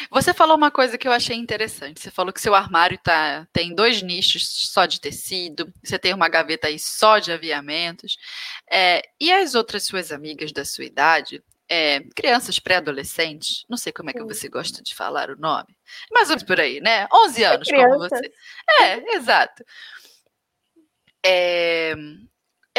Você 0.10 0.34
falou 0.34 0.58
uma 0.58 0.72
coisa 0.72 0.98
que 0.98 1.08
eu 1.08 1.12
achei 1.12 1.36
interessante. 1.36 2.00
Você 2.00 2.12
falou 2.12 2.34
que 2.34 2.42
seu 2.42 2.56
armário 2.56 2.98
tá, 2.98 3.48
tem 3.54 3.74
dois 3.74 4.02
nichos 4.02 4.48
só 4.72 4.86
de 4.86 5.00
tecido, 5.00 5.72
você 5.84 6.00
tem 6.00 6.14
uma 6.14 6.30
gaveta 6.30 6.68
aí 6.68 6.80
só 6.80 7.20
de 7.20 7.32
aviamentos. 7.32 8.18
É, 8.70 9.02
e 9.20 9.32
as 9.32 9.56
outras 9.56 9.84
suas 9.84 10.12
amigas 10.12 10.52
da 10.52 10.66
sua 10.66 10.86
idade, 10.86 11.44
é, 11.70 12.02
crianças 12.16 12.58
pré-adolescentes, 12.58 13.64
não 13.70 13.78
sei 13.78 13.94
como 13.94 14.10
é 14.10 14.14
que 14.14 14.24
você 14.24 14.50
gosta 14.50 14.82
de 14.82 14.96
falar 14.96 15.30
o 15.30 15.38
nome, 15.38 15.78
menos 16.12 16.42
por 16.42 16.60
aí, 16.60 16.82
né? 16.82 17.08
11 17.14 17.44
anos, 17.44 17.68
como 17.70 17.82
crianças. 17.82 18.10
você. 18.10 18.34
É, 18.82 19.16
exato. 19.16 19.64
É, 21.24 21.94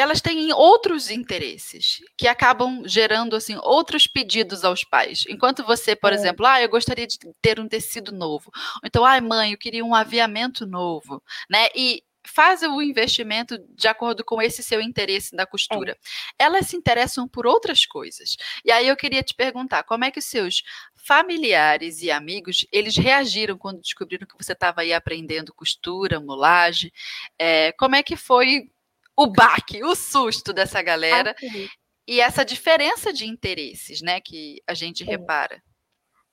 elas 0.01 0.21
têm 0.21 0.51
outros 0.53 1.09
interesses 1.09 1.99
que 2.17 2.27
acabam 2.27 2.83
gerando 2.85 3.35
assim 3.35 3.57
outros 3.61 4.07
pedidos 4.07 4.63
aos 4.65 4.83
pais. 4.83 5.25
Enquanto 5.29 5.63
você, 5.63 5.95
por 5.95 6.11
É. 6.11 6.15
exemplo, 6.15 6.45
ah, 6.45 6.61
eu 6.61 6.69
gostaria 6.69 7.07
de 7.07 7.17
ter 7.41 7.59
um 7.59 7.67
tecido 7.67 8.11
novo. 8.11 8.51
Ou 8.55 8.81
então, 8.85 9.05
ai, 9.05 9.21
mãe, 9.21 9.51
eu 9.53 9.57
queria 9.57 9.85
um 9.85 9.95
aviamento 9.95 10.65
novo, 10.65 11.23
né? 11.49 11.67
E 11.75 12.03
faz 12.27 12.61
o 12.61 12.81
investimento 12.83 13.57
de 13.75 13.87
acordo 13.87 14.23
com 14.23 14.39
esse 14.41 14.61
seu 14.61 14.79
interesse 14.81 15.35
da 15.35 15.45
costura. 15.45 15.97
Elas 16.37 16.67
se 16.67 16.75
interessam 16.77 17.27
por 17.27 17.47
outras 17.47 17.85
coisas. 17.85 18.37
E 18.63 18.71
aí 18.71 18.87
eu 18.87 18.95
queria 18.95 19.23
te 19.23 19.33
perguntar, 19.33 19.83
como 19.83 20.05
é 20.05 20.11
que 20.11 20.19
os 20.19 20.25
seus 20.25 20.61
familiares 20.95 22.01
e 22.03 22.11
amigos, 22.11 22.65
eles 22.71 22.95
reagiram 22.95 23.57
quando 23.57 23.81
descobriram 23.81 24.27
que 24.27 24.37
você 24.37 24.53
estava 24.53 24.81
aí 24.81 24.93
aprendendo 24.93 25.51
costura, 25.53 26.19
mulagem? 26.19 26.91
É, 27.39 27.71
como 27.73 27.95
é 27.95 28.03
que 28.03 28.15
foi 28.15 28.69
o 29.23 29.27
baque, 29.31 29.83
o 29.83 29.95
susto 29.95 30.53
dessa 30.53 30.81
galera 30.81 31.35
e 32.07 32.19
essa 32.19 32.43
diferença 32.43 33.11
de 33.13 33.25
interesses, 33.25 34.01
né, 34.01 34.19
que 34.21 34.61
a 34.67 34.73
gente 34.73 35.03
É. 35.03 35.05
repara? 35.05 35.61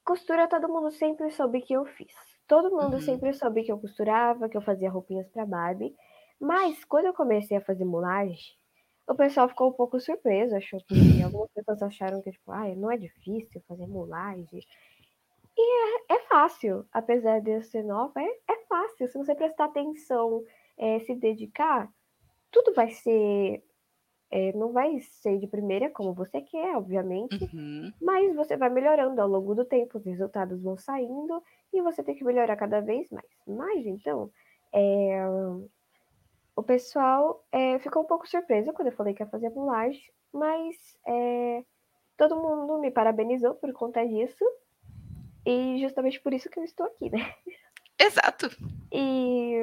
costura 0.05 0.49
todo 0.49 0.69
mundo 0.69 0.91
sempre 0.91 1.31
soube 1.31 1.61
que 1.61 1.75
eu 1.75 1.85
fiz. 1.85 2.15
Todo 2.47 2.71
mundo 2.71 2.95
Uhum. 2.95 3.01
sempre 3.01 3.33
soube 3.35 3.63
que 3.63 3.71
eu 3.71 3.79
costurava, 3.79 4.49
que 4.49 4.57
eu 4.57 4.63
fazia 4.63 4.91
roupinhas 4.91 5.29
para 5.29 5.45
Barbie. 5.45 5.95
Mas 6.41 6.83
quando 6.87 7.07
eu 7.07 7.13
comecei 7.13 7.59
a 7.59 7.61
fazer 7.61 7.85
mulagem, 7.85 8.39
o 9.07 9.15
pessoal 9.15 9.49
ficou 9.51 9.69
um 9.69 9.73
pouco 9.75 10.01
surpreso, 10.01 10.57
achou 10.57 10.81
que 10.89 10.89
algumas 11.31 11.51
pessoas 11.53 11.83
acharam 11.83 12.23
que 12.23 12.31
tipo, 12.31 12.51
ah, 12.53 12.75
não 12.75 12.91
é 12.91 12.97
difícil 12.97 13.61
fazer 13.69 13.87
mulagem. 13.87 14.63
E 15.59 15.61
é, 16.13 16.15
é 16.17 16.21
fácil, 16.21 16.87
apesar 16.93 17.41
de 17.41 17.51
eu 17.51 17.63
ser 17.63 17.83
nova, 17.83 18.19
é, 18.19 18.29
é 18.51 18.65
fácil. 18.67 19.09
Se 19.09 19.19
você 19.19 19.35
prestar 19.35 19.67
atenção, 19.67 20.43
é, 20.79 21.01
se 21.01 21.15
dedicar, 21.17 21.91
tudo 22.51 22.73
vai 22.75 22.91
ser, 22.91 23.63
é, 24.31 24.53
não 24.53 24.73
vai 24.73 25.01
ser 25.01 25.39
de 25.39 25.47
primeira 25.47 25.91
como 25.91 26.15
você 26.15 26.41
quer, 26.41 26.77
obviamente. 26.77 27.45
Uhum. 27.53 27.93
Mas 28.01 28.35
você 28.35 28.57
vai 28.57 28.71
melhorando 28.71 29.21
ao 29.21 29.29
longo 29.29 29.55
do 29.55 29.65
tempo, 29.65 29.99
os 29.99 30.05
resultados 30.05 30.63
vão 30.63 30.77
saindo 30.77 31.43
e 31.73 31.83
você 31.83 32.03
tem 32.03 32.15
que 32.15 32.25
melhorar 32.25 32.57
cada 32.57 32.81
vez 32.81 33.11
mais. 33.11 33.29
Mas 33.47 33.87
então, 33.87 34.31
é, 34.73 35.21
o 36.57 36.63
pessoal 36.63 37.45
é, 37.53 37.79
ficou 37.79 38.03
um 38.03 38.07
pouco 38.07 38.29
surpreso 38.29 38.73
quando 38.73 38.89
eu 38.89 38.97
falei 38.97 39.15
que 39.15 39.23
ia 39.23 39.29
fazer 39.29 39.51
mulagem, 39.51 40.03
mas 40.33 40.77
todo 42.17 42.37
mundo 42.37 42.79
me 42.79 42.91
parabenizou 42.91 43.55
por 43.55 43.73
conta 43.73 44.07
disso. 44.07 44.45
E 45.47 45.79
justamente 45.81 46.21
por 46.21 46.35
isso 46.35 46.51
que 46.51 46.59
eu 46.59 46.65
estou 46.65 46.85
aqui, 46.85 47.09
né? 47.09 47.33
Exato. 47.99 48.51
E 48.93 49.63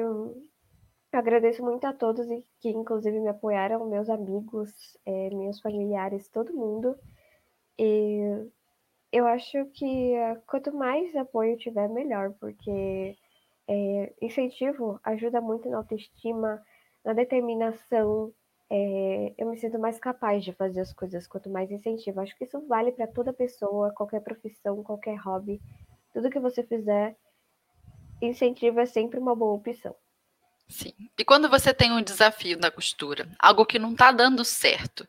eu 1.16 1.20
agradeço 1.20 1.62
muito 1.64 1.84
a 1.86 1.92
todos 1.94 2.30
e 2.30 2.44
que 2.60 2.68
inclusive 2.68 3.18
me 3.18 3.28
apoiaram, 3.28 3.88
meus 3.88 4.08
amigos, 4.10 4.70
eh, 5.06 5.30
meus 5.30 5.60
familiares, 5.60 6.28
todo 6.28 6.52
mundo. 6.52 6.94
E 7.78 8.20
eu 9.12 9.26
acho 9.26 9.66
que 9.74 10.14
eh, 10.14 10.36
quanto 10.46 10.74
mais 10.76 11.14
apoio 11.16 11.56
tiver, 11.56 11.88
melhor, 11.88 12.34
porque 12.40 13.16
eh, 13.68 14.14
incentivo 14.20 15.00
ajuda 15.04 15.40
muito 15.40 15.68
na 15.70 15.78
autoestima, 15.78 16.62
na 17.04 17.12
determinação. 17.14 18.32
eh, 18.70 19.34
eu 19.38 19.48
me 19.48 19.56
sinto 19.58 19.78
mais 19.78 19.98
capaz 19.98 20.44
de 20.44 20.52
fazer 20.52 20.80
as 20.80 20.92
coisas 20.92 21.26
quanto 21.26 21.48
mais 21.50 21.70
incentivo. 21.70 22.20
Acho 22.20 22.36
que 22.36 22.44
isso 22.44 22.60
vale 22.68 22.92
para 22.92 23.06
toda 23.06 23.32
pessoa, 23.32 23.92
qualquer 23.94 24.20
profissão, 24.22 24.82
qualquer 24.82 25.16
hobby. 25.16 25.62
Tudo 26.12 26.30
que 26.30 26.40
você 26.40 26.62
fizer, 26.64 27.16
incentivo 28.20 28.80
é 28.80 28.86
sempre 28.86 29.18
uma 29.18 29.34
boa 29.34 29.54
opção. 29.54 29.94
Sim. 30.68 30.92
E 31.18 31.24
quando 31.24 31.48
você 31.48 31.72
tem 31.72 31.92
um 31.92 32.02
desafio 32.02 32.58
na 32.58 32.70
costura, 32.70 33.28
algo 33.38 33.64
que 33.64 33.78
não 33.78 33.92
está 33.92 34.10
dando 34.10 34.44
certo, 34.44 35.06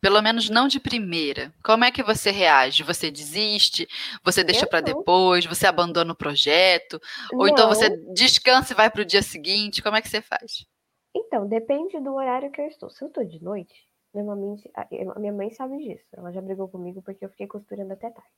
pelo 0.00 0.20
menos 0.20 0.50
não 0.50 0.68
de 0.68 0.80
primeira, 0.80 1.52
como 1.64 1.84
é 1.84 1.90
que 1.90 2.02
você 2.02 2.30
reage? 2.30 2.82
Você 2.82 3.10
desiste? 3.10 3.88
Você 4.22 4.44
deixa 4.44 4.66
para 4.66 4.80
depois? 4.80 5.46
Você 5.46 5.66
abandona 5.66 6.12
o 6.12 6.16
projeto? 6.16 7.00
Ou 7.32 7.48
então 7.48 7.68
você 7.68 7.88
descansa 8.12 8.72
e 8.72 8.76
vai 8.76 8.90
para 8.90 9.02
o 9.02 9.06
dia 9.06 9.22
seguinte? 9.22 9.82
Como 9.82 9.96
é 9.96 10.02
que 10.02 10.08
você 10.08 10.20
faz? 10.20 10.66
Então, 11.14 11.48
depende 11.48 11.98
do 12.00 12.14
horário 12.14 12.50
que 12.50 12.60
eu 12.60 12.66
estou. 12.66 12.90
Se 12.90 13.02
eu 13.02 13.08
estou 13.08 13.24
de 13.24 13.42
noite, 13.42 13.88
normalmente. 14.12 14.70
A 14.74 15.18
minha 15.18 15.32
mãe 15.32 15.50
sabe 15.50 15.78
disso. 15.78 16.04
Ela 16.12 16.30
já 16.30 16.42
brigou 16.42 16.68
comigo 16.68 17.00
porque 17.00 17.24
eu 17.24 17.30
fiquei 17.30 17.46
costurando 17.46 17.92
até 17.92 18.10
tarde. 18.10 18.30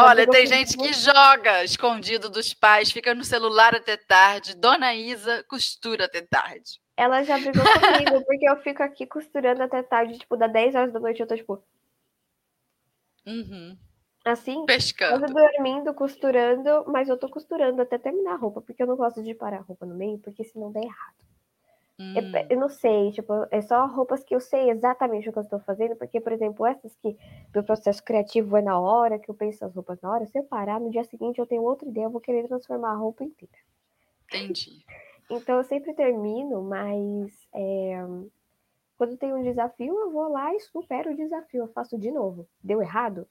Olha, 0.00 0.28
tem 0.28 0.46
gente 0.46 0.76
que 0.76 0.92
joga 0.92 1.64
escondido 1.64 2.28
dos 2.28 2.54
pais, 2.54 2.90
fica 2.90 3.14
no 3.14 3.24
celular 3.24 3.74
até 3.74 3.96
tarde. 3.96 4.56
Dona 4.56 4.94
Isa 4.94 5.44
costura 5.48 6.04
até 6.04 6.22
tarde. 6.22 6.80
Ela 6.96 7.22
já 7.22 7.38
brigou 7.38 7.64
comigo 8.12 8.24
porque 8.24 8.48
eu 8.48 8.56
fico 8.62 8.82
aqui 8.82 9.06
costurando 9.06 9.62
até 9.62 9.82
tarde, 9.82 10.18
tipo, 10.18 10.36
das 10.36 10.52
10 10.52 10.74
horas 10.74 10.92
da 10.92 11.00
noite 11.00 11.20
eu 11.20 11.26
tô, 11.26 11.36
tipo, 11.36 11.62
Uhum. 13.26 13.76
assim, 14.24 14.64
Pescando. 14.64 15.26
dormindo, 15.32 15.92
costurando, 15.92 16.84
mas 16.88 17.08
eu 17.08 17.18
tô 17.18 17.28
costurando 17.28 17.82
até 17.82 17.98
terminar 17.98 18.32
a 18.32 18.36
roupa, 18.36 18.62
porque 18.62 18.82
eu 18.82 18.86
não 18.86 18.96
gosto 18.96 19.22
de 19.22 19.34
parar 19.34 19.58
a 19.58 19.62
roupa 19.62 19.84
no 19.84 19.94
meio, 19.94 20.18
porque 20.18 20.42
senão 20.44 20.72
dá 20.72 20.80
errado. 20.80 21.27
Hum, 21.98 22.14
Eu, 22.14 22.22
eu 22.50 22.60
não 22.60 22.68
sei, 22.68 23.12
tipo, 23.12 23.32
é 23.50 23.60
só 23.60 23.86
roupas 23.86 24.24
que 24.24 24.34
eu 24.34 24.40
sei 24.40 24.70
exatamente 24.70 25.28
o 25.28 25.32
que 25.32 25.38
eu 25.38 25.42
estou 25.42 25.60
fazendo, 25.60 25.96
porque, 25.96 26.20
por 26.20 26.32
exemplo, 26.32 26.66
essas 26.66 26.96
que 26.96 27.16
meu 27.54 27.62
processo 27.64 28.02
criativo 28.04 28.56
é 28.56 28.62
na 28.62 28.78
hora, 28.80 29.18
que 29.18 29.30
eu 29.30 29.34
penso 29.34 29.64
as 29.64 29.74
roupas 29.74 30.00
na 30.00 30.10
hora, 30.10 30.26
se 30.26 30.38
eu 30.38 30.44
parar, 30.44 30.80
no 30.80 30.90
dia 30.90 31.04
seguinte 31.04 31.38
eu 31.38 31.46
tenho 31.46 31.62
outra 31.62 31.88
ideia, 31.88 32.06
eu 32.06 32.10
vou 32.10 32.20
querer 32.20 32.48
transformar 32.48 32.92
a 32.92 32.96
roupa 32.96 33.24
inteira. 33.24 33.54
entendi. 34.30 34.84
Então 35.30 35.56
eu 35.58 35.64
sempre 35.64 35.94
termino, 35.94 36.62
mas 36.62 37.46
é, 37.54 37.96
quando 38.96 39.16
tem 39.18 39.34
um 39.34 39.42
desafio, 39.42 39.98
eu 39.98 40.12
vou 40.12 40.28
lá 40.30 40.54
e 40.54 40.60
supero 40.60 41.12
o 41.12 41.16
desafio, 41.16 41.64
eu 41.64 41.68
faço 41.72 41.98
de 41.98 42.10
novo. 42.10 42.48
Deu 42.62 42.82
errado? 42.82 43.28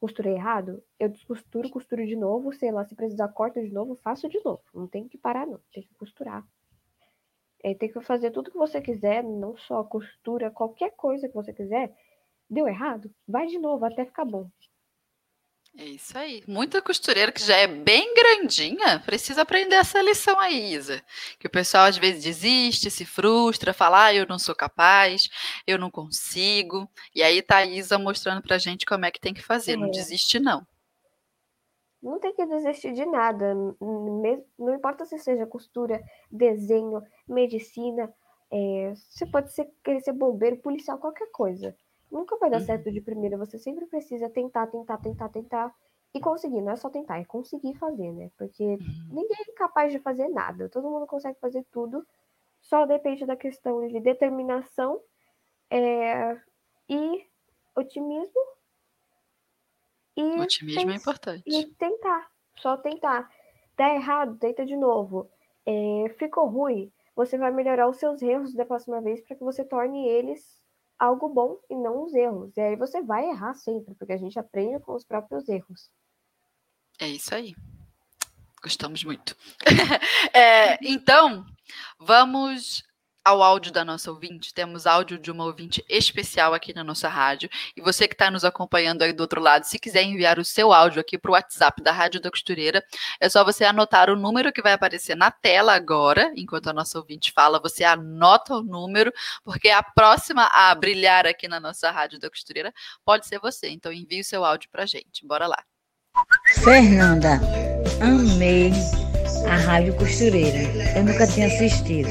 Costurei 0.00 0.34
errado? 0.34 0.82
Eu 0.98 1.08
descosturo, 1.08 1.70
costuro 1.70 2.06
de 2.06 2.16
novo, 2.16 2.52
sei 2.52 2.72
lá, 2.72 2.84
se 2.84 2.94
precisar 2.96 3.28
corto 3.30 3.60
de 3.62 3.72
novo, 3.72 3.96
faço 3.96 4.28
de 4.28 4.42
novo. 4.44 4.62
Não 4.74 4.88
tem 4.88 5.08
que 5.08 5.18
parar, 5.18 5.46
não, 5.46 5.60
tem 5.72 5.82
que 5.84 5.94
costurar. 5.96 6.46
É, 7.62 7.74
tem 7.74 7.90
que 7.92 8.00
fazer 8.00 8.30
tudo 8.30 8.50
que 8.50 8.56
você 8.58 8.80
quiser, 8.80 9.22
não 9.22 9.56
só 9.56 9.82
costura, 9.84 10.50
qualquer 10.50 10.90
coisa 10.92 11.28
que 11.28 11.34
você 11.34 11.52
quiser. 11.52 11.92
Deu 12.48 12.66
errado? 12.68 13.10
Vai 13.26 13.46
de 13.46 13.58
novo 13.58 13.84
até 13.84 14.04
ficar 14.04 14.24
bom. 14.24 14.48
É 15.76 15.84
isso 15.84 16.16
aí. 16.18 16.42
Muita 16.48 16.82
costureira 16.82 17.30
que 17.30 17.44
já 17.44 17.56
é 17.56 17.66
bem 17.66 18.12
grandinha 18.14 18.98
precisa 19.00 19.42
aprender 19.42 19.76
essa 19.76 20.00
lição 20.02 20.38
aí, 20.40 20.72
Isa. 20.74 21.00
Que 21.38 21.46
o 21.46 21.50
pessoal 21.50 21.84
às 21.84 21.96
vezes 21.96 22.24
desiste, 22.24 22.90
se 22.90 23.04
frustra, 23.04 23.72
fala, 23.72 24.06
ah, 24.06 24.14
eu 24.14 24.26
não 24.26 24.38
sou 24.38 24.54
capaz, 24.56 25.28
eu 25.66 25.78
não 25.78 25.90
consigo. 25.90 26.90
E 27.14 27.22
aí 27.22 27.42
tá 27.42 27.58
a 27.58 27.66
Isa 27.66 27.98
mostrando 27.98 28.42
pra 28.42 28.58
gente 28.58 28.86
como 28.86 29.04
é 29.04 29.10
que 29.10 29.20
tem 29.20 29.34
que 29.34 29.42
fazer. 29.42 29.76
Não 29.76 29.88
É. 29.88 29.90
desiste, 29.90 30.40
não. 30.40 30.66
Não 32.02 32.18
tem 32.20 32.32
que 32.32 32.46
desistir 32.46 32.92
de 32.92 33.04
nada, 33.04 33.54
não 33.54 34.74
importa 34.74 35.04
se 35.04 35.18
seja 35.18 35.46
costura, 35.46 36.00
desenho, 36.30 37.02
medicina, 37.26 38.12
é, 38.50 38.94
você 38.94 39.26
pode 39.26 39.52
ser, 39.52 39.70
querer 39.84 40.00
ser 40.00 40.12
bombeiro, 40.12 40.56
policial, 40.58 40.98
qualquer 40.98 41.30
coisa. 41.30 41.76
Nunca 42.10 42.36
vai 42.38 42.50
dar 42.50 42.60
uhum. 42.60 42.66
certo 42.66 42.90
de 42.90 43.00
primeira. 43.00 43.36
Você 43.36 43.58
sempre 43.58 43.86
precisa 43.86 44.30
tentar, 44.30 44.66
tentar, 44.68 44.98
tentar, 44.98 45.28
tentar 45.28 45.74
e 46.14 46.20
conseguir. 46.20 46.62
Não 46.62 46.72
é 46.72 46.76
só 46.76 46.88
tentar, 46.88 47.18
é 47.18 47.24
conseguir 47.24 47.74
fazer, 47.74 48.10
né? 48.12 48.30
Porque 48.38 48.64
uhum. 48.64 48.78
ninguém 49.10 49.36
é 49.48 49.52
capaz 49.52 49.92
de 49.92 49.98
fazer 49.98 50.28
nada. 50.28 50.68
Todo 50.68 50.88
mundo 50.88 51.06
consegue 51.06 51.38
fazer 51.38 51.64
tudo. 51.70 52.06
Só 52.60 52.86
depende 52.86 53.26
da 53.26 53.36
questão 53.36 53.86
de 53.86 54.00
determinação 54.00 55.00
é, 55.70 56.36
e 56.88 57.26
otimismo. 57.76 58.40
E 60.18 60.40
otimismo 60.40 60.90
é 60.90 60.94
importante. 60.94 61.44
E 61.46 61.66
tentar. 61.74 62.28
Só 62.56 62.76
tentar. 62.76 63.30
Dá 63.76 63.94
errado, 63.94 64.36
tenta 64.36 64.66
de 64.66 64.74
novo. 64.74 65.30
É, 65.64 66.08
ficou 66.18 66.48
ruim, 66.48 66.90
você 67.14 67.38
vai 67.38 67.52
melhorar 67.52 67.88
os 67.88 67.98
seus 67.98 68.20
erros 68.20 68.52
da 68.52 68.64
próxima 68.64 69.00
vez 69.00 69.20
para 69.20 69.36
que 69.36 69.44
você 69.44 69.64
torne 69.64 70.08
eles 70.08 70.58
algo 70.98 71.28
bom 71.28 71.58
e 71.70 71.76
não 71.76 72.04
os 72.04 72.14
erros. 72.14 72.56
E 72.56 72.60
aí 72.60 72.74
você 72.74 73.00
vai 73.00 73.28
errar 73.28 73.54
sempre, 73.54 73.94
porque 73.94 74.12
a 74.12 74.16
gente 74.16 74.38
aprende 74.38 74.80
com 74.80 74.94
os 74.94 75.04
próprios 75.04 75.48
erros. 75.48 75.88
É 76.98 77.06
isso 77.06 77.32
aí. 77.32 77.54
Gostamos 78.60 79.04
muito. 79.04 79.36
é, 80.34 80.78
então, 80.84 81.46
vamos 81.96 82.82
ao 83.28 83.42
áudio 83.42 83.70
da 83.70 83.84
nossa 83.84 84.10
ouvinte. 84.10 84.54
Temos 84.54 84.86
áudio 84.86 85.18
de 85.18 85.30
uma 85.30 85.44
ouvinte 85.44 85.84
especial 85.88 86.54
aqui 86.54 86.72
na 86.74 86.82
nossa 86.82 87.08
rádio. 87.08 87.50
E 87.76 87.80
você 87.80 88.08
que 88.08 88.14
está 88.14 88.30
nos 88.30 88.42
acompanhando 88.44 89.02
aí 89.02 89.12
do 89.12 89.20
outro 89.20 89.40
lado, 89.40 89.64
se 89.64 89.78
quiser 89.78 90.02
enviar 90.02 90.38
o 90.38 90.44
seu 90.44 90.72
áudio 90.72 91.00
aqui 91.00 91.18
para 91.18 91.30
o 91.30 91.34
WhatsApp 91.34 91.82
da 91.82 91.92
Rádio 91.92 92.20
da 92.20 92.30
Costureira, 92.30 92.82
é 93.20 93.28
só 93.28 93.44
você 93.44 93.64
anotar 93.64 94.08
o 94.08 94.16
número 94.16 94.50
que 94.50 94.62
vai 94.62 94.72
aparecer 94.72 95.14
na 95.14 95.30
tela 95.30 95.74
agora, 95.74 96.32
enquanto 96.36 96.68
a 96.68 96.72
nossa 96.72 96.98
ouvinte 96.98 97.30
fala. 97.32 97.60
Você 97.60 97.84
anota 97.84 98.54
o 98.54 98.62
número, 98.62 99.12
porque 99.44 99.68
a 99.68 99.82
próxima 99.82 100.48
a 100.52 100.74
brilhar 100.74 101.26
aqui 101.26 101.46
na 101.46 101.60
nossa 101.60 101.90
Rádio 101.90 102.18
da 102.18 102.30
Costureira 102.30 102.72
pode 103.04 103.26
ser 103.26 103.38
você. 103.40 103.68
Então 103.68 103.92
envie 103.92 104.20
o 104.20 104.24
seu 104.24 104.42
áudio 104.42 104.70
para 104.70 104.86
gente. 104.86 105.26
Bora 105.26 105.46
lá. 105.46 105.62
Fernanda, 106.64 107.40
amei 108.00 108.72
a 109.46 109.56
Rádio 109.56 109.94
Costureira. 109.96 110.58
Eu 110.96 111.04
nunca 111.04 111.26
tinha 111.26 111.46
assistido. 111.46 112.08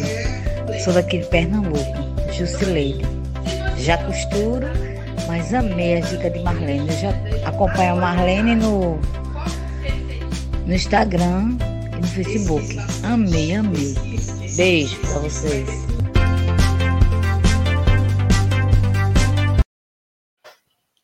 Sou 0.84 0.94
daqui 0.94 1.20
de 1.20 1.28
Pernambuco, 1.28 1.80
Jusileide. 2.34 3.04
Já 3.78 3.98
costuro, 4.06 4.68
mas 5.28 5.54
amei 5.54 5.98
a 5.98 6.00
dica 6.02 6.30
de 6.30 6.40
Marlene. 6.40 6.90
Eu 6.90 6.98
já 6.98 7.10
acompanho 7.48 7.94
a 7.94 7.96
Marlene 7.96 8.56
no, 8.56 9.00
no 10.66 10.74
Instagram 10.74 11.58
e 11.94 12.02
no 12.02 12.08
Facebook. 12.08 12.66
Amei, 13.04 13.56
amei. 13.56 13.96
Beijo 14.56 15.00
pra 15.00 15.20
vocês. 15.20 15.68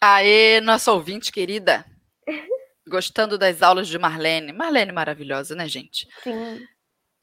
Aê, 0.01 0.59
nossa 0.59 0.91
ouvinte 0.91 1.31
querida. 1.31 1.85
Gostando 2.87 3.37
das 3.37 3.61
aulas 3.61 3.87
de 3.87 3.97
Marlene. 3.97 4.51
Marlene 4.51 4.91
maravilhosa, 4.91 5.55
né, 5.55 5.67
gente? 5.67 6.07
Sim. 6.21 6.59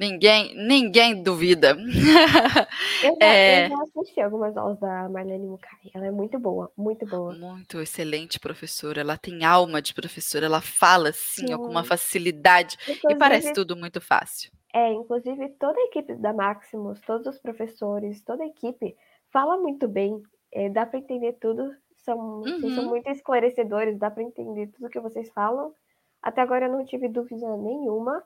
Ninguém, 0.01 0.55
ninguém 0.57 1.23
duvida. 1.23 1.77
Eu 3.05 3.17
já, 3.21 3.27
é... 3.27 3.67
eu 3.67 3.71
já 3.71 3.83
assisti 3.83 4.21
algumas 4.21 4.57
aulas 4.57 4.79
da 4.79 5.09
Marlene 5.09 5.47
Mukai. 5.47 5.79
Ela 5.95 6.07
é 6.07 6.11
muito 6.11 6.39
boa, 6.39 6.71
muito 6.77 7.07
boa. 7.07 7.35
Muito 7.35 7.81
excelente 7.81 8.39
professora. 8.39 9.01
Ela 9.01 9.17
tem 9.17 9.45
alma 9.45 9.81
de 9.81 9.95
professora. 9.95 10.47
Ela 10.47 10.61
fala 10.61 11.11
assim, 11.11 11.53
ó, 11.53 11.59
com 11.59 11.69
uma 11.69 11.85
facilidade. 11.85 12.77
Inclusive, 12.83 13.13
e 13.13 13.17
parece 13.17 13.53
tudo 13.53 13.77
muito 13.77 14.01
fácil. 14.01 14.51
É, 14.75 14.93
inclusive 14.93 15.49
toda 15.59 15.79
a 15.79 15.85
equipe 15.85 16.15
da 16.15 16.33
Maximus, 16.33 17.01
todos 17.01 17.27
os 17.27 17.41
professores, 17.41 18.23
toda 18.23 18.43
a 18.43 18.47
equipe 18.47 18.97
fala 19.31 19.59
muito 19.59 19.89
bem. 19.89 20.23
É, 20.53 20.69
dá 20.69 20.87
para 20.87 20.99
entender 20.99 21.35
tudo. 21.41 21.75
São, 21.99 22.41
uhum. 22.41 22.75
são 22.75 22.85
muito 22.87 23.09
esclarecedores, 23.11 23.99
dá 23.99 24.11
para 24.11 24.23
entender 24.23 24.69
tudo 24.69 24.91
que 24.91 25.01
vocês 25.01 25.31
falam. 25.31 25.75
Até 26.23 26.41
agora 26.41 26.67
eu 26.67 26.73
não 26.73 26.85
tive 26.85 27.09
dúvida 27.09 27.57
nenhuma. 27.57 28.23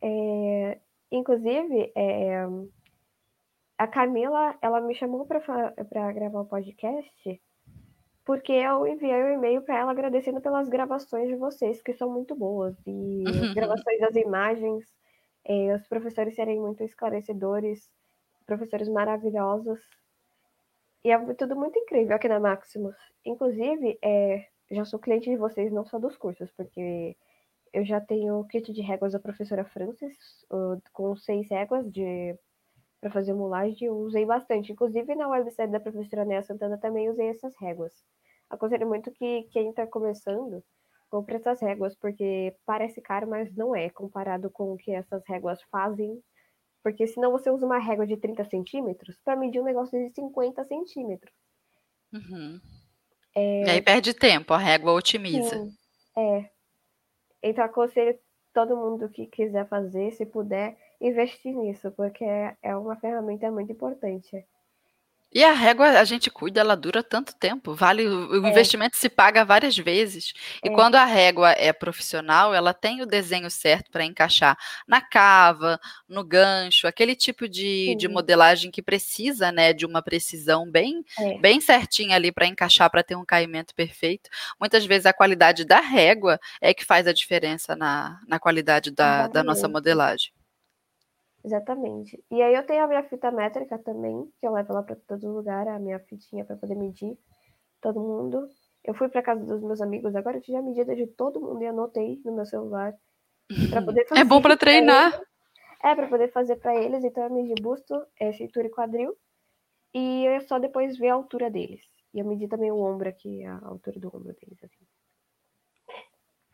É, 0.00 0.78
Inclusive, 1.10 1.92
é, 1.96 2.44
a 3.78 3.86
Camila, 3.86 4.56
ela 4.60 4.80
me 4.80 4.94
chamou 4.94 5.26
para 5.26 6.12
gravar 6.12 6.40
o 6.40 6.46
podcast 6.46 7.40
porque 8.28 8.52
eu 8.52 8.86
enviei 8.86 9.24
um 9.24 9.32
e-mail 9.32 9.62
para 9.62 9.78
ela 9.78 9.90
agradecendo 9.90 10.38
pelas 10.38 10.68
gravações 10.68 11.28
de 11.28 11.34
vocês, 11.34 11.80
que 11.80 11.94
são 11.94 12.12
muito 12.12 12.34
boas. 12.34 12.76
E 12.86 13.24
as 13.26 13.54
gravações 13.54 13.98
das 14.00 14.14
imagens, 14.16 14.84
é, 15.46 15.74
os 15.74 15.88
professores 15.88 16.34
serem 16.34 16.60
muito 16.60 16.84
esclarecedores, 16.84 17.90
professores 18.44 18.86
maravilhosos. 18.86 19.80
E 21.02 21.10
é 21.10 21.18
tudo 21.32 21.56
muito 21.56 21.78
incrível 21.78 22.14
aqui 22.14 22.28
na 22.28 22.38
Maximus. 22.38 22.96
Inclusive, 23.24 23.98
é, 24.04 24.46
já 24.70 24.84
sou 24.84 25.00
cliente 25.00 25.30
de 25.30 25.36
vocês, 25.38 25.72
não 25.72 25.86
só 25.86 25.98
dos 25.98 26.14
cursos, 26.18 26.52
porque 26.52 27.16
eu 27.72 27.84
já 27.84 28.00
tenho 28.00 28.40
o 28.40 28.44
kit 28.46 28.72
de 28.72 28.80
réguas 28.80 29.12
da 29.12 29.18
professora 29.18 29.64
Francis, 29.64 30.16
com 30.92 31.16
seis 31.16 31.48
réguas 31.50 31.90
de 31.90 32.36
para 33.00 33.10
fazer 33.10 33.32
mulagem, 33.32 33.86
eu 33.86 33.96
usei 33.96 34.26
bastante. 34.26 34.72
Inclusive 34.72 35.14
na 35.14 35.28
website 35.28 35.70
da 35.70 35.80
professora 35.80 36.24
Nea 36.24 36.42
Santana 36.42 36.78
também 36.78 37.08
usei 37.08 37.28
essas 37.28 37.54
réguas. 37.60 37.92
Aconselho 38.50 38.88
muito 38.88 39.10
que 39.12 39.44
quem 39.52 39.70
está 39.70 39.86
começando 39.86 40.64
compre 41.08 41.36
essas 41.36 41.60
réguas, 41.60 41.94
porque 41.96 42.54
parece 42.66 43.00
caro, 43.00 43.28
mas 43.28 43.54
não 43.54 43.74
é, 43.74 43.88
comparado 43.88 44.50
com 44.50 44.72
o 44.72 44.76
que 44.76 44.90
essas 44.90 45.22
réguas 45.26 45.60
fazem. 45.70 46.20
Porque 46.82 47.06
senão 47.06 47.30
você 47.30 47.50
usa 47.50 47.66
uma 47.66 47.78
régua 47.78 48.06
de 48.06 48.16
30 48.16 48.44
centímetros 48.44 49.18
para 49.24 49.36
medir 49.36 49.60
um 49.60 49.64
negócio 49.64 49.98
de 49.98 50.14
50 50.14 50.64
centímetros. 50.64 51.34
Uhum. 52.12 52.60
É... 53.34 53.64
E 53.64 53.70
aí 53.70 53.82
perde 53.82 54.14
tempo, 54.14 54.52
a 54.54 54.58
régua 54.58 54.92
otimiza. 54.92 55.56
Sim, 55.56 55.76
é. 56.16 56.50
Então, 57.42 57.64
aconselho 57.64 58.18
todo 58.52 58.76
mundo 58.76 59.08
que 59.08 59.26
quiser 59.26 59.68
fazer, 59.68 60.10
se 60.12 60.26
puder, 60.26 60.76
investir 61.00 61.54
nisso, 61.54 61.90
porque 61.92 62.24
é, 62.24 62.76
uma 62.76 62.96
ferramenta 62.96 63.50
muito 63.50 63.72
importante. 63.72 64.44
E 65.30 65.44
a 65.44 65.52
régua, 65.52 65.88
a 65.88 66.04
gente 66.04 66.30
cuida, 66.30 66.60
ela 66.60 66.74
dura 66.74 67.02
tanto 67.02 67.34
tempo. 67.34 67.74
Vale 67.74 68.08
o 68.08 68.46
é. 68.46 68.48
investimento 68.48 68.96
se 68.96 69.10
paga 69.10 69.44
várias 69.44 69.76
vezes. 69.76 70.32
E 70.64 70.68
é. 70.68 70.72
quando 70.72 70.94
a 70.94 71.04
régua 71.04 71.50
é 71.50 71.70
profissional, 71.70 72.54
ela 72.54 72.72
tem 72.72 73.02
o 73.02 73.06
desenho 73.06 73.50
certo 73.50 73.90
para 73.90 74.04
encaixar 74.04 74.56
na 74.86 75.02
cava, 75.02 75.78
no 76.08 76.24
gancho, 76.24 76.86
aquele 76.86 77.14
tipo 77.14 77.46
de, 77.46 77.94
de 77.96 78.08
modelagem 78.08 78.70
que 78.70 78.80
precisa, 78.80 79.52
né, 79.52 79.74
de 79.74 79.84
uma 79.84 80.00
precisão 80.00 80.70
bem, 80.70 81.04
é. 81.18 81.38
bem 81.38 81.60
certinha 81.60 82.16
ali 82.16 82.32
para 82.32 82.46
encaixar, 82.46 82.90
para 82.90 83.02
ter 83.02 83.14
um 83.14 83.24
caimento 83.24 83.74
perfeito. 83.74 84.30
Muitas 84.58 84.86
vezes 84.86 85.04
a 85.04 85.12
qualidade 85.12 85.62
da 85.64 85.80
régua 85.80 86.40
é 86.58 86.72
que 86.72 86.86
faz 86.86 87.06
a 87.06 87.12
diferença 87.12 87.76
na, 87.76 88.18
na 88.26 88.38
qualidade 88.38 88.90
da, 88.90 89.28
da 89.28 89.44
nossa 89.44 89.68
modelagem. 89.68 90.37
Exatamente. 91.44 92.22
E 92.30 92.42
aí 92.42 92.54
eu 92.54 92.66
tenho 92.66 92.84
a 92.84 92.88
minha 92.88 93.02
fita 93.04 93.30
métrica 93.30 93.78
também, 93.78 94.30
que 94.40 94.46
eu 94.46 94.52
levo 94.52 94.72
lá 94.72 94.82
para 94.82 94.96
todo 94.96 95.32
lugar, 95.32 95.68
a 95.68 95.78
minha 95.78 95.98
fitinha 96.00 96.44
para 96.44 96.56
poder 96.56 96.74
medir 96.74 97.16
todo 97.80 98.00
mundo. 98.00 98.48
Eu 98.84 98.94
fui 98.94 99.08
para 99.08 99.22
casa 99.22 99.44
dos 99.44 99.62
meus 99.62 99.80
amigos, 99.80 100.14
agora 100.16 100.38
eu 100.38 100.42
tinha 100.42 100.58
a 100.58 100.62
medida 100.62 100.94
de 100.94 101.06
todo 101.06 101.40
mundo 101.40 101.62
e 101.62 101.66
anotei 101.66 102.20
no 102.24 102.34
meu 102.34 102.46
celular 102.46 102.94
para 103.70 103.82
poder 103.82 104.06
fazer. 104.06 104.20
É 104.20 104.24
bom 104.24 104.40
para 104.40 104.56
treinar. 104.56 105.20
É 105.82 105.94
para 105.94 106.08
poder 106.08 106.32
fazer 106.32 106.56
para 106.56 106.74
eles, 106.74 107.04
então 107.04 107.22
eu 107.22 107.30
medi 107.30 107.54
busto, 107.62 107.94
é, 108.18 108.32
cintura 108.32 108.66
e 108.66 108.70
quadril. 108.70 109.16
E 109.94 110.24
eu 110.24 110.40
só 110.42 110.58
depois 110.58 110.98
ver 110.98 111.08
a 111.08 111.14
altura 111.14 111.50
deles. 111.50 111.80
E 112.12 112.18
eu 112.18 112.24
medi 112.24 112.48
também 112.48 112.70
o 112.70 112.80
ombro 112.80 113.08
aqui, 113.08 113.44
a 113.44 113.60
altura 113.64 114.00
do 114.00 114.08
ombro 114.08 114.34
deles 114.34 114.58
assim. 114.62 114.84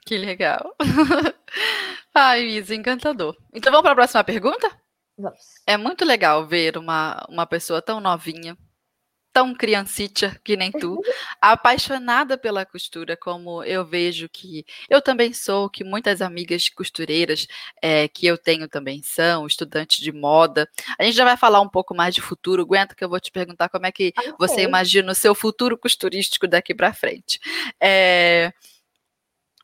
Que 0.04 0.18
legal. 0.18 0.76
Ai, 2.14 2.46
Isa, 2.46 2.76
encantador. 2.76 3.36
Então 3.52 3.72
vamos 3.72 3.82
para 3.82 3.92
a 3.92 3.96
próxima 3.96 4.22
pergunta? 4.22 4.70
Vamos. 5.18 5.40
É 5.66 5.76
muito 5.76 6.04
legal 6.04 6.46
ver 6.46 6.78
uma, 6.78 7.26
uma 7.28 7.44
pessoa 7.44 7.82
tão 7.82 7.98
novinha, 7.98 8.56
tão 9.32 9.52
criancita 9.52 10.40
que 10.44 10.56
nem 10.56 10.70
tu, 10.70 11.00
apaixonada 11.42 12.38
pela 12.38 12.64
costura, 12.64 13.16
como 13.16 13.64
eu 13.64 13.84
vejo 13.84 14.28
que 14.28 14.64
eu 14.88 15.02
também 15.02 15.32
sou, 15.32 15.68
que 15.68 15.82
muitas 15.82 16.22
amigas 16.22 16.68
costureiras 16.68 17.48
é, 17.82 18.06
que 18.06 18.26
eu 18.26 18.38
tenho 18.38 18.68
também 18.68 19.02
são, 19.02 19.44
estudantes 19.44 20.00
de 20.00 20.12
moda. 20.12 20.68
A 20.96 21.02
gente 21.02 21.16
já 21.16 21.24
vai 21.24 21.36
falar 21.36 21.60
um 21.60 21.68
pouco 21.68 21.96
mais 21.96 22.14
de 22.14 22.20
futuro, 22.20 22.62
aguenta 22.62 22.94
que 22.94 23.04
eu 23.04 23.08
vou 23.08 23.18
te 23.18 23.32
perguntar 23.32 23.68
como 23.68 23.86
é 23.86 23.92
que 23.92 24.12
okay. 24.16 24.32
você 24.38 24.62
imagina 24.62 25.10
o 25.10 25.16
seu 25.16 25.34
futuro 25.34 25.76
costurístico 25.76 26.46
daqui 26.46 26.72
para 26.72 26.94
frente. 26.94 27.40
É, 27.80 28.52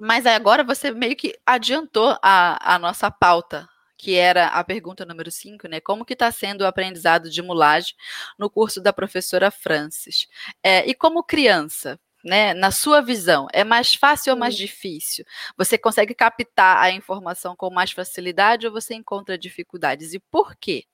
mas 0.01 0.26
agora 0.26 0.64
você 0.64 0.90
meio 0.90 1.14
que 1.14 1.38
adiantou 1.44 2.16
a, 2.22 2.74
a 2.74 2.78
nossa 2.78 3.11
pauta 3.11 3.68
que 4.01 4.16
era 4.16 4.46
a 4.46 4.64
pergunta 4.64 5.05
número 5.05 5.30
5, 5.30 5.68
né? 5.68 5.78
Como 5.78 6.07
que 6.07 6.14
está 6.14 6.32
sendo 6.32 6.62
o 6.62 6.66
aprendizado 6.66 7.28
de 7.28 7.42
mulagem 7.42 7.94
no 8.38 8.48
curso 8.48 8.80
da 8.80 8.94
professora 8.94 9.51
Francis? 9.51 10.26
É, 10.62 10.88
e 10.88 10.94
como 10.94 11.22
criança, 11.22 12.01
né? 12.24 12.55
Na 12.55 12.70
sua 12.70 13.03
visão, 13.03 13.46
é 13.53 13.62
mais 13.62 13.94
fácil 13.94 14.32
ou 14.32 14.38
mais 14.38 14.57
difícil? 14.57 15.22
Você 15.55 15.76
consegue 15.76 16.14
captar 16.14 16.78
a 16.78 16.90
informação 16.90 17.55
com 17.55 17.70
mais 17.70 17.92
facilidade 17.92 18.66
ou 18.66 18.72
você 18.72 18.94
encontra 18.94 19.36
dificuldades? 19.36 20.14
E 20.14 20.18
por 20.18 20.57
quê? 20.57 20.84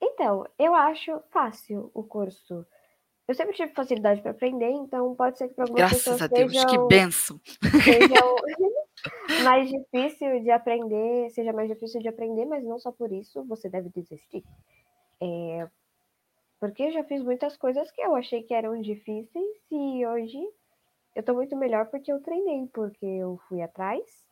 Então, 0.00 0.46
eu 0.56 0.72
acho 0.72 1.20
fácil 1.30 1.90
o 1.92 2.04
curso. 2.04 2.64
Eu 3.30 3.34
sempre 3.34 3.54
tive 3.54 3.72
facilidade 3.72 4.20
para 4.20 4.32
aprender, 4.32 4.70
então 4.70 5.14
pode 5.14 5.38
ser 5.38 5.48
que 5.48 5.54
para 5.54 5.64
algumas 5.64 5.82
Graças 5.88 6.04
pessoas 6.04 6.22
a 6.22 6.26
Deus, 6.26 6.52
seja 6.52 6.66
que 6.66 6.78
benção. 6.78 7.40
seja 7.84 8.26
o- 8.26 8.42
mais 9.44 9.68
difícil 9.70 10.40
de 10.40 10.50
aprender, 10.50 11.30
seja 11.30 11.52
mais 11.52 11.68
difícil 11.68 12.00
de 12.00 12.08
aprender, 12.08 12.44
mas 12.44 12.64
não 12.64 12.78
só 12.80 12.90
por 12.90 13.12
isso 13.12 13.44
você 13.44 13.68
deve 13.68 13.88
desistir. 13.90 14.44
É, 15.22 15.68
porque 16.58 16.82
eu 16.82 16.90
já 16.92 17.04
fiz 17.04 17.22
muitas 17.22 17.56
coisas 17.56 17.90
que 17.92 18.00
eu 18.00 18.16
achei 18.16 18.42
que 18.42 18.52
eram 18.52 18.80
difíceis 18.80 19.46
e 19.70 20.04
hoje 20.04 20.38
eu 21.14 21.22
tô 21.22 21.32
muito 21.32 21.56
melhor 21.56 21.86
porque 21.86 22.12
eu 22.12 22.20
treinei, 22.20 22.66
porque 22.72 23.06
eu 23.06 23.38
fui 23.48 23.62
atrás. 23.62 24.28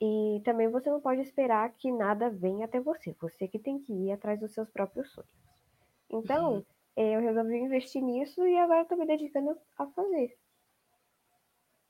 E 0.00 0.42
também 0.44 0.68
você 0.68 0.90
não 0.90 1.00
pode 1.00 1.22
esperar 1.22 1.72
que 1.74 1.90
nada 1.92 2.28
venha 2.28 2.66
até 2.66 2.80
você. 2.80 3.14
Você 3.20 3.48
que 3.48 3.58
tem 3.58 3.78
que 3.78 3.92
ir 3.92 4.12
atrás 4.12 4.38
dos 4.40 4.52
seus 4.52 4.68
próprios 4.68 5.10
sonhos. 5.12 5.30
Então, 6.10 6.54
Uhum. 6.54 6.64
Eh, 6.96 7.16
eu 7.16 7.20
resolvi 7.20 7.56
investir 7.58 8.02
nisso 8.02 8.46
e 8.46 8.56
agora 8.58 8.84
tô 8.84 8.96
me 8.96 9.06
dedicando 9.06 9.56
a 9.78 9.86
fazer. 9.86 10.36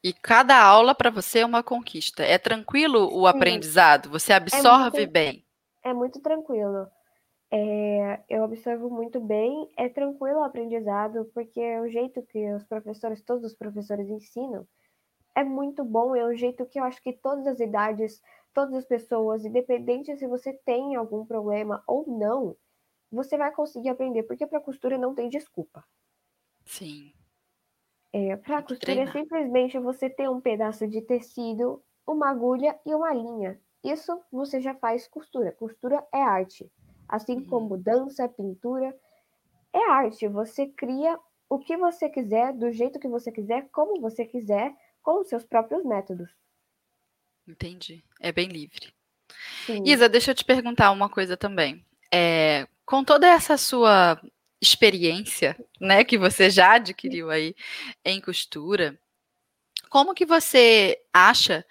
E 0.02 0.12
cada 0.12 0.61
aula 0.62 0.94
para 0.94 1.11
você 1.11 1.40
é 1.40 1.46
uma 1.46 1.62
conquista. 1.62 2.22
É 2.22 2.38
tranquilo 2.38 3.09
o 3.12 3.26
aprendizado? 3.26 4.09
Você 4.11 4.32
absorve 4.32 4.98
muito- 4.98 5.12
bem? 5.12 5.44
É 5.82 5.92
muito 5.92 6.20
tranquilo. 6.20 6.88
É, 7.50 8.20
eu 8.28 8.42
observo 8.42 8.90
muito 8.90 9.20
bem, 9.20 9.70
é 9.76 9.88
tranquilo 9.88 10.40
o 10.40 10.44
aprendizado, 10.44 11.30
porque 11.32 11.61
é 11.61 11.80
o 11.80 11.88
jeito 11.88 12.20
que 12.22 12.52
os 12.52 12.64
professores, 12.64 13.22
todos 13.22 13.44
os 13.44 13.54
professores 13.54 14.09
ensinam, 14.09 14.66
é 15.34 15.44
muito 15.44 15.84
bom, 15.84 16.16
é 16.16 16.24
o 16.24 16.34
jeito 16.34 16.66
que 16.66 16.78
eu 16.80 16.84
acho 16.84 17.00
que 17.00 17.12
todas 17.12 17.46
as 17.46 17.61
idades, 17.61 18.20
todas 18.52 18.74
as 18.74 18.84
pessoas, 18.84 19.44
independente 19.44 20.16
se 20.16 20.26
você 20.26 20.52
tem 20.64 20.96
algum 20.96 21.24
problema 21.24 21.82
ou 21.86 22.04
não, 22.07 22.57
você 23.17 23.37
vai 23.37 23.53
conseguir 23.53 23.89
aprender, 23.89 24.23
porque 24.25 24.47
para 24.47 24.61
costura 24.61 24.97
não 24.99 25.14
tem 25.14 25.29
desculpa. 25.29 25.85
Sim. 26.64 27.14
É, 28.12 28.37
para 28.37 28.62
costura 28.62 29.03
é 29.03 29.07
treinar. 29.07 29.12
simplesmente 29.12 29.79
você 29.79 30.09
ter 30.09 30.29
um 30.29 30.41
pedaço 30.41 30.87
de 30.89 31.03
tecido, 31.03 31.83
uma 32.07 32.31
agulha 32.31 32.79
e 32.87 32.95
uma 32.95 33.12
linha. 33.12 33.61
Isso 33.85 34.21
você 34.33 34.61
já 34.61 34.75
faz 34.75 35.07
costura. 35.09 35.53
Costura 35.53 36.07
é 36.12 36.21
arte. 36.23 36.71
Assim 37.09 37.37
Uhum. 37.39 37.47
como 37.47 37.77
dança, 37.79 38.29
pintura, 38.29 38.97
é 39.73 39.91
arte. 39.91 40.29
Você 40.29 40.67
cria 40.69 41.19
o 41.49 41.59
que 41.59 41.77
você 41.77 42.09
quiser, 42.11 42.53
do 42.53 42.73
jeito 42.73 42.99
que 42.99 43.09
você 43.09 43.31
quiser, 43.33 43.69
como 43.71 44.01
você 44.01 44.25
quiser, 44.25 44.75
com 45.03 45.21
os 45.21 45.29
seus 45.29 45.45
próprios 45.45 45.85
métodos. 45.85 46.31
Entendi. 47.47 48.05
É 48.21 48.33
bem 48.33 48.49
livre. 48.49 48.93
Sim. 49.67 49.83
Isa, 49.85 50.09
deixa 50.09 50.31
eu 50.33 50.35
te 50.35 50.45
perguntar 50.45 50.91
uma 50.91 51.09
coisa 51.09 51.37
também. 51.37 51.85
É, 52.12 52.67
com 52.87 53.05
toda 53.05 53.26
essa 53.26 53.59
sua 53.59 54.18
experiência, 54.61 55.57
né, 55.80 56.05
que 56.05 56.16
você 56.16 56.49
já 56.49 56.74
adquiriu 56.74 57.30
aí 57.30 57.55
em 58.05 58.20
costura, 58.20 58.99
como 59.91 60.14
que 60.14 60.24
você 60.24 60.99
acha 61.12 61.64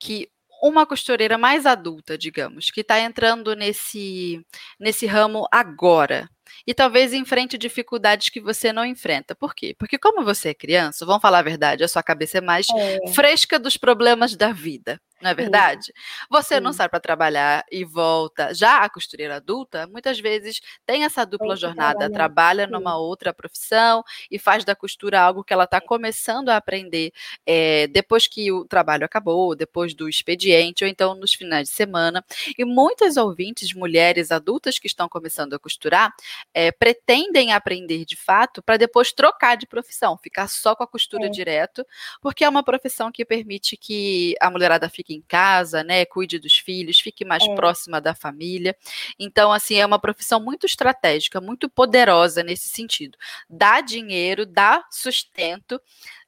que 0.00 0.28
uma 0.62 0.86
costureira 0.86 1.36
mais 1.36 1.66
adulta, 1.66 2.16
digamos, 2.16 2.70
que 2.70 2.80
está 2.80 2.98
entrando 2.98 3.54
nesse, 3.54 4.44
nesse 4.80 5.06
ramo 5.06 5.46
agora, 5.52 6.28
e 6.66 6.72
talvez 6.72 7.12
enfrente 7.12 7.58
dificuldades 7.58 8.30
que 8.30 8.40
você 8.40 8.72
não 8.72 8.84
enfrenta. 8.84 9.34
Por 9.34 9.54
quê? 9.54 9.74
Porque 9.78 9.98
como 9.98 10.24
você 10.24 10.50
é 10.50 10.54
criança, 10.54 11.04
vamos 11.04 11.20
falar 11.20 11.40
a 11.40 11.42
verdade, 11.42 11.84
a 11.84 11.88
sua 11.88 12.02
cabeça 12.02 12.38
é 12.38 12.40
mais 12.40 12.66
É, 12.70 13.12
fresca 13.12 13.58
dos 13.58 13.76
problemas 13.76 14.34
da 14.34 14.52
vida, 14.52 15.00
não 15.24 15.30
é 15.30 15.34
verdade? 15.34 15.92
Você 16.30 16.60
não 16.60 16.70
sim. 16.72 16.76
sai 16.76 16.88
para 16.88 17.00
trabalhar 17.00 17.64
e 17.72 17.82
volta. 17.82 18.54
Já 18.54 18.84
a 18.84 18.90
costureira 18.90 19.36
adulta, 19.36 19.86
muitas 19.86 20.20
vezes 20.20 20.60
tem 20.84 21.04
essa 21.04 21.24
dupla 21.24 21.56
jornada, 21.56 22.10
trabalha 22.10 22.66
sim. 22.66 22.72
numa 22.72 22.98
outra 22.98 23.32
profissão 23.32 24.04
e 24.30 24.38
faz 24.38 24.64
da 24.64 24.76
costura 24.76 25.20
algo 25.20 25.42
que 25.42 25.52
ela 25.52 25.64
está 25.64 25.80
começando 25.80 26.50
a 26.50 26.56
aprender 26.58 27.10
eh, 27.46 27.86
depois 27.88 28.26
que 28.26 28.52
o 28.52 28.66
trabalho 28.66 29.04
acabou, 29.06 29.56
depois 29.56 29.94
do 29.94 30.08
expediente, 30.08 30.84
ou 30.84 30.90
então 30.90 31.14
nos 31.14 31.32
finais 31.32 31.68
de 31.70 31.74
semana. 31.74 32.22
E 32.58 32.64
muitas 32.64 33.16
ouvintes, 33.16 33.72
mulheres 33.72 34.30
adultas 34.30 34.78
que 34.78 34.86
estão 34.86 35.08
começando 35.08 35.54
a 35.54 35.58
costurar, 35.58 36.12
eh, 36.52 36.70
pretendem 36.72 37.52
aprender 37.52 38.04
de 38.04 38.16
fato 38.16 38.62
para 38.62 38.76
depois 38.76 39.10
trocar 39.10 39.56
de 39.56 39.66
profissão, 39.66 40.18
ficar 40.18 40.48
só 40.48 40.76
com 40.76 40.82
a 40.82 40.86
costura 40.86 41.26
É. 41.26 41.30
direto, 41.30 41.86
porque 42.20 42.44
é 42.44 42.48
uma 42.48 42.62
profissão 42.62 43.10
que 43.10 43.24
permite 43.24 43.74
que 43.76 44.34
a 44.40 44.50
mulherada 44.50 44.88
fique 44.90 45.13
em 45.14 45.22
casa, 45.22 45.82
né, 45.84 46.04
cuide 46.04 46.38
dos 46.38 46.56
filhos, 46.56 47.00
fique 47.00 47.24
mais 47.24 47.42
É. 47.44 47.54
próxima 47.54 48.00
da 48.00 48.14
família. 48.14 48.76
Então, 49.18 49.52
assim, 49.52 49.76
é 49.76 49.86
uma 49.86 49.98
profissão 49.98 50.40
muito 50.40 50.66
estratégica, 50.66 51.40
muito 51.40 51.68
poderosa 51.68 52.42
nesse 52.42 52.68
sentido. 52.68 53.16
Dá 53.48 53.80
dinheiro, 53.80 54.44
dá 54.44 54.84
sustento. 54.90 55.80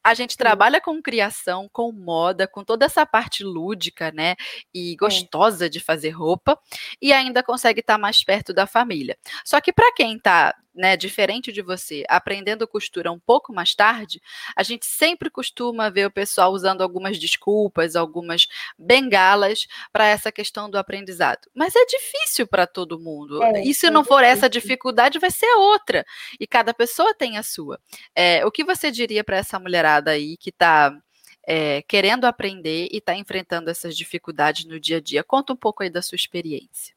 A 0.03 0.15
gente 0.15 0.37
trabalha 0.37 0.81
com 0.81 1.03
criação, 1.03 1.69
com 1.73 1.91
moda, 1.91 2.47
com 2.47 2.63
toda 2.63 2.87
essa 2.87 3.05
parte 3.05 3.43
lúdica, 3.43 4.13
né, 4.13 4.37
e 4.73 4.95
gostosa 4.97 5.69
de 5.69 5.81
fazer 5.81 6.11
roupa, 6.11 6.57
e 7.03 7.13
ainda 7.13 7.43
consegue 7.43 7.81
estar 7.81 7.99
mais 7.99 8.23
perto 8.23 8.55
da 8.55 8.67
família. 8.69 9.19
Só 9.45 9.61
que 9.61 9.73
para 9.73 9.93
quem 9.95 10.17
está, 10.17 10.55
né, 10.77 10.97
diferente 10.97 11.51
de 11.51 11.63
você, 11.63 12.05
aprendendo 12.09 12.69
costura 12.69 13.11
um 13.11 13.19
pouco 13.19 13.53
mais 13.53 13.75
tarde, 13.75 14.21
a 14.55 14.63
gente 14.63 14.85
sempre 14.85 15.31
costuma 15.31 15.89
ver 15.89 16.07
o 16.07 16.11
pessoal 16.11 16.53
usando 16.53 16.83
algumas 16.83 17.19
desculpas, 17.19 17.97
algumas 17.97 18.47
bengalas 18.79 19.67
para 19.91 20.07
essa 20.07 20.31
questão 20.31 20.69
do 20.69 20.79
aprendizado. 20.79 21.49
Mas 21.55 21.75
é 21.75 21.85
difícil 21.87 22.47
para 22.47 22.67
todo 22.67 23.01
mundo. 23.01 23.43
É, 23.43 23.63
e 23.65 23.75
se 23.75 23.87
é 23.87 23.91
não 23.91 24.05
for 24.05 24.23
essa 24.23 24.49
difícil. 24.49 24.67
dificuldade, 24.67 25.19
vai 25.19 25.31
ser 25.31 25.53
outra. 25.57 26.05
E 26.39 26.47
cada 26.47 26.75
pessoa 26.75 27.15
tem 27.15 27.39
a 27.39 27.43
sua. 27.43 27.81
É, 28.15 28.45
o 28.45 28.51
que 28.51 28.65
você 28.65 28.91
diria 28.91 29.25
para 29.25 29.39
essa 29.39 29.59
mulherada 29.59 30.11
aí 30.11 30.37
que 30.37 30.51
está 30.51 30.97
querendo 31.87 32.25
aprender 32.25 32.89
e 32.91 32.97
está 32.97 33.15
enfrentando 33.15 33.71
essas 33.71 33.97
dificuldades 33.97 34.65
no 34.65 34.81
dia 34.81 34.97
a 34.97 35.01
dia? 35.01 35.23
Conta 35.23 35.53
um 35.53 35.57
pouco 35.57 35.85
aí 35.85 35.89
da 35.89 36.03
sua 36.03 36.17
experiência. 36.17 36.96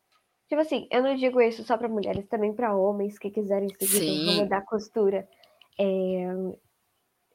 Tipo 0.49 0.61
assim, 0.61 0.87
eu 0.89 1.03
não 1.03 1.15
digo 1.15 1.39
isso 1.39 1.63
só 1.63 1.77
para 1.77 1.87
mulheres, 1.87 2.27
também 2.27 2.51
para 2.51 2.75
homens 2.75 3.19
que 3.19 3.29
quiserem 3.29 3.69
seguir 3.79 4.09
o 4.09 4.25
ramo 4.25 4.49
da 4.49 4.59
costura. 4.61 5.29
É, 5.79 6.25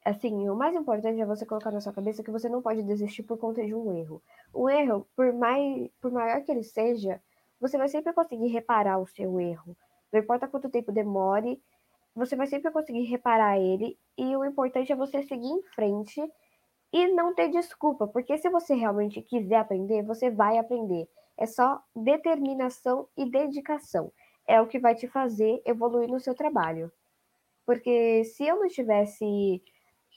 assim, 0.05 0.49
o 0.49 0.57
mais 0.57 0.75
importante 0.75 1.21
é 1.21 1.25
você 1.25 1.47
colocar 1.47 1.71
na 1.71 1.81
sua 1.81 1.93
cabeça 1.93 2.25
que 2.25 2.31
você 2.33 2.49
não 2.49 2.61
pode 2.61 2.83
desistir 2.83 3.23
por 3.23 3.39
conta 3.39 3.65
de 3.65 3.73
um 3.73 3.97
erro. 3.97 4.21
Um 4.53 4.69
erro, 4.69 5.07
por, 5.15 5.33
mais, 5.33 5.89
por 6.01 6.11
maior 6.11 6.43
que 6.43 6.51
ele 6.51 6.65
seja, 6.65 7.23
você 7.61 7.79
vai 7.79 7.89
sempre 7.89 8.13
conseguir 8.13 8.49
reparar 8.49 8.99
o 8.99 9.07
seu 9.07 9.39
erro. 9.39 9.77
Não 10.13 10.19
importa 10.21 10.49
quanto 10.49 10.69
tempo 10.69 10.91
demore, 10.91 11.63
você 12.17 12.35
vai 12.35 12.49
sempre 12.49 12.73
conseguir 12.73 13.05
reparar 13.05 13.61
ele. 13.61 13.97
E 14.19 14.37
o 14.37 14.45
importante 14.45 14.91
é 14.91 14.97
você 14.97 15.23
seguir 15.23 15.47
em 15.47 15.63
frente 15.75 16.21
e 16.93 17.07
não 17.09 17.33
ter 17.33 17.49
desculpa, 17.49 18.09
porque 18.09 18.37
se 18.39 18.51
você 18.51 18.75
realmente 18.75 19.23
quiser 19.23 19.57
aprender, 19.57 20.03
você 20.03 20.31
vai 20.31 20.59
aprender. 20.59 21.09
É 21.37 21.47
só 21.47 21.83
determinação 21.95 23.09
e 23.17 23.29
dedicação. 23.29 24.13
É 24.47 24.61
o 24.61 24.67
que 24.67 24.79
vai 24.79 24.95
te 24.95 25.09
fazer 25.09 25.61
evoluir 25.65 26.09
no 26.09 26.21
seu 26.21 26.35
trabalho. 26.35 26.93
Porque 27.67 28.25
se 28.25 28.47
eu 28.47 28.61
não 28.61 28.69
tivesse 28.69 29.63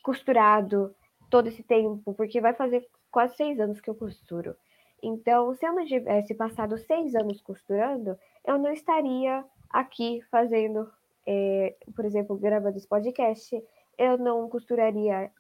costurado 0.04 0.96
todo 1.30 1.48
esse 1.48 1.64
tempo, 1.64 2.14
porque 2.14 2.42
vai 2.42 2.54
fazer 2.54 2.88
quase 3.12 3.36
seis 3.36 3.60
anos 3.60 3.82
que 3.82 3.90
eu 3.90 3.96
costuro. 3.96 4.56
Então, 5.02 5.54
se 5.54 5.66
eu 5.66 5.74
não 5.74 5.86
tivesse 5.86 6.34
passado 6.34 6.78
seis 6.78 7.16
anos 7.16 7.42
costurando, 7.42 8.18
eu 8.46 8.58
não 8.58 8.72
estaria 8.72 9.44
aqui 9.70 10.22
fazendo, 10.32 10.90
é, 11.26 11.76
por 11.96 12.06
exemplo, 12.06 12.38
gravando 12.38 12.78
esse 12.78 12.88
podcast. 12.88 13.62
Eu 13.98 14.18
não 14.18 14.50
costuraria 14.50 15.32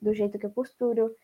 do 0.00 0.12
jeito 0.14 0.38
que 0.38 0.46
eu 0.46 0.50
costuro. 0.50 1.14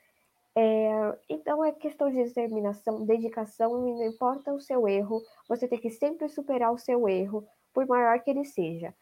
É, 0.56 1.18
então 1.28 1.64
é 1.64 1.72
questão 1.72 2.08
de 2.10 2.22
determinação, 2.22 3.04
dedicação, 3.04 3.88
e 3.88 3.94
não 3.94 4.04
importa 4.04 4.52
o 4.52 4.60
seu 4.60 4.86
erro, 4.86 5.20
você 5.48 5.66
tem 5.66 5.78
que 5.80 5.90
sempre 5.90 6.28
superar 6.28 6.72
o 6.72 6.78
seu 6.78 7.08
erro, 7.08 7.44
por 7.72 7.86
maior 7.86 8.20
que 8.20 8.30
ele 8.30 8.44
seja. 8.44 8.94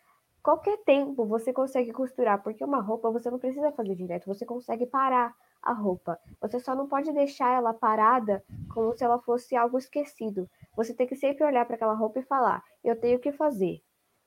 Qualquer 0.43 0.79
tempo 0.79 1.25
você 1.27 1.53
consegue 1.53 1.93
costurar, 1.93 2.43
porque 2.43 2.65
uma 2.65 2.81
roupa 2.81 3.11
você 3.11 3.31
não 3.31 3.39
precisa 3.39 3.71
fazer 3.71 3.95
direto, 3.95 4.27
você 4.27 4.45
consegue 4.45 4.87
parar 4.87 5.37
a 5.63 5.73
roupa. 5.73 6.19
Você 6.41 6.59
só 6.59 6.75
não 6.75 6.89
pode 6.89 7.13
deixar 7.13 7.55
ela 7.55 7.73
parada 7.73 8.43
como 8.73 8.97
se 8.97 9.05
ela 9.05 9.21
fosse 9.21 9.55
algo 9.55 9.79
esquecido. 9.79 10.51
Você 10.77 10.93
tem 10.93 11.07
que 11.07 11.15
sempre 11.15 11.45
olhar 11.45 11.65
para 11.65 11.77
aquela 11.77 11.95
roupa 11.95 12.19
e 12.19 12.25
falar: 12.25 12.65
eu 12.83 12.99
tenho 12.99 13.21
que 13.21 13.31
fazer. 13.31 13.81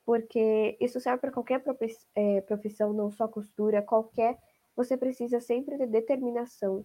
Porque 0.06 0.76
isso 0.80 1.00
serve 1.00 1.20
para 1.20 1.32
qualquer 1.32 1.62
é, 2.14 2.40
profissão, 2.42 2.92
não 2.92 3.10
só 3.10 3.28
costura, 3.28 3.82
qualquer. 3.82 4.38
Você 4.74 4.96
precisa 4.96 5.40
sempre 5.40 5.76
de 5.76 5.86
determinação. 5.86 6.84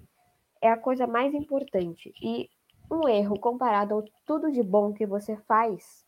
É 0.62 0.70
a 0.70 0.78
coisa 0.78 1.08
mais 1.08 1.34
importante. 1.34 2.14
E 2.22 2.50
um 2.90 3.08
erro 3.08 3.40
comparado 3.40 3.96
ao 3.96 4.04
tudo 4.26 4.52
de 4.52 4.62
bom 4.62 4.94
que 4.94 5.06
você 5.06 5.36
faz, 5.48 6.06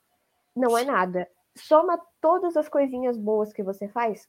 não 0.55 0.77
é 0.77 0.85
nada. 0.85 1.27
Soma 1.55 1.99
todas 2.21 2.55
as 2.57 2.69
coisinhas 2.69 3.17
boas 3.17 3.51
que 3.51 3.63
você 3.63 3.87
faz 3.87 4.27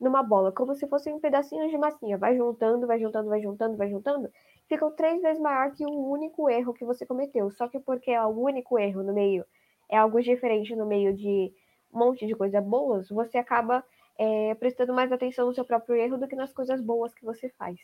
numa 0.00 0.22
bola, 0.22 0.50
como 0.52 0.74
se 0.74 0.86
fossem 0.88 1.14
um 1.14 1.20
pedacinhos 1.20 1.70
de 1.70 1.78
massinha. 1.78 2.18
Vai 2.18 2.36
juntando, 2.36 2.86
vai 2.86 2.98
juntando, 2.98 3.28
vai 3.28 3.40
juntando, 3.40 3.76
vai 3.76 3.88
juntando. 3.88 4.28
Ficam 4.68 4.90
três 4.94 5.22
vezes 5.22 5.40
maior 5.40 5.72
que 5.72 5.86
um 5.86 6.10
único 6.10 6.50
erro 6.50 6.74
que 6.74 6.84
você 6.84 7.06
cometeu. 7.06 7.50
Só 7.50 7.68
que 7.68 7.78
porque 7.78 8.10
é 8.10 8.22
o 8.24 8.28
único 8.28 8.78
erro 8.78 9.02
no 9.02 9.12
meio, 9.12 9.44
é 9.88 9.96
algo 9.96 10.20
diferente 10.20 10.74
no 10.74 10.86
meio 10.86 11.14
de 11.14 11.52
um 11.92 11.98
monte 11.98 12.26
de 12.26 12.34
coisas 12.34 12.64
boas, 12.64 13.08
você 13.10 13.38
acaba 13.38 13.84
é, 14.18 14.54
prestando 14.54 14.94
mais 14.94 15.12
atenção 15.12 15.46
no 15.46 15.54
seu 15.54 15.64
próprio 15.64 15.94
erro 15.96 16.16
do 16.16 16.26
que 16.26 16.34
nas 16.34 16.52
coisas 16.52 16.80
boas 16.80 17.12
que 17.14 17.24
você 17.24 17.50
faz. 17.50 17.78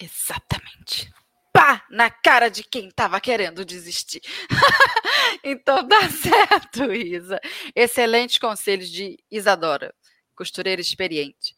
Exatamente. 0.00 1.12
Pá! 1.52 1.84
Na 1.90 2.10
cara 2.10 2.48
de 2.48 2.64
quem 2.64 2.88
estava 2.88 3.20
querendo 3.20 3.64
desistir. 3.64 4.20
então 5.44 5.86
dá 5.86 6.08
certo, 6.10 6.92
Isa. 6.92 7.40
Excelentes 7.74 8.38
conselhos 8.38 8.90
de 8.90 9.18
Isadora, 9.30 9.94
costureira 10.36 10.80
experiente. 10.80 11.56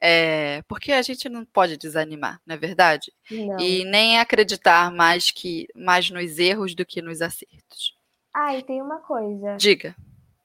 É, 0.00 0.62
porque 0.68 0.92
a 0.92 1.02
gente 1.02 1.28
não 1.28 1.44
pode 1.44 1.76
desanimar, 1.76 2.40
não 2.46 2.54
é 2.54 2.58
verdade? 2.58 3.12
Não. 3.30 3.58
E 3.58 3.84
nem 3.84 4.18
acreditar 4.18 4.90
mais 4.90 5.30
que 5.30 5.66
mais 5.74 6.10
nos 6.10 6.38
erros 6.38 6.74
do 6.74 6.86
que 6.86 7.02
nos 7.02 7.20
acertos. 7.20 7.96
Ah, 8.34 8.56
e 8.56 8.62
tem 8.62 8.80
uma 8.80 9.00
coisa. 9.00 9.56
Diga. 9.56 9.94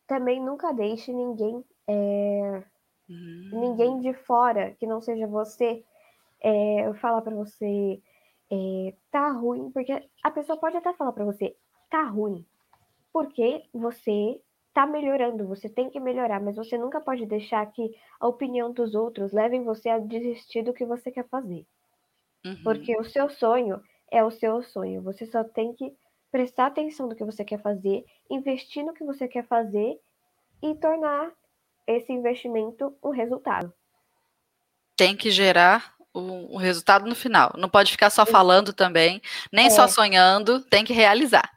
Também 0.07 0.41
nunca 0.41 0.73
deixe 0.73 1.11
ninguém, 1.13 1.63
é, 1.87 2.63
Hum, 3.09 3.49
ninguém 3.51 3.99
de 3.99 4.13
fora 4.13 4.71
que 4.79 4.87
não 4.87 5.01
seja 5.01 5.27
você 5.27 5.83
é, 6.43 6.93
falar 6.95 7.21
pra 7.21 7.33
você 7.33 8.01
é, 8.51 8.93
tá 9.09 9.31
ruim, 9.31 9.71
porque 9.71 9.91
a 10.23 10.29
pessoa 10.29 10.59
pode 10.59 10.77
até 10.77 10.93
falar 10.93 11.13
pra 11.13 11.25
você 11.25 11.55
tá 11.89 12.03
ruim, 12.03 12.45
porque 13.11 13.63
você 13.73 14.39
tá 14.73 14.85
melhorando, 14.85 15.47
você 15.47 15.69
tem 15.69 15.89
que 15.89 15.99
melhorar, 15.99 16.41
mas 16.41 16.55
você 16.55 16.77
nunca 16.77 16.99
pode 16.99 17.25
deixar 17.25 17.65
que 17.67 17.95
a 18.19 18.27
opinião 18.27 18.71
dos 18.71 18.95
outros 18.95 19.31
levem 19.31 19.63
você 19.63 19.89
a 19.89 19.99
desistir 19.99 20.63
do 20.63 20.73
que 20.73 20.85
você 20.85 21.11
quer 21.11 21.27
fazer. 21.29 21.65
uhum. 22.45 22.63
Porque 22.63 22.97
o 22.97 23.03
seu 23.03 23.29
sonho 23.29 23.81
é 24.11 24.23
o 24.23 24.31
seu 24.31 24.61
sonho. 24.63 25.01
Você 25.03 25.25
só 25.25 25.43
tem 25.43 25.73
que 25.73 25.95
prestar 26.31 26.67
atenção 26.67 27.07
no 27.07 27.15
que 27.15 27.23
você 27.23 27.45
quer 27.45 27.61
fazer, 27.61 28.03
investir 28.29 28.83
no 28.83 28.93
que 28.93 29.03
você 29.03 29.27
quer 29.27 29.45
fazer 29.45 29.99
e 30.61 30.73
tornar 30.75 31.31
esse 31.85 32.11
investimento 32.11 32.97
um 33.03 33.09
resultado. 33.09 33.71
tem 34.95 35.15
que 35.15 35.29
gerar 35.29 35.95
o, 36.13 36.55
o 36.55 36.57
resultado 36.57 37.05
no 37.07 37.15
final. 37.15 37.51
Não 37.57 37.67
pode 37.69 37.91
ficar 37.91 38.09
só 38.09 38.25
falando 38.25 38.71
também, 38.71 39.21
nem 39.51 39.69
só 39.69 39.85
É. 39.85 39.87
sonhando, 39.87 40.61
tem 40.61 40.85
que 40.85 40.93
realizar. 40.93 41.49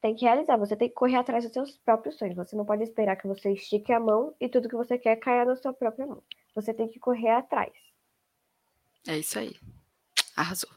Tem 0.00 0.14
que 0.14 0.24
realizar, 0.24 0.56
você 0.56 0.76
tem 0.76 0.88
que 0.88 0.94
correr 0.94 1.16
atrás 1.16 1.44
dos 1.44 1.52
seus 1.52 1.76
próprios 1.84 2.16
sonhos. 2.16 2.36
Você 2.36 2.54
não 2.56 2.64
pode 2.64 2.84
esperar 2.84 3.16
que 3.16 3.26
você 3.26 3.52
estique 3.52 3.92
a 3.92 3.98
mão 3.98 4.32
e 4.40 4.48
tudo 4.48 4.68
que 4.68 4.76
você 4.76 4.96
quer 4.96 5.16
caia 5.16 5.44
na 5.44 5.56
sua 5.56 5.72
própria 5.72 6.06
mão. 6.06 6.22
Você 6.54 6.72
tem 6.72 6.88
que 6.88 7.00
correr 7.00 7.30
atrás. 7.30 7.72
É 9.06 9.18
isso 9.18 9.38
aí. 9.38 9.56
Arrasou. 10.36 10.70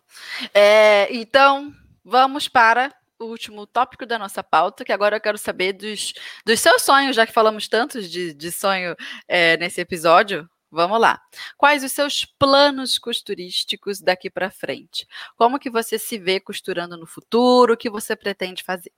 É, 0.53 1.07
então, 1.13 1.71
vamos 2.03 2.47
para 2.47 2.93
o 3.19 3.25
último 3.25 3.67
tópico 3.67 4.07
da 4.07 4.17
nossa 4.17 4.41
pauta, 4.43 4.83
que 4.83 4.91
agora 4.91 5.17
eu 5.17 5.21
quero 5.21 5.37
saber 5.37 5.73
dos, 5.73 6.13
dos 6.43 6.59
seus 6.59 6.81
sonhos, 6.81 7.15
já 7.15 7.27
que 7.27 7.31
falamos 7.33 7.67
tantos 7.67 8.09
de, 8.09 8.33
de 8.33 8.51
sonho 8.51 8.95
é, 9.27 9.55
nesse 9.57 9.79
episódio. 9.79 10.49
Vamos 10.71 11.01
lá. 11.01 11.21
Quais 11.57 11.83
os 11.83 11.91
seus 11.91 12.23
planos 12.23 12.97
costurísticos 12.97 13.99
daqui 13.99 14.29
para 14.29 14.49
frente? 14.49 15.05
Como 15.35 15.59
que 15.59 15.69
você 15.69 15.99
se 15.99 16.17
vê 16.17 16.39
costurando 16.39 16.95
no 16.95 17.05
futuro? 17.05 17.73
O 17.73 17.77
que 17.77 17.89
você 17.89 18.15
pretende 18.15 18.63
fazer? 18.63 18.93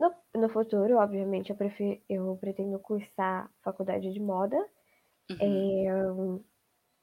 No, 0.00 0.12
no 0.34 0.48
futuro, 0.48 0.96
obviamente, 0.96 1.50
eu, 1.50 1.56
prefiro, 1.56 2.00
eu 2.08 2.36
pretendo 2.40 2.76
cursar 2.80 3.48
faculdade 3.62 4.12
de 4.12 4.18
moda. 4.18 4.56
Uhum. 5.30 6.42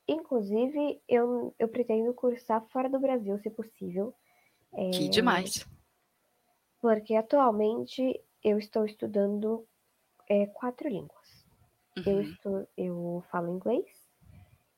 É, 0.07 0.13
inclusive, 0.13 1.01
eu, 1.07 1.55
eu 1.57 1.69
pretendo 1.69 2.13
cursar 2.13 2.61
fora 2.67 2.89
do 2.89 2.99
Brasil, 2.99 3.39
se 3.39 3.49
possível. 3.49 4.13
Que 4.93 5.07
demais. 5.07 5.65
Porque 6.81 7.15
atualmente 7.15 8.21
eu 8.43 8.57
estou 8.57 8.85
estudando 8.85 9.65
é, 10.29 10.47
quatro 10.47 10.89
línguas. 10.89 11.20
Eu, 12.05 12.13
Uhum. 12.15 12.21
estu, 12.21 12.67
eu 12.77 13.23
falo 13.31 13.49
inglês, 13.53 13.85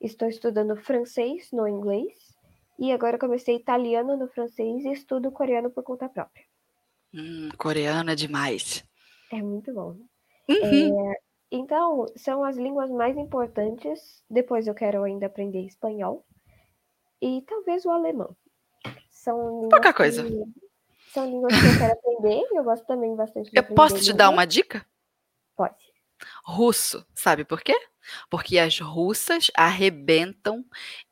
estou 0.01 0.27
estudando 0.27 0.75
francês 0.75 1.51
no 1.51 1.67
inglês, 1.67 2.35
e 2.79 2.91
agora 2.91 3.15
eu 3.15 3.19
comecei 3.19 3.55
italiano 3.55 4.17
no 4.17 4.27
francês 4.27 4.83
e 4.83 4.91
estudo 4.91 5.31
coreano 5.31 5.69
por 5.69 5.83
conta 5.83 6.09
própria. 6.09 6.43
Hum, 7.13 7.49
coreano 7.57 8.09
é 8.11 8.15
demais. 8.15 8.83
É 9.31 9.41
muito 9.41 9.71
bom. 9.73 9.95
Uhum. 10.49 11.13
Então, 11.51 12.07
são 12.15 12.43
as 12.43 12.57
línguas 12.57 12.89
mais 12.89 13.15
importantes. 13.15 14.23
Depois 14.29 14.65
eu 14.67 14.73
quero 14.73 15.03
ainda 15.03 15.27
aprender 15.27 15.61
espanhol 15.65 16.25
e 17.21 17.43
talvez 17.43 17.85
o 17.85 17.91
alemão. 17.91 18.35
São 19.11 19.69
Pouca 19.69 19.93
coisa. 19.93 20.23
que- 20.23 20.43
são 21.11 21.29
línguas 21.29 21.53
que 21.53 21.65
eu 21.67 21.77
quero 21.77 21.93
aprender 21.93 22.41
e 22.51 22.57
eu 22.57 22.63
gosto 22.63 22.85
também 22.87 23.15
bastante 23.15 23.51
de 23.51 23.57
Eu 23.57 23.63
posso 23.63 24.01
te 24.01 24.11
dar 24.11 24.29
uma 24.31 24.45
dica? 24.45 24.83
Pode. 25.55 25.82
Russo, 26.43 27.05
sabe 27.15 27.45
por 27.45 27.61
quê? 27.61 27.75
Porque 28.29 28.59
as 28.59 28.79
russas 28.79 29.49
arrebentam 29.55 30.65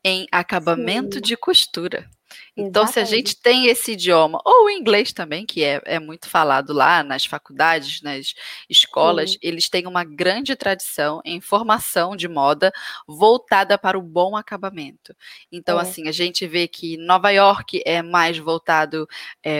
em 0.04 0.26
acabamento 0.30 1.16
Sim. 1.16 1.22
de 1.22 1.36
costura. 1.36 2.10
Então, 2.56 2.86
se 2.86 2.98
a 2.98 3.02
Exatamente. 3.02 3.10
gente 3.32 3.36
tem 3.40 3.66
esse 3.66 3.92
idioma, 3.92 4.40
ou 4.44 4.66
o 4.66 4.70
inglês 4.70 5.12
também, 5.12 5.46
que 5.46 5.62
é, 5.64 5.80
é 5.84 5.98
muito 5.98 6.28
falado 6.28 6.72
lá 6.72 7.02
nas 7.02 7.24
faculdades, 7.24 8.02
nas 8.02 8.34
escolas, 8.68 9.32
Sim. 9.32 9.38
eles 9.42 9.68
têm 9.68 9.86
uma 9.86 10.04
grande 10.04 10.54
tradição 10.56 11.20
em 11.24 11.40
formação 11.40 12.16
de 12.16 12.28
moda 12.28 12.72
voltada 13.06 13.78
para 13.78 13.98
o 13.98 14.02
bom 14.02 14.36
acabamento. 14.36 15.14
Então, 15.50 15.78
É. 15.78 15.82
assim, 15.82 16.08
a 16.08 16.12
gente 16.12 16.46
vê 16.46 16.68
que 16.68 16.96
Nova 16.98 17.30
York 17.30 17.82
é 17.86 18.02
mais 18.02 18.38
voltado 18.38 19.06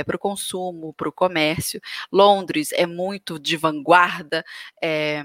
para 0.07 0.17
o 0.17 0.19
consumo, 0.19 0.93
para 0.95 1.09
o 1.09 1.13
comércio. 1.13 1.81
Londres 2.13 2.71
é 2.73 2.87
muito 2.87 3.39
de 3.39 3.57
vanguarda. 3.57 4.45
é, 4.83 5.23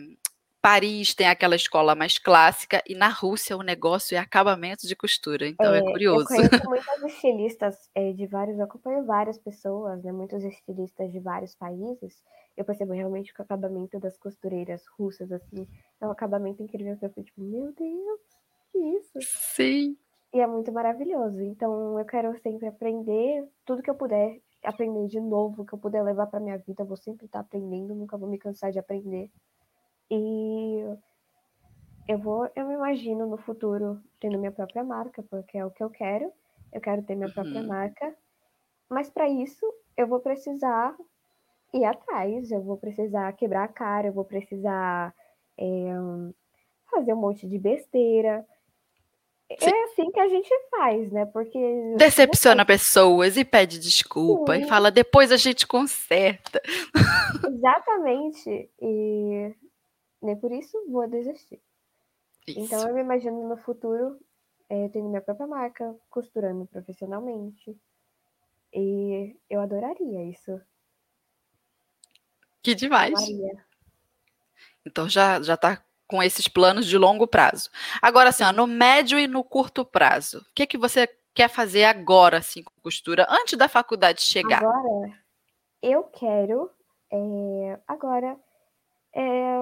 Paris 0.61 1.13
tem 1.15 1.27
aquela 1.27 1.55
escola 1.55 1.95
mais 1.95 2.17
clássica 2.17 2.81
e 2.87 2.95
na 2.95 3.09
Rússia 3.09 3.55
o 3.57 3.61
negócio 3.63 4.15
é 4.15 4.19
acabamento 4.19 4.87
de 4.87 4.95
costura. 4.95 5.47
Então 5.47 5.73
é, 5.73 5.81
É, 5.81 5.81
Eu 5.81 5.85
curioso. 5.85 6.25
conheço 6.25 6.61
muitas 6.69 7.03
estilistas 7.03 7.89
é, 7.95 8.11
de 8.13 8.25
vários, 8.27 8.57
eu 8.57 8.65
acompanho 8.65 9.05
várias 9.05 9.37
pessoas, 9.37 10.03
né? 10.03 10.11
Muitos 10.11 10.43
estilistas 10.43 11.11
de 11.11 11.19
vários 11.19 11.55
países. 11.55 12.23
Eu 12.55 12.65
percebo 12.65 12.93
realmente 12.93 13.33
que 13.33 13.39
o 13.41 13.43
acabamento 13.43 13.99
das 13.99 14.17
costureiras 14.17 14.83
russas, 14.97 15.31
assim, 15.31 15.67
é 16.01 16.07
um 16.07 16.11
acabamento 16.11 16.61
incrível 16.63 16.97
que 16.97 17.05
eu 17.05 17.09
fico 17.09 17.23
tipo, 17.23 17.41
meu 17.41 17.71
Deus, 17.73 18.19
que 18.71 18.77
isso? 18.79 19.19
Sim. 19.21 19.97
E 20.33 20.39
é 20.39 20.47
muito 20.47 20.71
maravilhoso. 20.71 21.41
Então 21.41 21.97
eu 21.99 22.05
quero 22.05 22.37
sempre 22.41 22.67
aprender 22.67 23.47
tudo 23.65 23.81
que 23.81 23.89
eu 23.89 23.95
puder, 23.95 24.39
aprender 24.63 25.07
de 25.07 25.19
novo, 25.21 25.65
que 25.65 25.73
eu 25.73 25.79
puder 25.79 26.03
levar 26.03 26.27
para 26.27 26.39
minha 26.39 26.57
vida, 26.57 26.83
eu 26.83 26.85
vou 26.87 26.97
sempre 26.97 27.25
estar 27.25 27.39
aprendendo, 27.41 27.95
nunca 27.95 28.17
vou 28.17 28.29
me 28.29 28.37
cansar 28.37 28.71
de 28.71 28.79
aprender. 28.79 29.29
E 30.09 30.83
eu 32.07 32.17
vou, 32.17 32.49
eu 32.55 32.65
me 32.67 32.73
imagino 32.75 33.25
no 33.27 33.37
futuro 33.37 34.01
tendo 34.19 34.37
minha 34.37 34.51
própria 34.51 34.83
marca, 34.83 35.21
porque 35.29 35.57
é 35.57 35.65
o 35.65 35.71
que 35.71 35.83
eu 35.83 35.89
quero. 35.89 36.31
Eu 36.71 36.79
quero 36.81 37.03
ter 37.03 37.15
minha 37.15 37.29
própria 37.29 37.61
Uhum. 37.61 37.67
marca. 37.67 38.15
Mas 38.89 39.09
para 39.09 39.27
isso, 39.27 39.65
eu 39.97 40.07
vou 40.07 40.19
precisar 40.19 40.95
ir 41.73 41.83
atrás, 41.83 42.49
eu 42.51 42.61
vou 42.61 42.77
precisar 42.77 43.33
quebrar 43.33 43.65
a 43.65 43.67
cara, 43.67 44.07
eu 44.07 44.13
vou 44.13 44.23
precisar 44.23 45.13
é, 45.57 45.65
fazer 46.89 47.13
um 47.13 47.17
monte 47.17 47.47
de 47.47 47.59
besteira. 47.59 48.45
Sim. 49.59 49.69
É 49.69 49.83
assim 49.83 50.11
que 50.11 50.19
a 50.19 50.27
gente 50.27 50.49
faz, 50.69 51.11
né? 51.11 51.25
Porque 51.25 51.95
Decepciona 51.97 52.65
pessoas 52.65 53.37
e 53.37 53.45
pede 53.45 53.79
desculpa 53.79 54.57
e 54.57 54.61
Sim. 54.61 54.67
fala 54.67 54.91
depois 54.91 55.31
a 55.31 55.37
gente 55.37 55.65
conserta. 55.65 56.61
Exatamente. 57.47 58.69
E 58.81 59.55
nem 60.27 60.37
por 60.37 60.51
isso 60.51 60.77
vou 60.89 61.07
desistir. 61.07 61.61
Isso. 62.47 62.59
Então 62.59 62.87
eu 62.87 62.93
me 62.93 63.01
imagino 63.01 63.47
no 63.47 63.57
futuro 63.57 64.19
eh, 64.69 64.89
tendo 64.89 65.09
minha 65.09 65.21
própria 65.21 65.47
marca, 65.47 65.95
costurando 66.09 66.65
profissionalmente. 66.65 67.75
E 68.73 69.35
eu 69.49 69.61
adoraria 69.61 70.23
isso. 70.25 70.61
que 72.61 72.75
demais. 72.75 73.19
Então 74.85 75.07
já 75.07 75.41
já 75.41 75.55
tá 75.55 75.83
com 76.05 76.21
esses 76.21 76.47
planos 76.47 76.85
de 76.85 76.97
longo 76.97 77.27
prazo. 77.27 77.69
Agora 78.01 78.29
assim, 78.29 78.43
ó, 78.43 78.51
no 78.51 78.67
médio 78.67 79.19
e 79.19 79.27
no 79.27 79.43
curto 79.43 79.85
prazo, 79.85 80.39
o 80.39 80.53
que 80.53 80.67
que 80.67 80.77
você 80.77 81.07
quer 81.33 81.49
fazer 81.49 81.83
agora 81.85 82.37
assim 82.37 82.63
com 82.63 82.73
costura 82.81 83.25
antes 83.29 83.57
da 83.57 83.67
faculdade 83.69 84.21
chegar? 84.21 84.63
Agora, 84.63 85.13
eu 85.81 86.03
quero. 86.05 86.71
eh, 87.11 87.79
agora, 87.87 88.37
eh, 89.13 89.57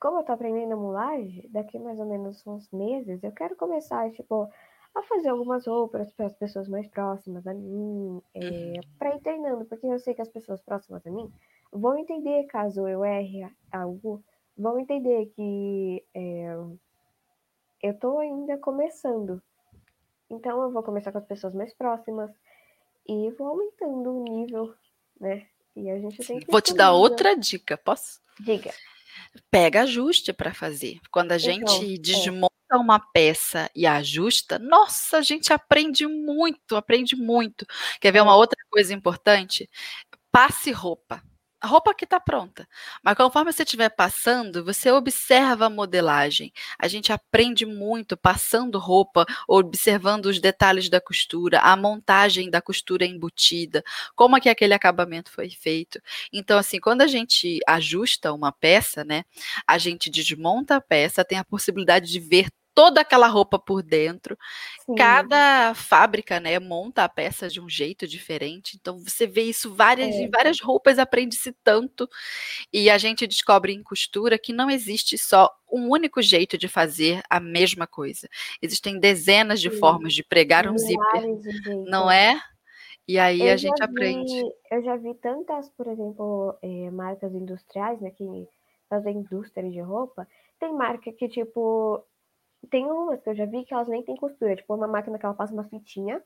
como 0.00 0.18
eu 0.18 0.24
tô 0.24 0.32
aprendendo 0.32 0.72
a 0.72 0.76
mulagem, 0.76 1.46
daqui 1.50 1.78
mais 1.78 2.00
ou 2.00 2.06
menos 2.06 2.44
uns 2.46 2.70
meses, 2.72 3.22
eu 3.22 3.32
quero 3.32 3.54
começar, 3.54 4.10
tipo, 4.12 4.50
a 4.94 5.02
fazer 5.02 5.28
algumas 5.28 5.66
roupas 5.66 6.10
para 6.12 6.26
as 6.26 6.34
pessoas 6.34 6.66
mais 6.68 6.88
próximas 6.88 7.46
a 7.46 7.52
mim, 7.52 8.20
eh, 8.34 8.80
para 8.98 9.14
ir 9.14 9.20
treinando, 9.20 9.66
porque 9.66 9.86
eu 9.86 9.98
sei 9.98 10.14
que 10.14 10.22
as 10.22 10.28
pessoas 10.28 10.62
próximas 10.62 11.06
a 11.06 11.10
mim 11.10 11.30
vão 11.70 11.98
entender 11.98 12.44
caso 12.44 12.88
eu 12.88 13.04
erre 13.04 13.46
algo, 13.70 14.24
vão 14.56 14.80
entender 14.80 15.26
que 15.36 16.02
eh, 16.14 16.56
eu 17.82 17.98
tô 17.98 18.18
ainda 18.18 18.56
começando. 18.56 19.40
Então 20.30 20.62
eu 20.62 20.70
vou 20.70 20.82
começar 20.82 21.12
com 21.12 21.18
as 21.18 21.26
pessoas 21.26 21.54
mais 21.54 21.74
próximas 21.74 22.30
e 23.06 23.30
vou 23.32 23.48
aumentando 23.48 24.16
o 24.16 24.22
nível, 24.22 24.74
né? 25.20 25.46
E 25.76 25.90
a 25.90 25.98
gente 25.98 26.26
tem 26.26 26.40
que 26.40 26.50
Vou 26.50 26.60
te 26.60 26.74
dar 26.74 26.92
outra 26.92 27.36
dica, 27.36 27.76
posso? 27.76 28.20
Diga. 28.40 28.72
Pega 29.50 29.82
ajuste 29.82 30.32
para 30.32 30.54
fazer. 30.54 30.98
Quando 31.10 31.32
a 31.32 31.38
Então, 31.38 31.66
gente 31.76 31.94
é. 31.94 31.98
desmonta 31.98 32.50
uma 32.74 33.00
peça 33.00 33.70
e 33.74 33.86
ajusta, 33.86 34.58
nossa, 34.58 35.18
a 35.18 35.22
gente 35.22 35.52
aprende 35.52 36.06
muito, 36.06 36.76
aprende 36.76 37.16
muito. 37.16 37.66
Quer 38.00 38.12
ver 38.12 38.22
uma 38.22 38.32
É. 38.32 38.36
outra 38.36 38.58
coisa 38.70 38.94
importante? 38.94 39.68
Passe 40.32 40.72
roupa. 40.72 41.22
A 41.62 41.66
roupa 41.66 41.94
que 41.94 42.04
está 42.04 42.18
pronta. 42.18 42.66
Mas 43.02 43.14
conforme 43.16 43.52
você 43.52 43.64
estiver 43.64 43.90
passando, 43.90 44.64
você 44.64 44.90
observa 44.90 45.66
a 45.66 45.70
modelagem. 45.70 46.50
A 46.78 46.88
gente 46.88 47.12
aprende 47.12 47.66
muito 47.66 48.16
passando 48.16 48.78
roupa, 48.78 49.26
observando 49.46 50.26
os 50.26 50.40
detalhes 50.40 50.88
da 50.88 51.02
costura, 51.02 51.60
a 51.60 51.76
montagem 51.76 52.48
da 52.48 52.62
costura 52.62 53.04
embutida, 53.04 53.84
como 54.16 54.38
é 54.38 54.40
que 54.40 54.48
aquele 54.48 54.72
acabamento 54.72 55.30
foi 55.30 55.50
feito. 55.50 56.00
Então, 56.32 56.58
assim, 56.58 56.80
quando 56.80 57.02
a 57.02 57.06
gente 57.06 57.60
ajusta 57.66 58.32
uma 58.32 58.52
peça, 58.52 59.04
né, 59.04 59.24
a 59.66 59.76
gente 59.76 60.08
desmonta 60.08 60.76
a 60.76 60.80
peça, 60.80 61.24
tem 61.24 61.36
a 61.36 61.44
possibilidade 61.44 62.10
de 62.10 62.20
ver 62.20 62.48
toda 62.80 63.02
aquela 63.02 63.26
roupa 63.26 63.58
por 63.58 63.82
dentro. 63.82 64.38
Sim. 64.86 64.94
Cada 64.94 65.74
fábrica, 65.74 66.40
né, 66.40 66.58
monta 66.58 67.04
a 67.04 67.08
peça 67.10 67.46
de 67.46 67.60
um 67.60 67.68
jeito 67.68 68.06
diferente. 68.06 68.78
Então 68.80 68.98
você 68.98 69.26
vê 69.26 69.42
isso 69.42 69.74
várias 69.74 70.14
É. 70.14 70.22
em 70.22 70.30
várias 70.30 70.60
roupas, 70.60 70.98
aprende-se 70.98 71.52
tanto. 71.62 72.08
E 72.72 72.88
a 72.88 72.96
gente 72.96 73.26
descobre 73.26 73.74
em 73.74 73.82
costura 73.82 74.38
que 74.38 74.50
não 74.52 74.70
existe 74.70 75.18
só 75.18 75.50
um 75.70 75.90
único 75.90 76.22
jeito 76.22 76.56
de 76.56 76.68
fazer 76.68 77.22
a 77.28 77.38
mesma 77.38 77.86
coisa. 77.86 78.26
Existem 78.62 78.98
dezenas 78.98 79.60
de 79.60 79.70
Sim. 79.70 79.78
formas 79.78 80.14
de 80.14 80.24
pregar 80.24 80.66
um 80.66 80.78
zíper, 80.78 81.20
Milhares 81.22 81.42
jeitos. 81.42 81.90
não 81.90 82.10
é? 82.10 82.40
E 83.06 83.18
aí 83.18 83.42
Eu 83.42 83.52
a 83.52 83.56
gente 83.56 83.76
já 83.76 83.84
aprende. 83.84 84.32
vi, 84.32 84.48
eu 84.70 84.82
já 84.84 84.96
vi 84.96 85.14
tantas, 85.16 85.68
por 85.76 85.86
exemplo, 85.86 86.56
eh, 86.62 86.90
marcas 86.90 87.34
industriais, 87.34 88.00
né, 88.00 88.10
que 88.10 88.24
fazem 88.88 89.18
indústria 89.18 89.70
de 89.70 89.80
roupa. 89.80 90.26
Tem 90.58 90.72
marca 90.72 91.10
que, 91.12 91.28
tipo, 91.28 92.02
tem 92.68 92.90
umas 92.90 93.20
que 93.22 93.30
eu 93.30 93.34
já 93.34 93.46
vi 93.46 93.64
que 93.64 93.72
elas 93.72 93.88
nem 93.88 94.02
têm 94.02 94.16
costura. 94.16 94.56
Tipo, 94.56 94.74
uma 94.74 94.86
máquina 94.86 95.18
que 95.18 95.24
ela 95.24 95.34
passa 95.34 95.52
uma 95.52 95.64
fitinha. 95.64 96.22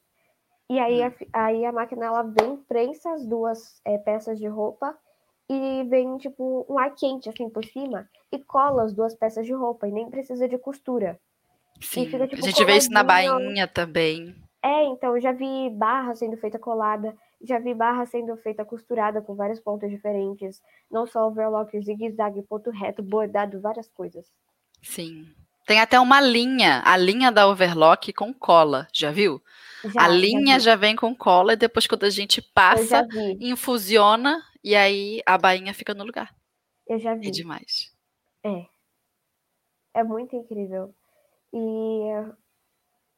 E 0.69 0.79
aí, 0.79 1.03
Hum. 1.03 1.13
a, 1.33 1.45
aí 1.47 1.65
a 1.65 1.73
máquina, 1.73 2.07
ela 2.07 2.23
vem, 2.23 2.57
prensa 2.57 3.13
as 3.13 3.27
duas 3.27 3.81
eh, 3.85 3.99
peças 3.99 4.39
de 4.39 4.47
roupa 4.47 4.97
e 5.49 5.85
vem, 5.85 6.17
tipo, 6.17 6.65
um 6.69 6.79
ar 6.79 6.95
quente, 6.95 7.29
assim, 7.29 7.49
por 7.51 7.65
cima. 7.65 8.09
E 8.33 8.39
cola 8.39 8.83
as 8.83 8.93
duas 8.93 9.15
peças 9.15 9.47
de 9.47 9.53
roupa. 9.53 9.87
E 9.87 9.93
nem 9.93 10.11
precisa 10.11 10.49
de 10.49 10.59
costura. 10.59 11.21
Sim, 11.81 12.07
fica, 12.07 12.27
tipo, 12.27 12.43
a 12.43 12.49
gente 12.49 12.65
vê 12.65 12.77
isso 12.77 12.91
na 12.91 13.03
bainha 13.03 13.69
também. 13.69 14.35
É, 14.63 14.85
então, 14.85 15.15
eu 15.15 15.21
já 15.21 15.33
vi 15.33 15.69
barra 15.71 16.15
sendo 16.15 16.39
feita 16.39 16.59
colada, 16.59 17.15
já 17.43 17.59
vi 17.59 17.75
barra 17.75 18.07
sendo 18.07 18.35
feita 18.39 18.65
costurada 18.65 19.21
com 19.21 19.35
vários 19.35 19.61
pontos 19.61 19.91
diferentes, 19.91 20.63
não 20.91 21.07
só 21.07 21.29
overlock, 21.29 21.79
zigue-zague, 21.83 22.43
ponto 22.43 22.71
reto, 22.71 23.03
bordado, 23.03 23.61
várias 23.61 23.89
coisas. 23.89 24.33
Sim. 24.83 25.27
Tem 25.67 25.81
até 25.81 25.99
uma 25.99 26.21
linha, 26.21 26.83
a 26.85 26.97
linha 26.97 27.33
da 27.33 27.49
overlock 27.49 28.13
com 28.13 28.33
cola, 28.35 28.87
já 28.93 29.11
viu? 29.11 29.43
Já, 29.85 30.05
a 30.05 30.09
linha 30.09 30.59
já, 30.59 30.61
já 30.61 30.77
vem 30.77 30.97
com 30.97 31.15
cola 31.17 31.55
e 31.55 31.57
depois 31.57 31.87
quando 31.87 32.05
a 32.05 32.11
gente 32.11 32.43
passa, 32.43 33.07
infusiona 33.41 34.43
e 34.63 34.75
aí 34.75 35.23
a 35.27 35.39
bainha 35.39 35.75
fica 35.75 35.95
no 35.95 36.05
lugar. 36.05 36.35
eu 36.87 36.99
já 36.99 37.15
É 37.23 37.31
vi. 37.31 37.31
demais. 37.31 37.93
É 39.95 40.03
muito 40.05 40.37
incrível. 40.37 40.95
E 41.53 41.59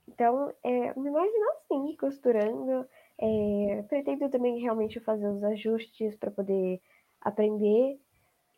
então, 0.09 0.53
é, 0.64 0.94
me 0.99 1.09
imagino 1.09 1.51
assim, 1.51 1.97
costurando. 1.97 2.86
É, 3.18 3.82
pretendo 3.88 4.28
também 4.30 4.61
realmente 4.61 5.01
fazer 5.01 5.26
os 5.28 5.42
ajustes 5.42 6.16
para 6.16 6.30
poder 6.30 6.80
aprender 7.20 7.99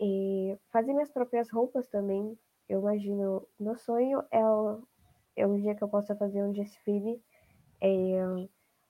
e 0.00 0.56
fazer 0.72 0.92
minhas 0.94 1.10
próprias 1.12 1.50
roupas 1.50 1.88
também. 1.88 2.38
Eu 2.68 2.80
imagino, 2.80 3.46
meu 3.58 3.76
sonho 3.76 4.22
é, 4.30 4.44
o- 4.44 4.82
é 5.36 5.46
um 5.46 5.58
dia 5.60 5.74
que 5.74 5.82
eu 5.82 5.88
possa 5.88 6.14
fazer 6.14 6.42
um 6.42 6.52
desfile, 6.52 7.20
é, 7.80 7.88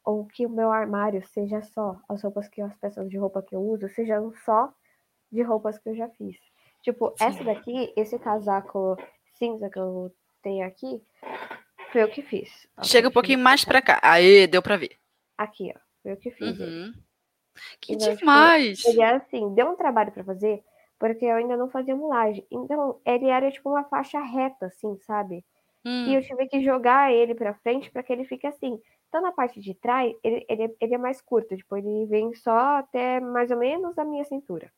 ou 0.04 0.26
que 0.26 0.46
o 0.46 0.50
meu 0.50 0.72
armário 0.72 1.24
seja 1.28 1.62
só 1.62 2.00
as 2.08 2.22
roupas 2.22 2.48
que 2.48 2.60
as 2.60 2.74
peças 2.76 3.08
de 3.08 3.16
roupa 3.18 3.42
que 3.42 3.54
eu 3.54 3.60
uso 3.60 3.88
sejam 3.90 4.32
só 4.44 4.72
de 5.30 5.42
roupas 5.42 5.78
que 5.78 5.88
eu 5.90 5.94
já 5.96 6.08
fiz. 6.10 6.36
Tipo, 6.82 7.14
essa 7.20 7.38
Sim. 7.38 7.44
daqui, 7.44 7.92
esse 7.96 8.18
casaco 8.18 8.96
cinza 9.34 9.68
que 9.68 9.78
eu 9.78 10.12
tenho 10.42 10.66
aqui, 10.66 11.02
foi 11.92 12.02
eu 12.02 12.08
que 12.08 12.22
fiz. 12.22 12.66
Ó, 12.76 12.82
Chega 12.84 13.08
um 13.08 13.12
pouquinho 13.12 13.38
mais 13.38 13.64
pra 13.64 13.82
cá. 13.82 14.00
Aê, 14.02 14.46
deu 14.46 14.62
pra 14.62 14.76
ver. 14.76 14.96
Aqui, 15.36 15.72
ó. 15.74 15.78
Foi 16.02 16.12
eu 16.12 16.16
que 16.16 16.30
fiz. 16.30 16.58
ele. 16.58 16.70
Uhum. 16.70 16.94
Que 17.80 17.92
Então, 17.94 18.08
tipo, 18.08 18.20
demais! 18.20 18.84
Ele 18.84 19.02
era 19.02 19.18
assim, 19.18 19.54
deu 19.54 19.68
um 19.70 19.76
trabalho 19.76 20.12
pra 20.12 20.24
fazer, 20.24 20.64
porque 20.98 21.24
eu 21.24 21.36
ainda 21.36 21.56
não 21.56 21.68
fazia 21.70 21.96
mulagem. 21.96 22.46
Então, 22.50 23.00
ele 23.06 23.26
era 23.28 23.50
tipo 23.50 23.70
uma 23.70 23.84
faixa 23.84 24.20
reta, 24.20 24.66
assim, 24.66 24.98
sabe? 25.00 25.44
E 26.06 26.12
Hum, 26.12 26.14
eu 26.14 26.22
tive 26.22 26.48
que 26.48 26.62
jogar 26.62 27.12
ele 27.12 27.34
pra 27.34 27.54
frente 27.54 27.90
pra 27.92 28.02
que 28.02 28.12
ele 28.12 28.24
fique 28.24 28.46
assim. 28.46 28.80
Então, 29.08 29.22
na 29.22 29.32
parte 29.32 29.60
de 29.60 29.74
trás, 29.74 30.12
ele, 30.24 30.44
ele, 30.48 30.64
é- 30.64 30.76
ele 30.80 30.94
é 30.94 30.98
mais 30.98 31.20
curto, 31.22 31.56
tipo, 31.56 31.76
ele 31.76 32.06
vem 32.06 32.34
só 32.34 32.78
até 32.78 33.20
mais 33.20 33.50
ou 33.50 33.58
menos 33.58 33.98
a 33.98 34.04
minha 34.04 34.24
cintura. 34.24 34.72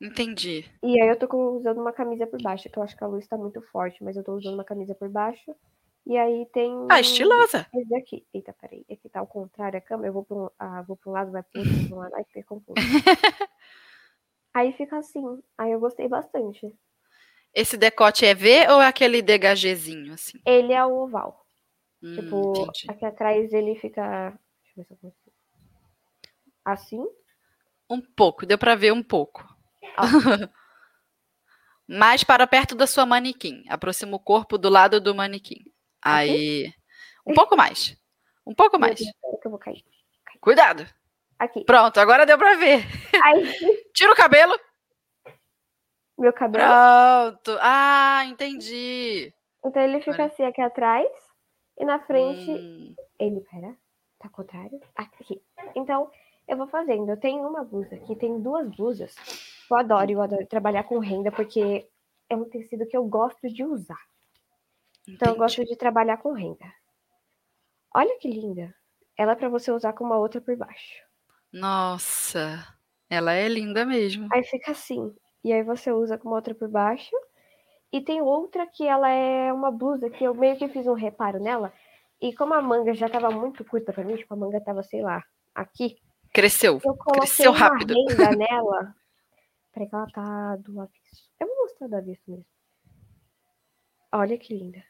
entendi. 0.00 0.64
E 0.82 1.00
aí 1.00 1.08
eu 1.08 1.18
tô 1.18 1.26
usando 1.56 1.80
uma 1.80 1.92
camisa 1.92 2.26
por 2.26 2.40
baixo, 2.40 2.68
que 2.70 2.78
eu 2.78 2.82
acho 2.82 2.96
que 2.96 3.02
a 3.04 3.06
luz 3.06 3.26
tá 3.26 3.36
muito 3.36 3.60
forte, 3.62 4.04
mas 4.04 4.16
eu 4.16 4.22
tô 4.24 4.34
usando 4.34 4.54
uma 4.54 4.64
camisa 4.64 4.94
por 4.94 5.08
baixo. 5.08 5.54
E 6.06 6.16
aí 6.18 6.46
tem 6.52 6.72
Ah, 6.88 7.00
estilosa. 7.00 7.66
esse 7.74 7.88
daqui. 7.88 8.26
Eita, 8.34 8.52
peraí. 8.60 8.84
Aqui 8.90 9.08
tá 9.08 9.20
ao 9.20 9.26
contrário 9.26 9.78
a 9.78 9.82
câmera. 9.82 10.08
Eu 10.08 10.12
vou 10.14 10.24
pra 10.24 10.36
um, 10.36 10.50
ah, 10.58 10.82
vou 10.82 10.96
pra 10.96 11.10
um 11.10 11.14
lado, 11.14 11.32
vai 11.32 11.42
pro 11.42 11.60
outro, 11.60 11.80
pra 11.88 11.96
um 11.96 12.00
lado, 12.00 12.14
aí 12.16 12.24
fica 12.24 12.44
confuso. 12.46 12.86
aí 14.54 14.72
fica 14.72 14.96
assim. 14.98 15.22
Aí 15.58 15.72
eu 15.72 15.80
gostei 15.80 16.08
bastante. 16.08 16.72
Esse 17.52 17.76
decote 17.76 18.24
é 18.24 18.34
V 18.34 18.68
ou 18.70 18.80
é 18.80 18.86
aquele 18.86 19.20
degagezinho, 19.20 20.14
assim? 20.14 20.38
Ele 20.46 20.72
é 20.72 20.84
o 20.84 21.02
oval. 21.02 21.44
Hum, 22.02 22.14
Tipo, 22.14 22.52
entendi. 22.58 22.86
aqui 22.88 23.04
atrás 23.04 23.52
ele 23.52 23.76
fica. 23.76 24.30
Deixa 24.30 24.72
eu 24.76 24.76
ver 24.76 24.84
se 24.86 24.92
eu 24.92 24.96
consigo. 24.98 25.32
Assim? 26.64 27.04
Um 27.90 28.00
pouco, 28.00 28.46
deu 28.46 28.56
pra 28.58 28.74
ver 28.74 28.92
um 28.92 29.02
pouco. 29.02 29.46
Mais 31.86 32.24
para 32.24 32.46
perto 32.46 32.74
da 32.74 32.86
sua 32.86 33.04
manequim. 33.04 33.62
Aproxima 33.68 34.16
o 34.16 34.20
corpo 34.20 34.56
do 34.56 34.70
lado 34.70 35.00
do 35.00 35.14
manequim. 35.14 35.58
Aí. 36.00 36.72
Um 37.26 37.34
pouco 37.34 37.56
mais. 37.56 37.96
Um 38.46 38.54
pouco 38.54 38.78
mais. 38.78 39.00
Cuidado. 40.40 40.86
Aqui. 41.38 41.64
Pronto, 41.64 41.98
agora 41.98 42.24
deu 42.26 42.38
pra 42.38 42.54
ver. 42.54 42.84
Aí, 43.22 43.42
Tira 43.94 44.12
o 44.12 44.16
cabelo. 44.16 44.58
meu 46.18 46.32
cabelo. 46.32 46.64
Pronto. 46.64 47.58
Ah, 47.60 48.24
entendi. 48.26 49.32
Então 49.64 49.82
ele 49.82 50.00
fica 50.00 50.24
assim 50.24 50.44
aqui 50.44 50.60
atrás. 50.60 51.08
E 51.76 51.84
na 51.84 51.98
frente 51.98 52.50
Hum, 52.52 52.94
Ele, 53.18 53.40
pera, 53.40 53.76
tá 54.18 54.28
ao 54.28 54.30
contrário? 54.30 54.80
Aqui. 54.94 55.42
Então, 55.74 56.08
eu 56.46 56.56
vou 56.56 56.68
fazendo. 56.68 57.10
Eu 57.10 57.16
tenho 57.16 57.48
uma 57.48 57.64
blusa 57.64 57.96
aqui, 57.96 58.14
tenho 58.14 58.38
duas 58.38 58.68
blusas. 58.76 59.14
Eu 59.68 59.76
adoro, 59.76 60.10
eu 60.10 60.22
adoro 60.22 60.46
trabalhar 60.46 60.84
com 60.84 60.98
renda, 60.98 61.32
porque 61.32 61.88
é 62.28 62.36
um 62.36 62.44
tecido 62.44 62.86
que 62.86 62.96
eu 62.96 63.04
gosto 63.04 63.48
de 63.48 63.64
usar. 63.64 63.98
Então, 65.08 65.28
eu 65.28 65.32
entendi. 65.32 65.38
gosto 65.38 65.64
de 65.64 65.76
trabalhar 65.76 66.18
com 66.18 66.32
renda. 66.32 66.64
Olha 67.92 68.16
que 68.18 68.28
linda. 68.28 68.72
Ela 69.16 69.32
é 69.32 69.36
pra 69.36 69.48
você 69.48 69.72
usar 69.72 69.92
com 69.94 70.04
uma 70.04 70.16
outra 70.18 70.40
por 70.40 70.56
baixo. 70.56 71.02
Nossa, 71.54 72.66
ela 73.08 73.32
é 73.32 73.46
linda 73.48 73.86
mesmo. 73.86 74.28
Aí 74.32 74.42
fica 74.42 74.72
assim. 74.72 75.14
E 75.44 75.52
aí 75.52 75.62
você 75.62 75.92
usa 75.92 76.18
com 76.18 76.28
uma 76.28 76.36
outra 76.36 76.52
por 76.54 76.68
baixo. 76.68 77.14
E 77.92 78.00
tem 78.00 78.20
outra 78.20 78.66
que 78.66 78.84
ela 78.84 79.08
é 79.08 79.52
uma 79.52 79.70
blusa 79.70 80.10
que 80.10 80.24
eu 80.24 80.34
meio 80.34 80.56
que 80.56 80.68
fiz 80.68 80.84
um 80.88 80.94
reparo 80.94 81.38
nela. 81.40 81.72
E 82.20 82.34
como 82.34 82.54
a 82.54 82.60
manga 82.60 82.92
já 82.92 83.08
tava 83.08 83.30
muito 83.30 83.64
curta 83.64 83.92
pra 83.92 84.02
mim, 84.02 84.16
tipo, 84.16 84.34
a 84.34 84.36
manga 84.36 84.60
tava, 84.60 84.82
sei 84.82 85.00
lá, 85.00 85.22
aqui. 85.54 85.96
Cresceu. 86.32 86.80
Eu 86.84 86.96
coloquei 86.96 87.20
Cresceu 87.20 87.52
uma 87.52 87.58
rápido. 87.58 87.94
renda 87.94 88.30
nela. 88.36 88.94
Peraí 89.72 89.88
que 89.88 89.94
ela 89.94 90.06
tá 90.08 90.56
do 90.56 90.80
avesso. 90.80 91.30
Eu 91.38 91.46
vou 91.46 91.56
mostrar 91.58 91.86
do 91.86 91.96
avesso 91.96 92.22
mesmo. 92.26 92.46
Olha 94.12 94.36
que 94.38 94.54
linda. 94.56 94.82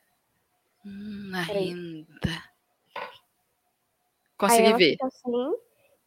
Hum, 0.87 1.31
a 1.35 1.43
renda. 1.43 2.43
Consegui 4.39 4.73
ver. 4.75 4.97
assim. 5.03 5.55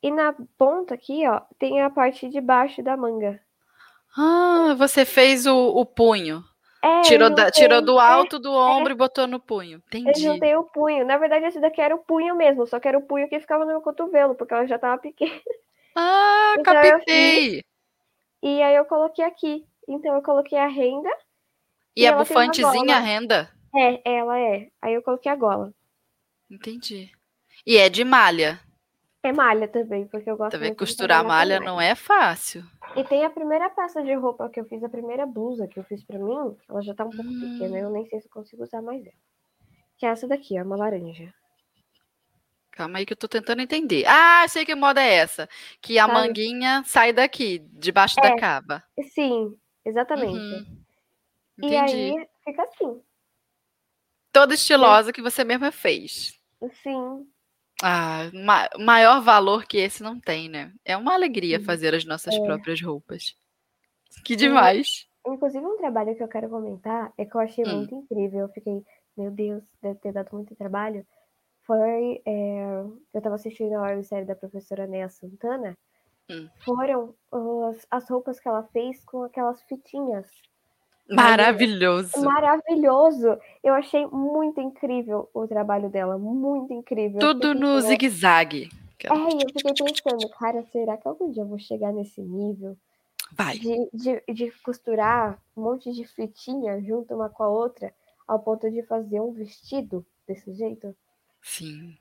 E 0.08 0.12
na 0.12 0.34
ponta 0.58 0.94
aqui, 0.94 1.28
ó, 1.28 1.42
tem 1.60 1.82
a 1.82 1.90
parte 1.90 2.30
de 2.30 2.40
baixo 2.40 2.82
da 2.82 2.96
manga. 2.96 3.42
Ah, 4.16 4.74
você 4.78 5.04
fez 5.04 5.46
o, 5.46 5.56
o 5.56 5.86
punho. 5.86 6.42
É, 6.82 7.02
Tirou, 7.02 7.28
eu 7.30 7.36
da- 7.36 7.52
tirou 7.52 7.82
do 7.82 8.00
alto 8.00 8.40
do 8.40 8.52
ombro 8.54 8.94
e 8.94 8.96
botou 8.96 9.28
no 9.28 9.38
punho. 9.40 9.82
Eu 9.92 10.00
Entendi. 10.00 10.22
juntei 10.22 10.56
o 10.56 10.64
punho. 10.64 11.06
Na 11.06 11.18
verdade, 11.18 11.46
esse 11.46 11.60
daqui 11.60 11.82
era 11.82 11.94
o 11.94 12.00
punho 12.00 12.36
mesmo, 12.36 12.66
só 12.66 12.80
que 12.80 12.88
era 12.88 12.98
o 12.98 13.02
punho 13.02 13.28
que 13.28 13.40
ficava 13.40 13.66
no 13.66 13.72
meu 13.72 13.82
cotovelo, 13.82 14.34
porque 14.36 14.54
ela 14.54 14.66
já 14.66 14.80
tava 14.80 14.98
pequena. 15.02 15.42
Ah, 15.96 16.56
Então 16.58 16.74
eu 16.74 16.82
captei. 16.92 17.64
E 18.42 18.62
aí 18.62 18.76
eu 18.76 18.86
coloquei 18.86 19.26
aqui. 19.26 19.66
Então 19.90 20.16
eu 20.16 20.22
coloquei 20.22 20.58
a 20.58 20.68
renda. 20.68 21.10
E, 21.96 22.04
e 22.04 22.08
a 22.08 22.16
bufantezinha, 22.16 22.96
a 22.96 23.00
renda? 23.00 23.50
É, 23.76 24.02
ela 24.18 24.40
é. 24.40 24.70
Aí 24.82 24.94
eu 24.94 25.02
coloquei 25.02 25.32
a 25.32 25.36
gola. 25.36 25.74
Entendi. 26.50 27.12
E 27.66 27.78
é 27.78 27.90
de 27.90 28.04
malha. 28.06 28.60
É 29.24 29.32
malha 29.34 29.68
também, 29.68 30.08
porque 30.08 30.30
eu 30.30 30.38
gosto 30.38 30.52
Também 30.52 30.70
muito 30.70 30.80
de 30.80 30.86
costurar 30.86 31.22
com 31.22 31.28
malha 31.28 31.60
não 31.60 31.82
é 31.82 31.96
fácil. 31.96 32.64
E 32.96 33.04
tem 33.04 33.26
a 33.26 33.30
primeira 33.30 33.70
peça 33.70 34.02
de 34.04 34.14
roupa 34.14 34.50
que 34.50 34.60
eu 34.60 34.66
fiz, 34.66 34.84
a 34.84 34.90
primeira 34.90 35.26
blusa 35.26 35.68
que 35.68 35.80
eu 35.80 35.84
fiz 35.84 36.04
pra 36.04 36.18
mim, 36.20 36.56
ela 36.70 36.82
já 36.82 36.94
tá 36.94 37.04
um 37.04 37.12
pouco 37.12 37.30
Hum. 37.32 37.40
pequena, 37.40 37.78
eu 37.80 37.90
nem 37.90 38.06
sei 38.08 38.22
se 38.22 38.28
eu 38.28 38.32
consigo 38.32 38.64
usar 38.64 38.82
mais 38.82 39.02
ela. 39.06 39.14
Que 39.98 40.06
é 40.06 40.10
essa 40.10 40.28
daqui, 40.28 40.60
ó, 40.60 40.64
uma 40.64 40.78
laranja. 40.78 41.34
Calma 42.72 43.00
aí 43.00 43.06
que 43.08 43.14
eu 43.14 43.18
tô 43.18 43.28
tentando 43.28 43.62
entender. 43.62 44.06
Ah, 44.08 44.48
sei 44.48 44.64
que 44.64 44.76
moda 44.76 45.02
é 45.02 45.16
essa. 45.16 45.50
Que 45.82 45.98
a 45.98 46.06
Sabe? 46.06 46.14
manguinha 46.14 46.84
sai 46.86 47.12
daqui, 47.12 47.60
debaixo 47.74 48.20
É. 48.20 48.22
da 48.30 48.36
cava. 48.40 48.84
E 48.96 49.04
Sim, 49.04 49.58
exatamente. 49.84 50.38
Uhum. 50.38 50.84
E 51.64 51.76
aí 51.76 52.28
fica 52.46 52.62
assim. 52.62 53.02
Toda 54.32 54.54
estilosa 54.54 55.12
que 55.12 55.22
você 55.24 55.44
mesma 55.44 55.72
fez. 55.72 56.40
Sim, 56.84 57.28
Ah, 57.84 58.30
ma- 58.34 58.70
maior 58.80 59.22
valor 59.22 59.66
que 59.66 59.78
esse 59.78 60.02
não 60.02 60.20
tem, 60.20 60.50
né? 60.50 60.74
É 60.84 60.98
uma 60.98 61.14
alegria 61.14 61.60
Uhum. 61.60 61.64
fazer 61.66 61.94
as 61.94 62.06
nossas 62.06 62.34
É. 62.36 62.40
próprias 62.44 62.82
roupas. 62.82 63.36
Que 64.26 64.36
demais. 64.36 65.08
Inclusive, 65.28 65.64
um 65.66 65.78
trabalho 65.78 66.16
que 66.16 66.24
eu 66.24 66.28
quero 66.28 66.50
comentar 66.50 67.14
é 67.18 67.26
que 67.26 67.36
eu 67.36 67.42
achei 67.42 67.64
Hum. 67.66 67.78
muito 67.78 67.94
incrível. 67.96 68.40
Eu 68.42 68.50
fiquei, 68.50 68.82
meu 69.16 69.30
Deus, 69.30 69.64
deve 69.82 70.00
ter 70.00 70.12
dado 70.12 70.30
muito 70.34 70.56
trabalho. 70.56 71.06
Foi. 71.66 72.22
é, 72.26 72.64
eu 73.14 73.22
tava 73.22 73.36
assistindo 73.36 73.74
a 73.76 73.82
websérie 73.82 74.26
da 74.26 74.36
professora 74.36 74.88
Nea 74.88 75.10
Santana. 75.10 75.78
Hum. 76.30 76.48
Foram 76.64 77.14
as, 77.70 77.86
as 77.92 78.10
roupas 78.10 78.40
que 78.40 78.48
ela 78.48 78.64
fez 78.72 79.04
com 79.04 79.24
aquelas 79.24 79.62
fitinhas. 79.64 80.30
Maravilhoso. 81.10 82.12
Maravilhoso! 82.22 83.38
Eu 83.64 83.74
achei 83.74 84.06
muito 84.08 84.60
incrível 84.60 85.30
o 85.34 85.48
trabalho 85.48 85.90
dela. 85.90 86.18
Muito 86.18 86.74
incrível. 86.74 87.20
Tudo 87.20 87.54
no 87.54 87.76
pensando, 87.76 87.82
zigue-zague. 87.88 88.70
É, 89.04 89.08
e 89.08 89.44
eu 89.44 89.50
fiquei 89.54 89.74
pensando, 89.74 90.30
cara, 90.30 90.64
será 90.72 90.98
que 90.98 91.08
algum 91.08 91.32
dia 91.32 91.44
eu 91.44 91.48
vou 91.48 91.60
chegar 91.60 91.94
nesse 91.94 92.22
nível? 92.22 92.78
Vai. 93.32 93.60
de, 93.60 93.90
de, 93.94 94.34
de 94.34 94.52
costurar 94.64 95.38
um 95.56 95.64
monte 95.64 95.92
de 95.92 96.06
fitinha 96.06 96.82
junto 96.82 97.14
uma 97.14 97.30
com 97.30 97.44
a 97.44 97.50
outra, 97.50 97.94
ao 98.28 98.40
ponto 98.40 98.70
de 98.72 98.82
fazer 98.84 99.20
um 99.20 99.34
vestido 99.34 100.06
desse 100.28 100.54
jeito. 100.54 100.96
Sim. 101.42 101.96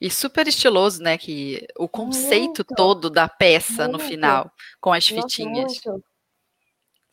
E 0.00 0.10
super 0.10 0.46
estiloso, 0.46 1.02
né? 1.02 1.16
Que 1.16 1.66
o 1.78 1.88
conceito 1.88 2.58
Muito. 2.58 2.74
todo 2.74 3.10
da 3.10 3.28
peça 3.28 3.86
no 3.86 3.98
Muito. 3.98 4.04
final, 4.04 4.50
com 4.80 4.92
as 4.92 5.10
Nossa, 5.10 5.22
fitinhas. 5.28 5.80
muito. 5.84 6.04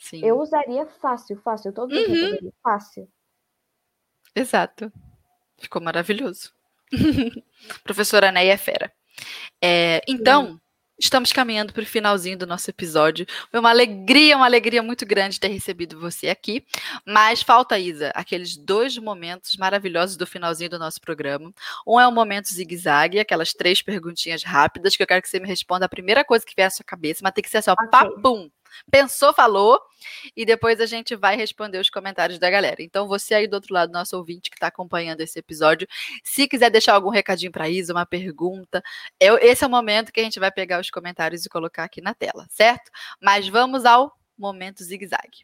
Sim. 0.03 0.19
Eu 0.21 0.37
usaria 0.37 0.85
fácil, 0.85 1.37
fácil. 1.37 1.71
Todos 1.71 1.97
os 1.97 2.03
Uhum. 2.05 2.13
dias 2.13 2.21
eu 2.23 2.29
usaria, 2.33 2.53
fácil. 2.61 3.09
Exato. 4.35 4.91
Ficou 5.57 5.81
maravilhoso. 5.81 6.51
Professora 7.85 8.29
Neia 8.31 8.51
é 8.53 8.57
fera. 8.57 8.91
É, 9.63 10.01
então, 10.05 10.59
estamos 10.99 11.31
caminhando 11.31 11.71
para 11.71 11.83
o 11.83 11.85
finalzinho 11.85 12.37
do 12.37 12.45
nosso 12.45 12.69
episódio. 12.69 13.25
Foi 13.49 13.61
uma 13.61 13.69
alegria, 13.69 14.35
uma 14.35 14.45
alegria 14.45 14.83
muito 14.83 15.05
grande 15.05 15.39
ter 15.39 15.47
recebido 15.47 15.97
você 15.97 16.27
aqui. 16.27 16.65
Mas 17.05 17.41
falta, 17.41 17.79
Isa, 17.79 18.09
aqueles 18.13 18.57
dois 18.57 18.97
momentos 18.97 19.55
maravilhosos 19.55 20.17
do 20.17 20.27
finalzinho 20.27 20.69
do 20.69 20.79
nosso 20.79 20.99
programa. 20.99 21.53
Um 21.87 21.97
é 21.97 22.05
o 22.05 22.11
momento 22.11 22.49
zigue-zague, 22.49 23.19
aquelas 23.19 23.53
três 23.53 23.81
perguntinhas 23.81 24.43
rápidas 24.43 24.97
que 24.97 25.03
eu 25.03 25.07
quero 25.07 25.21
que 25.21 25.29
você 25.29 25.39
me 25.39 25.47
responda 25.47 25.85
a 25.85 25.89
primeira 25.89 26.25
coisa 26.25 26.45
que 26.45 26.53
vier 26.55 26.67
à 26.67 26.71
sua 26.71 26.83
cabeça, 26.83 27.21
mas 27.23 27.31
tem 27.33 27.43
que 27.43 27.49
ser 27.49 27.59
assim, 27.59 27.69
ó, 27.71 27.73
Ok. 27.73 27.87
papum. 27.89 28.49
Pensou, 28.91 29.33
falou, 29.33 29.79
e 30.35 30.45
depois 30.45 30.79
a 30.79 30.85
gente 30.85 31.15
vai 31.15 31.35
responder 31.35 31.79
os 31.79 31.89
comentários 31.89 32.39
da 32.39 32.49
galera. 32.49 32.81
Então, 32.81 33.07
você 33.07 33.33
aí 33.33 33.47
do 33.47 33.55
outro 33.55 33.73
lado, 33.73 33.91
nosso 33.91 34.17
ouvinte 34.17 34.49
que 34.49 34.55
está 34.55 34.67
acompanhando 34.67 35.21
esse 35.21 35.39
episódio, 35.39 35.87
se 36.23 36.47
quiser 36.47 36.69
deixar 36.69 36.93
algum 36.93 37.09
recadinho 37.09 37.51
para 37.51 37.69
Isa, 37.69 37.93
uma 37.93 38.05
pergunta, 38.05 38.83
eu- 39.19 39.37
esse 39.37 39.63
é 39.63 39.67
o 39.67 39.69
momento 39.69 40.11
que 40.11 40.19
a 40.19 40.23
gente 40.23 40.39
vai 40.39 40.51
pegar 40.51 40.79
os 40.79 40.89
comentários 40.89 41.45
e 41.45 41.49
colocar 41.49 41.83
aqui 41.83 42.01
na 42.01 42.13
tela, 42.13 42.45
certo? 42.49 42.91
Mas 43.21 43.47
vamos 43.47 43.85
ao 43.85 44.13
momento 44.37 44.83
zigue-zague. 44.83 45.43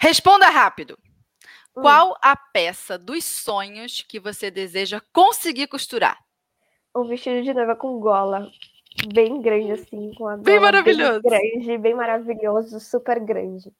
Responda 0.00 0.48
rápido. 0.48 0.98
Hum. 1.76 1.82
Qual 1.82 2.16
a 2.22 2.36
peça 2.36 2.96
dos 2.98 3.24
sonhos 3.24 4.04
que 4.08 4.20
você 4.20 4.50
deseja 4.50 5.00
conseguir 5.12 5.66
costurar? 5.66 6.18
Um 6.94 7.06
vestido 7.06 7.42
de 7.42 7.54
noiva 7.54 7.76
com 7.76 7.98
gola. 8.00 8.50
Bem 9.12 9.40
grande, 9.40 9.72
assim, 9.72 10.12
com 10.14 10.26
a 10.26 10.32
gola 10.32 10.42
Bem 10.42 10.58
maravilhoso. 10.60 11.20
Bem 11.22 11.60
grande, 11.60 11.78
bem 11.78 11.94
maravilhoso, 11.94 12.80
super 12.80 13.20
grande. 13.20 13.70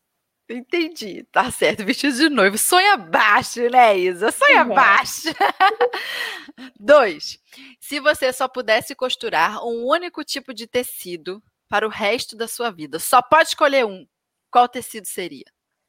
Entendi, 0.48 1.24
tá 1.24 1.50
certo. 1.50 1.84
Vestido 1.84 2.16
de 2.16 2.28
noivo. 2.28 2.56
Sonha 2.56 2.96
baixo, 2.96 3.68
né, 3.68 3.98
Isa? 3.98 4.30
Sonha 4.30 4.62
Uhum. 4.64 4.74
baixo. 4.74 5.28
Dois. 6.78 7.38
Se 7.80 8.00
você 8.00 8.32
só 8.32 8.48
pudesse 8.48 8.94
costurar 8.94 9.62
um 9.64 9.84
único 9.86 10.24
tipo 10.24 10.54
de 10.54 10.66
tecido 10.66 11.42
para 11.68 11.86
o 11.86 11.90
resto 11.90 12.36
da 12.36 12.48
sua 12.48 12.70
vida, 12.70 12.98
só 12.98 13.20
pode 13.20 13.50
escolher 13.50 13.84
um. 13.84 14.06
Qual 14.50 14.66
tecido 14.68 15.06
seria? 15.06 15.44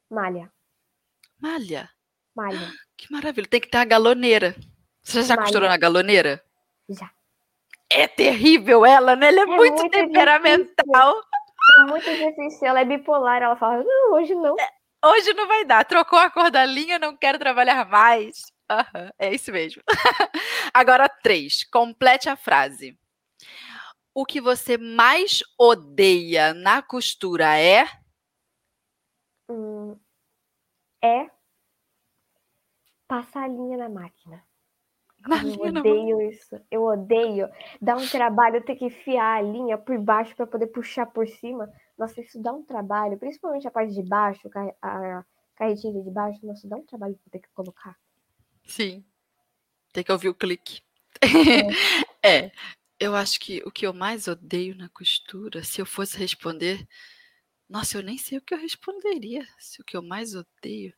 Malha, 0.10 0.52
Malha. 1.40 1.90
malha. 2.36 2.74
Que 2.98 3.10
maravilha. 3.12 3.48
Tem 3.48 3.62
que 3.62 3.70
ter 3.70 3.78
a 3.78 3.86
galoneira. 3.86 4.56
Você 5.04 5.22
já 5.24 5.36
Malha. 5.36 5.44
costurou 5.46 5.70
na 5.70 5.78
galoneira? 5.78 6.44
Já. 6.90 7.12
É 7.90 8.08
terrível 8.08 8.86
ela, 8.86 9.16
né? 9.16 9.28
Ela 9.28 9.42
é, 9.42 9.46
muito, 9.46 9.82
muito 9.82 9.90
temperamental. 9.90 11.16
É 11.80 11.84
muito 11.84 12.06
difícil. 12.06 12.68
Ela 12.68 12.82
é 12.82 12.86
bipolar. 12.86 13.42
Ela 13.42 13.56
fala, 13.56 13.84
não, 13.84 14.14
hoje 14.14 14.36
não. 14.36 14.56
Hoje 15.04 15.34
não 15.34 15.48
vai 15.48 15.66
dar. 15.66 15.86
Trocou 15.86 16.20
a 16.20 16.30
cor 16.30 16.52
da 16.52 16.66
linha, 16.66 17.00
não 17.00 17.16
quero 17.16 17.40
trabalhar 17.40 17.88
mais. 17.88 18.38
Aham, 18.70 19.12
é 19.18 19.34
isso 19.34 19.52
mesmo. 19.52 19.82
Agora, 20.74 21.10
três. 21.10 21.64
Complete 21.64 22.30
a 22.30 22.36
frase. 22.36 22.98
O 24.14 24.26
que 24.26 24.42
você 24.42 24.78
mais 24.78 25.42
odeia 25.58 26.54
na 26.54 26.82
costura 26.82 27.58
é. 27.58 27.86
Hum, 29.50 29.98
é 31.04 31.30
passar 33.08 33.46
a 33.46 33.48
linha 33.48 33.78
na 33.78 33.90
máquina. 33.90 34.46
Na 35.30 35.44
eu 35.44 35.50
linha 35.50 35.72
na 35.72 35.80
odeio 35.82 36.22
isso. 36.24 36.60
Eu 36.72 36.84
odeio. 36.84 37.48
Dá 37.80 37.96
um 37.96 38.08
trabalho 38.08 38.64
ter 38.64 38.76
que 38.76 38.86
enfiar 38.86 39.38
a 39.38 39.42
linha 39.42 39.78
por 39.78 39.96
baixo 40.00 40.36
para 40.36 40.48
poder 40.48 40.68
puxar 40.68 41.06
por 41.06 41.28
cima. 41.28 41.72
Nossa, 41.96 42.20
isso 42.20 42.42
dá 42.42 42.52
um 42.52 42.64
trabalho. 42.64 43.18
Principalmente 43.20 43.68
a 43.68 43.72
parte 43.72 43.94
de 43.94 44.02
baixo, 44.02 44.50
a 44.82 45.24
carretilha 45.56 46.02
de 46.02 46.10
baixo. 46.10 46.44
Nossa, 46.44 46.68
dá 46.68 46.78
um 46.78 46.86
trabalho 46.86 47.14
pra 47.16 47.32
ter 47.32 47.40
que 47.40 47.54
colocar. 47.54 47.96
Sim. 48.66 49.06
Tem 49.94 50.04
que 50.04 50.12
ouvir 50.12 50.30
o 50.30 50.36
clique. 50.36 50.82
é. 52.26 52.52
Eu 53.00 53.16
acho 53.16 53.40
que 53.40 53.62
o 53.66 53.72
que 53.72 53.86
eu 53.86 53.94
mais 53.94 54.28
odeio 54.28 54.76
na 54.76 54.90
costura, 54.90 55.64
se 55.64 55.80
eu 55.80 55.86
fosse 55.86 56.18
responder. 56.18 56.88
Nossa, 57.70 57.98
eu 57.98 58.04
nem 58.04 58.18
sei 58.18 58.40
o 58.40 58.42
que 58.42 58.54
eu 58.54 58.58
responderia. 58.58 59.48
Se 59.60 59.80
o 59.80 59.86
que 59.86 59.96
eu 59.96 60.02
mais 60.02 60.34
odeio 60.34 60.94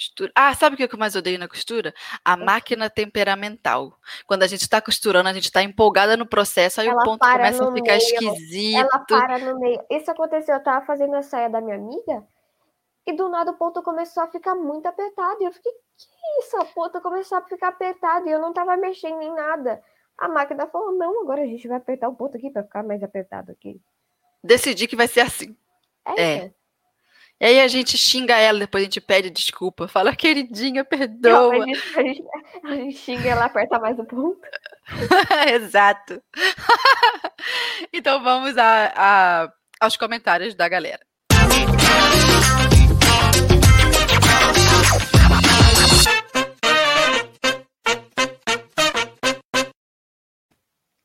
costura. 0.00 0.32
Ah, 0.34 0.54
sabe 0.54 0.74
o 0.74 0.76
que 0.88 0.94
eu 0.94 0.98
mais 0.98 1.14
odeio 1.14 1.38
na 1.38 1.46
costura? 1.46 1.92
A 2.24 2.36
quê? 2.36 2.44
máquina 2.44 2.88
temperamental. 2.88 3.98
Quando 4.26 4.42
a 4.42 4.46
gente 4.46 4.62
está 4.62 4.80
costurando, 4.80 5.28
a 5.28 5.32
gente 5.32 5.44
está 5.44 5.62
empolgada 5.62 6.16
no 6.16 6.26
processo, 6.26 6.80
aí 6.80 6.88
Ela 6.88 7.00
o 7.00 7.04
ponto 7.04 7.20
para 7.20 7.36
começa 7.36 7.68
a 7.68 7.72
ficar 7.72 7.96
meio, 7.96 7.98
esquisito. 7.98 8.78
Ela 8.78 8.98
para 9.06 9.38
no 9.38 9.60
meio. 9.60 9.84
Isso 9.90 10.10
aconteceu, 10.10 10.54
eu 10.54 10.62
tava 10.62 10.84
fazendo 10.86 11.14
a 11.14 11.22
saia 11.22 11.50
da 11.50 11.60
minha 11.60 11.76
amiga 11.76 12.26
e 13.06 13.12
do 13.12 13.28
nada 13.28 13.50
o 13.50 13.54
ponto 13.54 13.82
começou 13.82 14.22
a 14.22 14.28
ficar 14.28 14.54
muito 14.54 14.86
apertado. 14.86 15.42
E 15.42 15.44
eu 15.44 15.52
fiquei, 15.52 15.72
que 15.72 16.44
isso? 16.44 16.56
A 16.56 16.64
ponta 16.64 17.00
começou 17.00 17.38
a 17.38 17.42
ficar 17.42 17.68
apertada 17.68 18.28
e 18.28 18.32
eu 18.32 18.40
não 18.40 18.52
tava 18.52 18.76
mexendo 18.76 19.20
em 19.20 19.34
nada. 19.34 19.82
A 20.16 20.28
máquina 20.28 20.66
falou, 20.66 20.92
não, 20.92 21.22
agora 21.22 21.42
a 21.42 21.46
gente 21.46 21.66
vai 21.66 21.78
apertar 21.78 22.08
o 22.08 22.14
ponto 22.14 22.36
aqui 22.36 22.50
pra 22.50 22.62
ficar 22.62 22.82
mais 22.82 23.02
apertado 23.02 23.52
aqui. 23.52 23.80
Decidi 24.42 24.86
que 24.86 24.96
vai 24.96 25.08
ser 25.08 25.20
assim. 25.20 25.56
É, 26.04 26.22
É. 26.22 26.59
E 27.40 27.46
aí 27.46 27.60
a 27.60 27.68
gente 27.68 27.96
xinga 27.96 28.36
ela, 28.36 28.58
depois 28.58 28.82
a 28.82 28.84
gente 28.84 29.00
pede 29.00 29.30
desculpa. 29.30 29.88
Fala, 29.88 30.14
queridinha, 30.14 30.82
Não, 30.82 30.84
perdoa. 30.84 31.54
a, 31.64 31.66
gente, 31.66 31.98
a, 31.98 32.02
gente, 32.02 32.24
a 32.64 32.74
gente 32.74 32.96
xinga 32.98 33.28
ela 33.30 33.46
aperta 33.46 33.78
mais 33.78 33.98
o 33.98 34.04
ponto. 34.04 34.38
Exato. 35.50 36.22
então 37.92 38.22
vamos 38.22 38.58
a- 38.58 38.92
a- 38.94 39.52
aos 39.80 39.96
comentários 39.96 40.54
da 40.54 40.68
galera. 40.68 41.00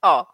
Ó, 0.03 0.25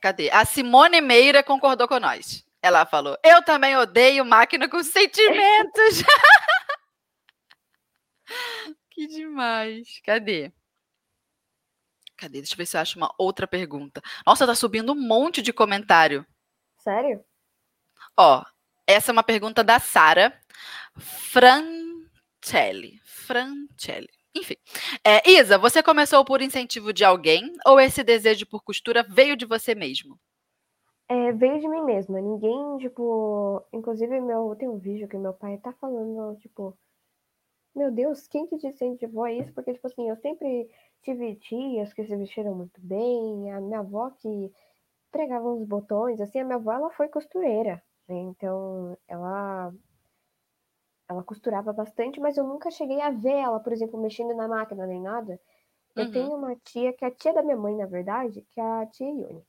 cadê? 0.00 0.30
A 0.30 0.44
Simone 0.44 1.00
Meira 1.00 1.42
concordou 1.42 1.86
com 1.88 1.98
nós. 2.00 2.44
Ela 2.66 2.84
falou: 2.84 3.16
Eu 3.22 3.44
também 3.44 3.76
odeio 3.76 4.24
máquina 4.24 4.68
com 4.68 4.82
sentimentos. 4.82 6.02
que 8.90 9.06
demais. 9.06 10.00
Cadê? 10.04 10.52
Cadê? 12.16 12.38
Deixa 12.38 12.54
eu 12.54 12.56
ver 12.56 12.66
se 12.66 12.76
eu 12.76 12.80
acho 12.80 12.98
uma 12.98 13.14
outra 13.16 13.46
pergunta. 13.46 14.02
Nossa, 14.26 14.44
tá 14.44 14.54
subindo 14.56 14.90
um 14.90 14.96
monte 14.96 15.40
de 15.40 15.52
comentário. 15.52 16.26
Sério? 16.78 17.24
Ó, 18.16 18.44
essa 18.84 19.10
é 19.10 19.12
uma 19.12 19.22
pergunta 19.22 19.62
da 19.62 19.78
Sara 19.78 20.36
Francelli. 20.98 23.00
Francelli. 23.04 24.10
Enfim. 24.34 24.56
É, 25.04 25.30
Isa, 25.30 25.56
você 25.56 25.84
começou 25.84 26.24
por 26.24 26.42
incentivo 26.42 26.92
de 26.92 27.04
alguém 27.04 27.52
ou 27.64 27.78
esse 27.78 28.02
desejo 28.02 28.44
por 28.44 28.64
costura 28.64 29.06
veio 29.08 29.36
de 29.36 29.46
você 29.46 29.72
mesmo? 29.72 30.18
É, 31.08 31.32
veio 31.32 31.60
de 31.60 31.68
mim 31.68 31.82
mesma. 31.82 32.20
Ninguém, 32.20 32.78
tipo. 32.78 33.62
Inclusive, 33.72 34.20
meu, 34.20 34.54
tem 34.56 34.68
um 34.68 34.78
vídeo 34.78 35.08
que 35.08 35.16
meu 35.18 35.34
pai 35.34 35.58
tá 35.58 35.72
falando, 35.74 36.36
tipo. 36.38 36.76
Meu 37.74 37.92
Deus, 37.92 38.26
quem 38.26 38.46
que 38.46 38.56
te 38.58 38.66
incentivou 38.68 39.24
a 39.24 39.32
isso? 39.32 39.52
Porque, 39.54 39.72
tipo 39.74 39.86
assim, 39.86 40.08
eu 40.08 40.16
sempre 40.16 40.68
tive 41.02 41.36
tias 41.36 41.92
que 41.92 42.04
se 42.04 42.16
vestiram 42.16 42.54
muito 42.54 42.80
bem, 42.80 43.52
a 43.52 43.60
minha 43.60 43.80
avó 43.80 44.10
que 44.10 44.52
pregava 45.12 45.48
uns 45.52 45.66
botões, 45.66 46.20
assim, 46.20 46.40
a 46.40 46.44
minha 46.44 46.56
avó, 46.58 46.72
ela 46.72 46.90
foi 46.92 47.08
costureira, 47.08 47.82
né? 48.08 48.16
Então, 48.16 48.96
ela 49.08 49.72
ela 51.08 51.24
costurava 51.24 51.72
bastante, 51.72 52.20
mas 52.20 52.36
eu 52.36 52.44
nunca 52.46 52.70
cheguei 52.70 53.00
a 53.00 53.10
ver 53.10 53.32
ela, 53.34 53.58
por 53.60 53.72
exemplo, 53.72 54.00
mexendo 54.00 54.34
na 54.36 54.46
máquina 54.46 54.86
nem 54.86 55.00
nada. 55.00 55.40
Eu 55.96 56.06
Uhum. 56.06 56.12
tenho 56.12 56.34
uma 56.36 56.56
tia, 56.56 56.92
que 56.92 57.04
é 57.04 57.08
a 57.08 57.12
tia 57.12 57.32
da 57.34 57.42
minha 57.42 57.56
mãe, 57.56 57.76
na 57.76 57.86
verdade, 57.86 58.42
que 58.50 58.60
é 58.60 58.64
a 58.64 58.86
tia 58.86 59.08
Ione. 59.08 59.44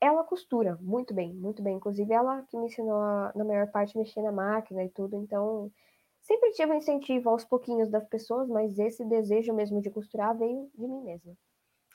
Ela 0.00 0.24
costura 0.24 0.78
muito 0.80 1.12
bem, 1.12 1.34
muito 1.34 1.62
bem. 1.62 1.76
Inclusive, 1.76 2.12
ela 2.12 2.42
que 2.42 2.56
me 2.56 2.66
ensinou, 2.66 3.00
a, 3.00 3.32
na 3.34 3.44
maior 3.44 3.66
parte, 3.70 3.98
mexer 3.98 4.22
na 4.22 4.32
máquina 4.32 4.84
e 4.84 4.88
tudo. 4.90 5.16
Então, 5.16 5.72
sempre 6.20 6.52
tive 6.52 6.70
um 6.72 6.76
incentivo 6.76 7.30
aos 7.30 7.44
pouquinhos 7.44 7.90
das 7.90 8.06
pessoas, 8.06 8.48
mas 8.48 8.78
esse 8.78 9.04
desejo 9.04 9.52
mesmo 9.52 9.80
de 9.80 9.90
costurar 9.90 10.36
veio 10.36 10.70
de 10.74 10.86
mim 10.86 11.02
mesma. 11.02 11.36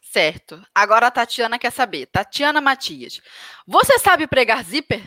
Certo. 0.02 0.62
Agora 0.76 1.08
a 1.08 1.12
Tatiana 1.12 1.58
quer 1.58 1.72
saber. 1.72 2.08
Tatiana 2.08 2.60
Matias. 2.60 3.22
Você 3.66 3.98
sabe 3.98 4.28
pregar 4.28 4.64
zíper? 4.64 5.02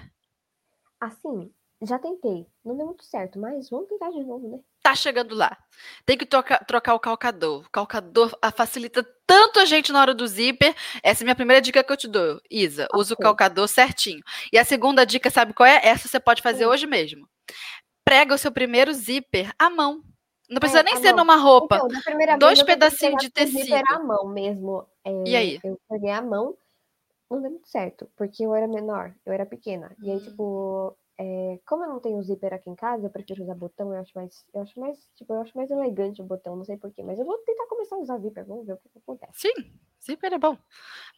Assim, 0.98 1.52
já 1.82 1.98
tentei. 1.98 2.46
Não 2.64 2.76
deu 2.76 2.86
muito 2.86 3.04
certo, 3.04 3.38
mas 3.38 3.68
vamos 3.68 3.88
tentar 3.88 4.10
de 4.10 4.22
novo, 4.24 4.48
né? 4.48 4.60
Tá 4.82 4.94
chegando 4.94 5.34
lá. 5.34 5.56
Tem 6.04 6.16
que 6.16 6.24
troca- 6.24 6.64
trocar 6.64 6.94
o 6.94 7.00
calcador. 7.00 7.64
O 7.66 7.70
calcador 7.70 8.36
ah, 8.40 8.50
facilita 8.52 9.06
tanto 9.26 9.58
a 9.58 9.64
gente 9.64 9.92
na 9.92 10.00
hora 10.00 10.14
do 10.14 10.26
zíper. 10.26 10.74
Essa 11.02 11.22
é 11.22 11.24
a 11.24 11.26
minha 11.26 11.34
primeira 11.36 11.60
dica 11.60 11.82
que 11.82 11.92
eu 11.92 11.96
te 11.96 12.08
dou, 12.08 12.40
Isa. 12.50 12.86
Usa 12.94 13.14
o 13.14 13.16
calcador 13.18 13.68
certinho. 13.68 14.22
E 14.52 14.58
a 14.58 14.64
segunda 14.64 15.04
dica, 15.04 15.28
sabe 15.30 15.52
qual 15.52 15.66
é? 15.66 15.80
Essa 15.84 16.08
você 16.08 16.20
pode 16.20 16.40
fazer 16.40 16.66
Hum. 16.66 16.70
hoje 16.70 16.86
mesmo. 16.86 17.28
Prega 18.04 18.34
o 18.34 18.38
seu 18.38 18.52
primeiro 18.52 18.92
zíper 18.94 19.52
à 19.58 19.68
mão. 19.68 20.02
Não 20.48 20.60
precisa 20.60 20.80
É, 20.80 20.84
nem 20.84 20.96
ser 20.96 21.08
mão. 21.12 21.24
numa 21.24 21.36
roupa. 21.36 21.76
Então, 21.84 22.38
dois 22.38 22.62
pedacinhos 22.62 23.16
de 23.20 23.28
com 23.30 23.44
zíper 23.44 23.82
tecido. 23.82 23.84
à 23.92 23.98
mão 23.98 24.28
mesmo. 24.28 24.86
É, 25.04 25.10
E 25.26 25.34
aí? 25.36 25.60
Eu 25.64 25.76
peguei 25.90 26.10
a 26.10 26.22
mão, 26.22 26.56
não 27.28 27.42
deu 27.42 27.50
muito 27.50 27.66
certo, 27.68 28.08
porque 28.16 28.44
eu 28.46 28.54
era 28.54 28.68
menor, 28.68 29.12
eu 29.26 29.32
era 29.32 29.44
pequena. 29.44 29.94
E 30.00 30.08
aí, 30.08 30.16
Hum. 30.18 30.20
tipo, 30.20 30.96
é, 31.18 31.58
como 31.66 31.84
eu 31.84 31.88
não 31.88 32.00
tenho 32.00 32.22
zíper 32.22 32.52
aqui 32.52 32.68
em 32.68 32.74
casa, 32.74 33.06
eu 33.06 33.10
prefiro 33.10 33.42
usar 33.42 33.54
botão, 33.54 33.92
eu 33.92 34.00
acho 34.00 34.12
mais, 34.14 34.44
eu 34.52 34.60
acho 34.62 34.78
mais, 34.78 34.98
tipo, 35.16 35.32
eu 35.32 35.40
acho 35.40 35.56
mais 35.56 35.70
elegante 35.70 36.20
o 36.20 36.24
botão, 36.24 36.56
não 36.56 36.64
sei 36.64 36.76
porquê, 36.76 37.02
mas 37.02 37.18
eu 37.18 37.24
vou 37.24 37.38
tentar 37.38 37.66
começar 37.66 37.96
a 37.96 38.00
usar 38.00 38.18
zíper, 38.18 38.44
vamos 38.44 38.66
ver 38.66 38.74
o 38.74 38.76
que, 38.76 38.88
que 38.90 38.98
acontece. 38.98 39.32
Sim, 39.34 39.72
zíper 40.04 40.34
é 40.34 40.38
bom. 40.38 40.58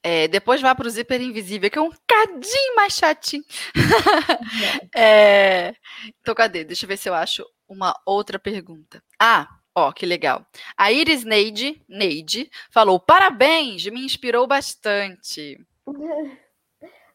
É, 0.03 0.28
depois 0.28 0.61
vá 0.61 0.74
pro 0.74 0.88
zíper 0.88 1.20
invisível, 1.20 1.68
que 1.70 1.78
é 1.78 1.82
um 1.82 1.90
cadinho 2.07 2.76
mais 2.76 2.92
chatinho. 2.94 3.44
É, 4.94 5.74
Então, 6.20 6.34
cadê? 6.34 6.64
Deixa 6.64 6.84
eu 6.84 6.88
ver 6.88 6.96
se 6.96 7.09
eu 7.09 7.14
acho 7.14 7.44
uma 7.68 7.94
outra 8.07 8.38
pergunta. 8.38 9.03
Ah, 9.20 9.49
ó, 9.74 9.92
que 9.92 10.07
legal. 10.07 10.46
A 10.76 10.90
Iris 10.92 11.24
Neide, 11.24 11.82
Neide 11.88 12.51
falou: 12.70 12.99
parabéns, 12.99 13.86
me 13.86 14.05
inspirou 14.05 14.46
bastante. 14.46 15.59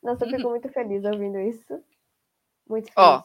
Nossa, 0.04 0.26
eu 0.26 0.30
fico 0.30 0.50
muito 0.50 0.70
feliz 0.70 1.04
ouvindo 1.06 1.40
isso. 1.40 1.82
Muito 2.74 2.92
feliz. 2.92 2.98
Ó. 2.98 3.24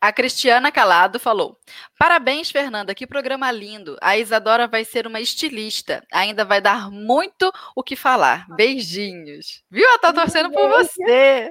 A 0.00 0.10
Cristiana 0.10 0.72
Calado 0.72 1.20
falou: 1.20 1.58
Parabéns, 1.98 2.50
Fernanda, 2.50 2.94
que 2.94 3.06
programa 3.06 3.50
lindo. 3.50 3.98
A 4.00 4.16
Isadora 4.16 4.66
vai 4.66 4.86
ser 4.86 5.06
uma 5.06 5.20
estilista. 5.20 6.02
Ainda 6.10 6.46
vai 6.46 6.62
dar 6.62 6.90
muito 6.90 7.52
o 7.76 7.82
que 7.82 7.94
falar. 7.94 8.46
Beijinhos. 8.56 9.62
Viu? 9.70 9.86
Ela 9.86 9.98
tá 9.98 10.12
torcendo 10.14 10.50
por 10.50 10.66
você. 10.70 11.50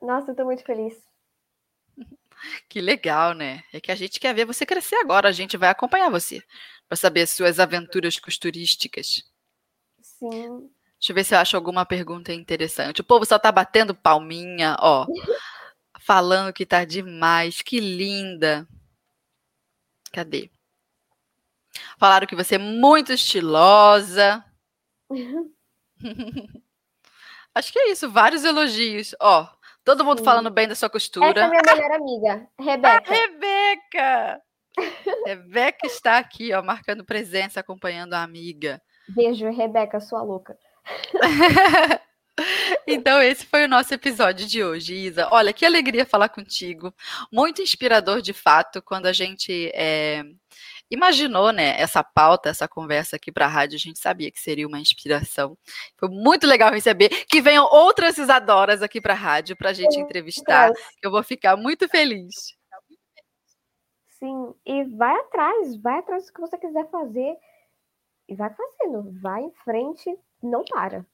Nossa, 0.00 0.30
eu 0.30 0.34
tô 0.34 0.44
muito 0.44 0.64
feliz. 0.64 0.94
Que 2.68 2.78
legal, 2.78 3.32
né? 3.32 3.64
É 3.72 3.80
que 3.80 3.90
a 3.90 3.94
gente 3.94 4.20
quer 4.20 4.34
ver 4.34 4.44
você 4.44 4.66
crescer 4.66 4.96
agora. 4.96 5.30
A 5.30 5.32
gente 5.32 5.56
vai 5.56 5.70
acompanhar 5.70 6.10
você 6.10 6.42
para 6.86 6.96
saber 6.96 7.26
suas 7.26 7.58
aventuras 7.58 8.18
costurísticas. 8.18 9.22
Sim. 10.02 10.68
Deixa 10.98 11.12
eu 11.12 11.14
ver 11.14 11.24
se 11.24 11.34
eu 11.34 11.38
acho 11.38 11.56
alguma 11.56 11.86
pergunta 11.86 12.34
interessante. 12.34 13.00
O 13.00 13.04
povo 13.04 13.24
só 13.24 13.38
tá 13.38 13.50
batendo 13.50 13.94
palminha, 13.94 14.76
ó. 14.78 15.06
Falando 16.04 16.52
que 16.52 16.66
tá 16.66 16.84
demais. 16.84 17.62
Que 17.62 17.80
linda. 17.80 18.68
Cadê? 20.12 20.50
Falaram 21.98 22.26
que 22.26 22.36
você 22.36 22.56
é 22.56 22.58
muito 22.58 23.10
estilosa. 23.10 24.44
Acho 27.54 27.72
que 27.72 27.78
é 27.78 27.90
isso. 27.90 28.10
Vários 28.10 28.44
elogios. 28.44 29.14
Ó, 29.18 29.48
todo 29.82 30.04
mundo 30.04 30.18
Sim. 30.18 30.24
falando 30.24 30.50
bem 30.50 30.68
da 30.68 30.74
sua 30.74 30.86
Essa 30.86 30.92
é 30.92 30.92
costura. 30.92 31.46
a 31.46 31.48
minha 31.48 31.62
melhor 31.64 31.92
amiga, 31.92 32.48
A 32.58 32.62
Rebeca. 32.62 33.10
Rebeca! 33.10 34.42
Rebeca 35.26 35.86
está 35.86 36.18
aqui, 36.18 36.52
ó, 36.52 36.62
marcando 36.62 37.02
presença, 37.04 37.60
acompanhando 37.60 38.12
a 38.12 38.22
amiga. 38.22 38.82
Beijo, 39.08 39.48
Rebeca, 39.50 40.00
sua 40.00 40.22
louca. 40.22 40.58
Então, 42.86 43.20
esse 43.22 43.46
foi 43.46 43.64
o 43.64 43.68
nosso 43.68 43.92
episódio 43.92 44.46
de 44.46 44.62
hoje, 44.62 44.94
Isa. 44.94 45.28
Olha, 45.30 45.52
que 45.52 45.64
alegria 45.64 46.06
falar 46.06 46.28
contigo. 46.28 46.94
Muito 47.32 47.62
inspirador, 47.62 48.20
de 48.20 48.32
fato, 48.32 48.82
quando 48.82 49.06
a 49.06 49.12
gente 49.12 49.70
é, 49.74 50.22
imaginou 50.90 51.52
né, 51.52 51.80
essa 51.80 52.02
pauta, 52.02 52.48
essa 52.48 52.68
conversa 52.68 53.16
aqui 53.16 53.32
para 53.32 53.46
a 53.46 53.48
rádio, 53.48 53.76
a 53.76 53.80
gente 53.80 53.98
sabia 53.98 54.30
que 54.30 54.40
seria 54.40 54.66
uma 54.66 54.80
inspiração. 54.80 55.56
Foi 55.96 56.08
muito 56.08 56.46
legal 56.46 56.70
receber 56.70 57.08
que 57.26 57.40
venham 57.40 57.64
outras 57.64 58.18
Isadoras 58.18 58.82
aqui 58.82 59.00
para 59.00 59.14
a 59.14 59.16
rádio 59.16 59.56
para 59.56 59.70
a 59.70 59.74
gente 59.74 59.98
entrevistar. 59.98 60.70
Eu 61.02 61.10
vou 61.10 61.22
ficar 61.22 61.56
muito 61.56 61.88
feliz. 61.88 62.56
Sim, 64.18 64.54
e 64.64 64.84
vai 64.84 65.14
atrás, 65.20 65.76
vai 65.82 65.98
atrás 65.98 66.26
do 66.26 66.32
que 66.32 66.40
você 66.40 66.56
quiser 66.56 66.88
fazer. 66.90 67.36
E 68.26 68.34
vai 68.34 68.50
fazendo, 68.54 69.12
vai 69.20 69.42
em 69.42 69.52
frente, 69.64 70.18
não 70.42 70.64
para. 70.64 71.04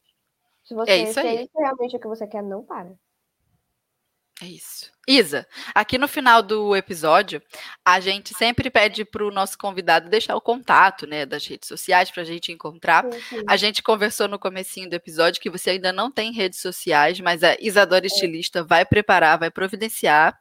Se 0.70 0.74
você 0.74 1.02
isso 1.02 1.14
se 1.14 1.18
é 1.18 1.22
aí. 1.22 1.42
isso 1.42 1.58
realmente 1.58 1.96
o 1.96 1.98
que 1.98 2.06
você 2.06 2.28
quer, 2.28 2.44
não 2.44 2.62
para. 2.62 2.92
É 4.40 4.46
isso. 4.46 4.88
Isa, 5.04 5.44
aqui 5.74 5.98
no 5.98 6.06
final 6.06 6.44
do 6.44 6.76
episódio, 6.76 7.42
a 7.84 7.98
gente 7.98 8.32
sempre 8.34 8.70
pede 8.70 9.04
para 9.04 9.26
o 9.26 9.32
nosso 9.32 9.58
convidado 9.58 10.08
deixar 10.08 10.36
o 10.36 10.40
contato 10.40 11.08
né, 11.08 11.26
das 11.26 11.44
redes 11.44 11.66
sociais 11.66 12.08
para 12.08 12.22
a 12.22 12.24
gente 12.24 12.52
encontrar. 12.52 13.04
Sim, 13.12 13.20
sim. 13.20 13.44
A 13.48 13.56
gente 13.56 13.82
conversou 13.82 14.28
no 14.28 14.38
comecinho 14.38 14.88
do 14.88 14.94
episódio 14.94 15.42
que 15.42 15.50
você 15.50 15.70
ainda 15.70 15.92
não 15.92 16.08
tem 16.08 16.32
redes 16.32 16.60
sociais, 16.60 17.18
mas 17.18 17.42
a 17.42 17.56
Isadora 17.58 18.06
Estilista 18.06 18.62
vai 18.62 18.84
preparar, 18.84 19.40
vai 19.40 19.50
providenciar, 19.50 20.38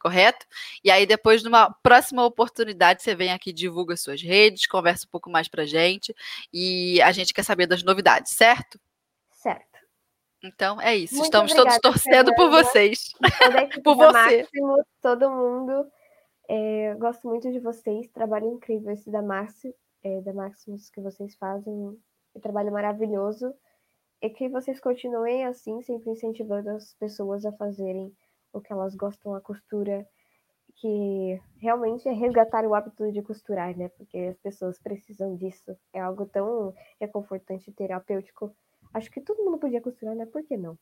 correto? 0.00 0.44
E 0.82 0.90
aí 0.90 1.06
depois, 1.06 1.44
numa 1.44 1.70
próxima 1.70 2.24
oportunidade, 2.24 3.00
você 3.00 3.14
vem 3.14 3.30
aqui, 3.30 3.52
divulga 3.52 3.96
suas 3.96 4.20
redes, 4.20 4.66
conversa 4.66 5.06
um 5.06 5.10
pouco 5.10 5.30
mais 5.30 5.46
pra 5.46 5.64
gente 5.64 6.12
e 6.52 7.00
a 7.00 7.12
gente 7.12 7.32
quer 7.32 7.44
saber 7.44 7.68
das 7.68 7.84
novidades, 7.84 8.32
certo? 8.32 8.80
Certo. 9.38 9.67
Então 10.42 10.80
é 10.80 10.96
isso. 10.96 11.14
Muito 11.14 11.24
Estamos 11.24 11.54
todos 11.54 11.78
torcendo 11.78 12.34
por 12.34 12.50
vocês. 12.50 13.12
Por 13.82 13.96
você. 13.96 14.42
Máximo, 14.42 14.84
todo 15.02 15.30
mundo. 15.30 15.90
É, 16.48 16.94
gosto 16.94 17.28
muito 17.28 17.50
de 17.50 17.58
vocês. 17.58 18.08
Trabalho 18.08 18.46
incrível 18.46 18.92
esse 18.92 19.10
da 19.10 19.20
Máximo, 19.20 19.74
é, 20.02 20.20
da 20.20 20.32
Maximus 20.32 20.90
que 20.90 21.00
vocês 21.00 21.34
fazem. 21.36 21.74
Um 22.34 22.40
trabalho 22.40 22.72
maravilhoso. 22.72 23.52
E 24.20 24.30
que 24.30 24.48
vocês 24.48 24.80
continuem 24.80 25.44
assim, 25.44 25.80
sempre 25.82 26.10
incentivando 26.10 26.70
as 26.70 26.94
pessoas 26.94 27.44
a 27.44 27.52
fazerem 27.52 28.12
o 28.52 28.60
que 28.60 28.72
elas 28.72 28.94
gostam, 28.96 29.34
a 29.34 29.40
costura, 29.40 30.06
que 30.76 31.40
realmente 31.58 32.08
é 32.08 32.12
resgatar 32.12 32.64
o 32.64 32.74
hábito 32.74 33.12
de 33.12 33.22
costurar, 33.22 33.76
né? 33.76 33.88
Porque 33.90 34.18
as 34.18 34.38
pessoas 34.38 34.78
precisam 34.78 35.36
disso. 35.36 35.76
É 35.92 36.00
algo 36.00 36.26
tão 36.26 36.74
reconfortante 37.00 37.70
e 37.70 37.72
terapêutico. 37.72 38.54
Acho 38.92 39.10
que 39.10 39.20
todo 39.20 39.44
mundo 39.44 39.58
podia 39.58 39.80
costurar, 39.80 40.14
né? 40.14 40.26
Por 40.26 40.42
que 40.44 40.56
não? 40.56 40.78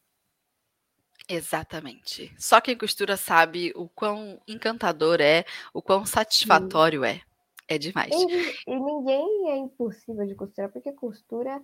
Exatamente. 1.28 2.32
Só 2.38 2.60
quem 2.60 2.76
costura 2.76 3.16
sabe 3.16 3.72
o 3.74 3.88
quão 3.88 4.40
encantador 4.46 5.20
é, 5.20 5.44
o 5.74 5.82
quão 5.82 6.06
satisfatório 6.06 7.04
é. 7.04 7.20
É 7.68 7.78
demais. 7.78 8.14
E, 8.66 8.72
e 8.72 8.80
ninguém 8.80 9.50
é 9.50 9.56
impossível 9.56 10.26
de 10.26 10.34
costurar, 10.34 10.70
porque 10.70 10.92
costura 10.92 11.60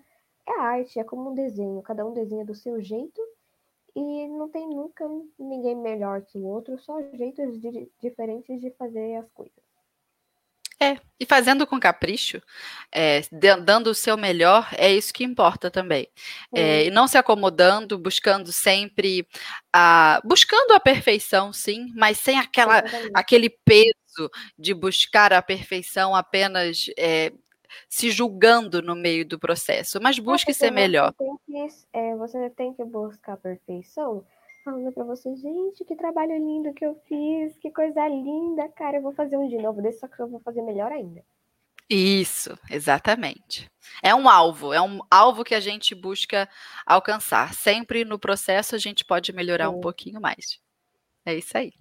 é 0.47 0.53
arte, 0.61 0.99
é 0.99 1.05
como 1.05 1.31
um 1.31 1.35
desenho. 1.35 1.83
Cada 1.83 2.05
um 2.07 2.13
desenha 2.13 2.45
do 2.45 2.55
seu 2.55 2.81
jeito 2.81 3.21
e 3.97 4.29
não 4.29 4.49
tem 4.49 4.69
nunca 4.69 5.09
ninguém 5.39 5.77
melhor 5.77 6.23
que 6.23 6.39
o 6.39 6.45
outro, 6.45 6.79
só 6.79 7.01
jeitos 7.15 7.61
di- 7.61 7.91
diferentes 8.01 8.61
de 8.61 8.71
fazer 8.73 9.17
as 9.17 9.31
coisas. 9.33 9.63
É, 10.83 10.99
e 11.21 11.25
fazendo 11.25 11.67
com 11.67 11.79
capricho, 11.79 12.43
é, 12.91 13.21
dando 13.65 13.89
o 13.89 13.95
seu 13.95 14.17
melhor, 14.17 14.69
é 14.77 14.93
isso 14.93 15.13
que 15.13 15.23
importa 15.23 15.71
também. 15.71 16.09
É, 16.53 16.87
e 16.87 16.91
não 16.91 17.07
se 17.07 17.17
acomodando, 17.17 17.99
buscando 17.99 18.51
sempre 18.51 19.27
a, 19.73 20.21
buscando 20.25 20.73
a 20.73 20.81
perfeição, 20.81 21.53
sim, 21.53 21.93
mas 21.95 22.19
sem 22.19 22.39
aquela, 22.39 22.79
Exatamente. 22.81 23.11
aquele 23.15 23.51
peso 23.51 24.31
de 24.59 24.75
buscar 24.75 25.33
a 25.33 25.41
perfeição 25.41 26.15
apenas 26.15 26.87
é, 26.99 27.33
se 27.89 28.11
julgando 28.11 28.83
no 28.83 28.97
meio 28.97 29.25
do 29.25 29.39
processo, 29.39 30.01
mas 30.03 30.19
busque 30.19 30.53
ser 30.53 30.71
melhor. 30.71 31.13
Tem, 31.13 31.37
que, 31.47 31.75
é, 31.93 32.17
você 32.17 32.51
tem 32.51 32.75
que 32.75 32.85
buscar 32.85 33.35
a 33.35 33.37
perfeição 33.37 34.25
falando 34.65 34.93
para 34.93 35.05
você, 35.05 35.35
gente, 35.37 35.85
que 35.85 35.97
trabalho 35.97 36.37
lindo 36.37 36.73
que 36.75 36.85
eu 36.85 36.95
fiz, 37.07 37.57
que 37.59 37.71
coisa 37.71 38.07
linda, 38.09 38.69
cara, 38.71 38.99
eu 38.99 39.03
vou 39.03 39.13
fazer 39.13 39.37
um 39.37 39.49
de 39.49 39.57
novo 39.59 39.83
desse, 39.83 40.01
só 40.01 40.09
que 40.09 40.21
eu 40.21 40.29
vou 40.29 40.41
fazer 40.41 40.63
melhor 40.63 40.91
ainda. 40.91 41.23
Isso, 41.89 42.59
exatamente. 42.71 43.71
É 44.03 44.15
um 44.15 44.29
alvo, 44.29 44.73
é 44.73 44.81
um 44.81 45.01
alvo 45.11 45.45
que 45.45 45.55
a 45.55 45.61
gente 45.61 45.95
busca 45.95 46.49
alcançar. 46.87 47.53
Sempre 47.53 48.05
no 48.05 48.19
processo 48.19 48.75
a 48.75 48.79
gente 48.79 49.05
pode 49.05 49.33
melhorar 49.33 49.69
Sim. 49.69 49.77
um 49.77 49.81
pouquinho 49.81 50.21
mais. 50.21 50.59
É 51.27 51.35
isso 51.35 51.57
aí. 51.57 51.73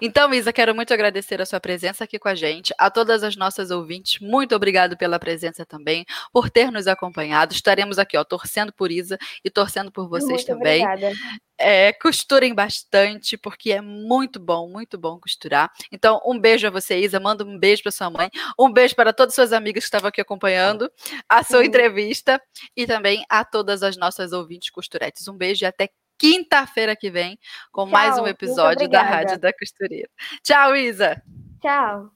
Então, 0.00 0.32
Isa, 0.32 0.52
quero 0.52 0.74
muito 0.74 0.92
agradecer 0.92 1.40
a 1.40 1.46
sua 1.46 1.60
presença 1.60 2.04
aqui 2.04 2.18
com 2.18 2.28
a 2.28 2.34
gente, 2.34 2.72
a 2.78 2.90
todas 2.90 3.22
as 3.22 3.36
nossas 3.36 3.70
ouvintes, 3.70 4.20
muito 4.20 4.54
obrigado 4.54 4.96
pela 4.96 5.18
presença 5.18 5.64
também, 5.64 6.04
por 6.32 6.50
ter 6.50 6.70
nos 6.70 6.86
acompanhado. 6.86 7.52
Estaremos 7.52 7.98
aqui, 7.98 8.16
ó, 8.16 8.24
torcendo 8.24 8.72
por 8.72 8.90
Isa 8.90 9.18
e 9.44 9.50
torcendo 9.50 9.90
por 9.90 10.08
vocês 10.08 10.30
muito 10.30 10.46
também. 10.46 10.84
Obrigada. 10.84 11.12
É, 11.58 11.92
costurem 11.94 12.54
bastante, 12.54 13.38
porque 13.38 13.72
é 13.72 13.80
muito 13.80 14.38
bom, 14.38 14.68
muito 14.68 14.98
bom 14.98 15.18
costurar. 15.18 15.70
Então, 15.90 16.20
um 16.26 16.38
beijo 16.38 16.66
a 16.66 16.70
você, 16.70 16.98
Isa. 16.98 17.18
Manda 17.18 17.44
um 17.44 17.58
beijo 17.58 17.82
para 17.82 17.92
sua 17.92 18.10
mãe, 18.10 18.28
um 18.58 18.70
beijo 18.70 18.94
para 18.94 19.12
todas 19.12 19.32
as 19.32 19.36
suas 19.36 19.52
amigas 19.54 19.84
que 19.84 19.86
estavam 19.86 20.08
aqui 20.08 20.20
acompanhando 20.20 20.90
a 21.26 21.42
sua 21.42 21.64
entrevista 21.64 22.40
e 22.76 22.86
também 22.86 23.24
a 23.28 23.42
todas 23.42 23.82
as 23.82 23.96
nossas 23.96 24.32
ouvintes 24.32 24.68
costuretes. 24.68 25.26
Um 25.28 25.36
beijo 25.36 25.64
e 25.64 25.66
até 25.66 25.88
quinta-feira 26.18 26.96
que 26.96 27.10
vem 27.10 27.38
com 27.72 27.84
Tchau, 27.84 27.92
mais 27.92 28.18
um 28.18 28.26
episódio 28.26 28.88
da 28.88 29.02
Rádio 29.02 29.38
da 29.38 29.52
Costureira. 29.52 30.08
Tchau, 30.42 30.76
Isa. 30.76 31.22
Tchau. 31.60 32.10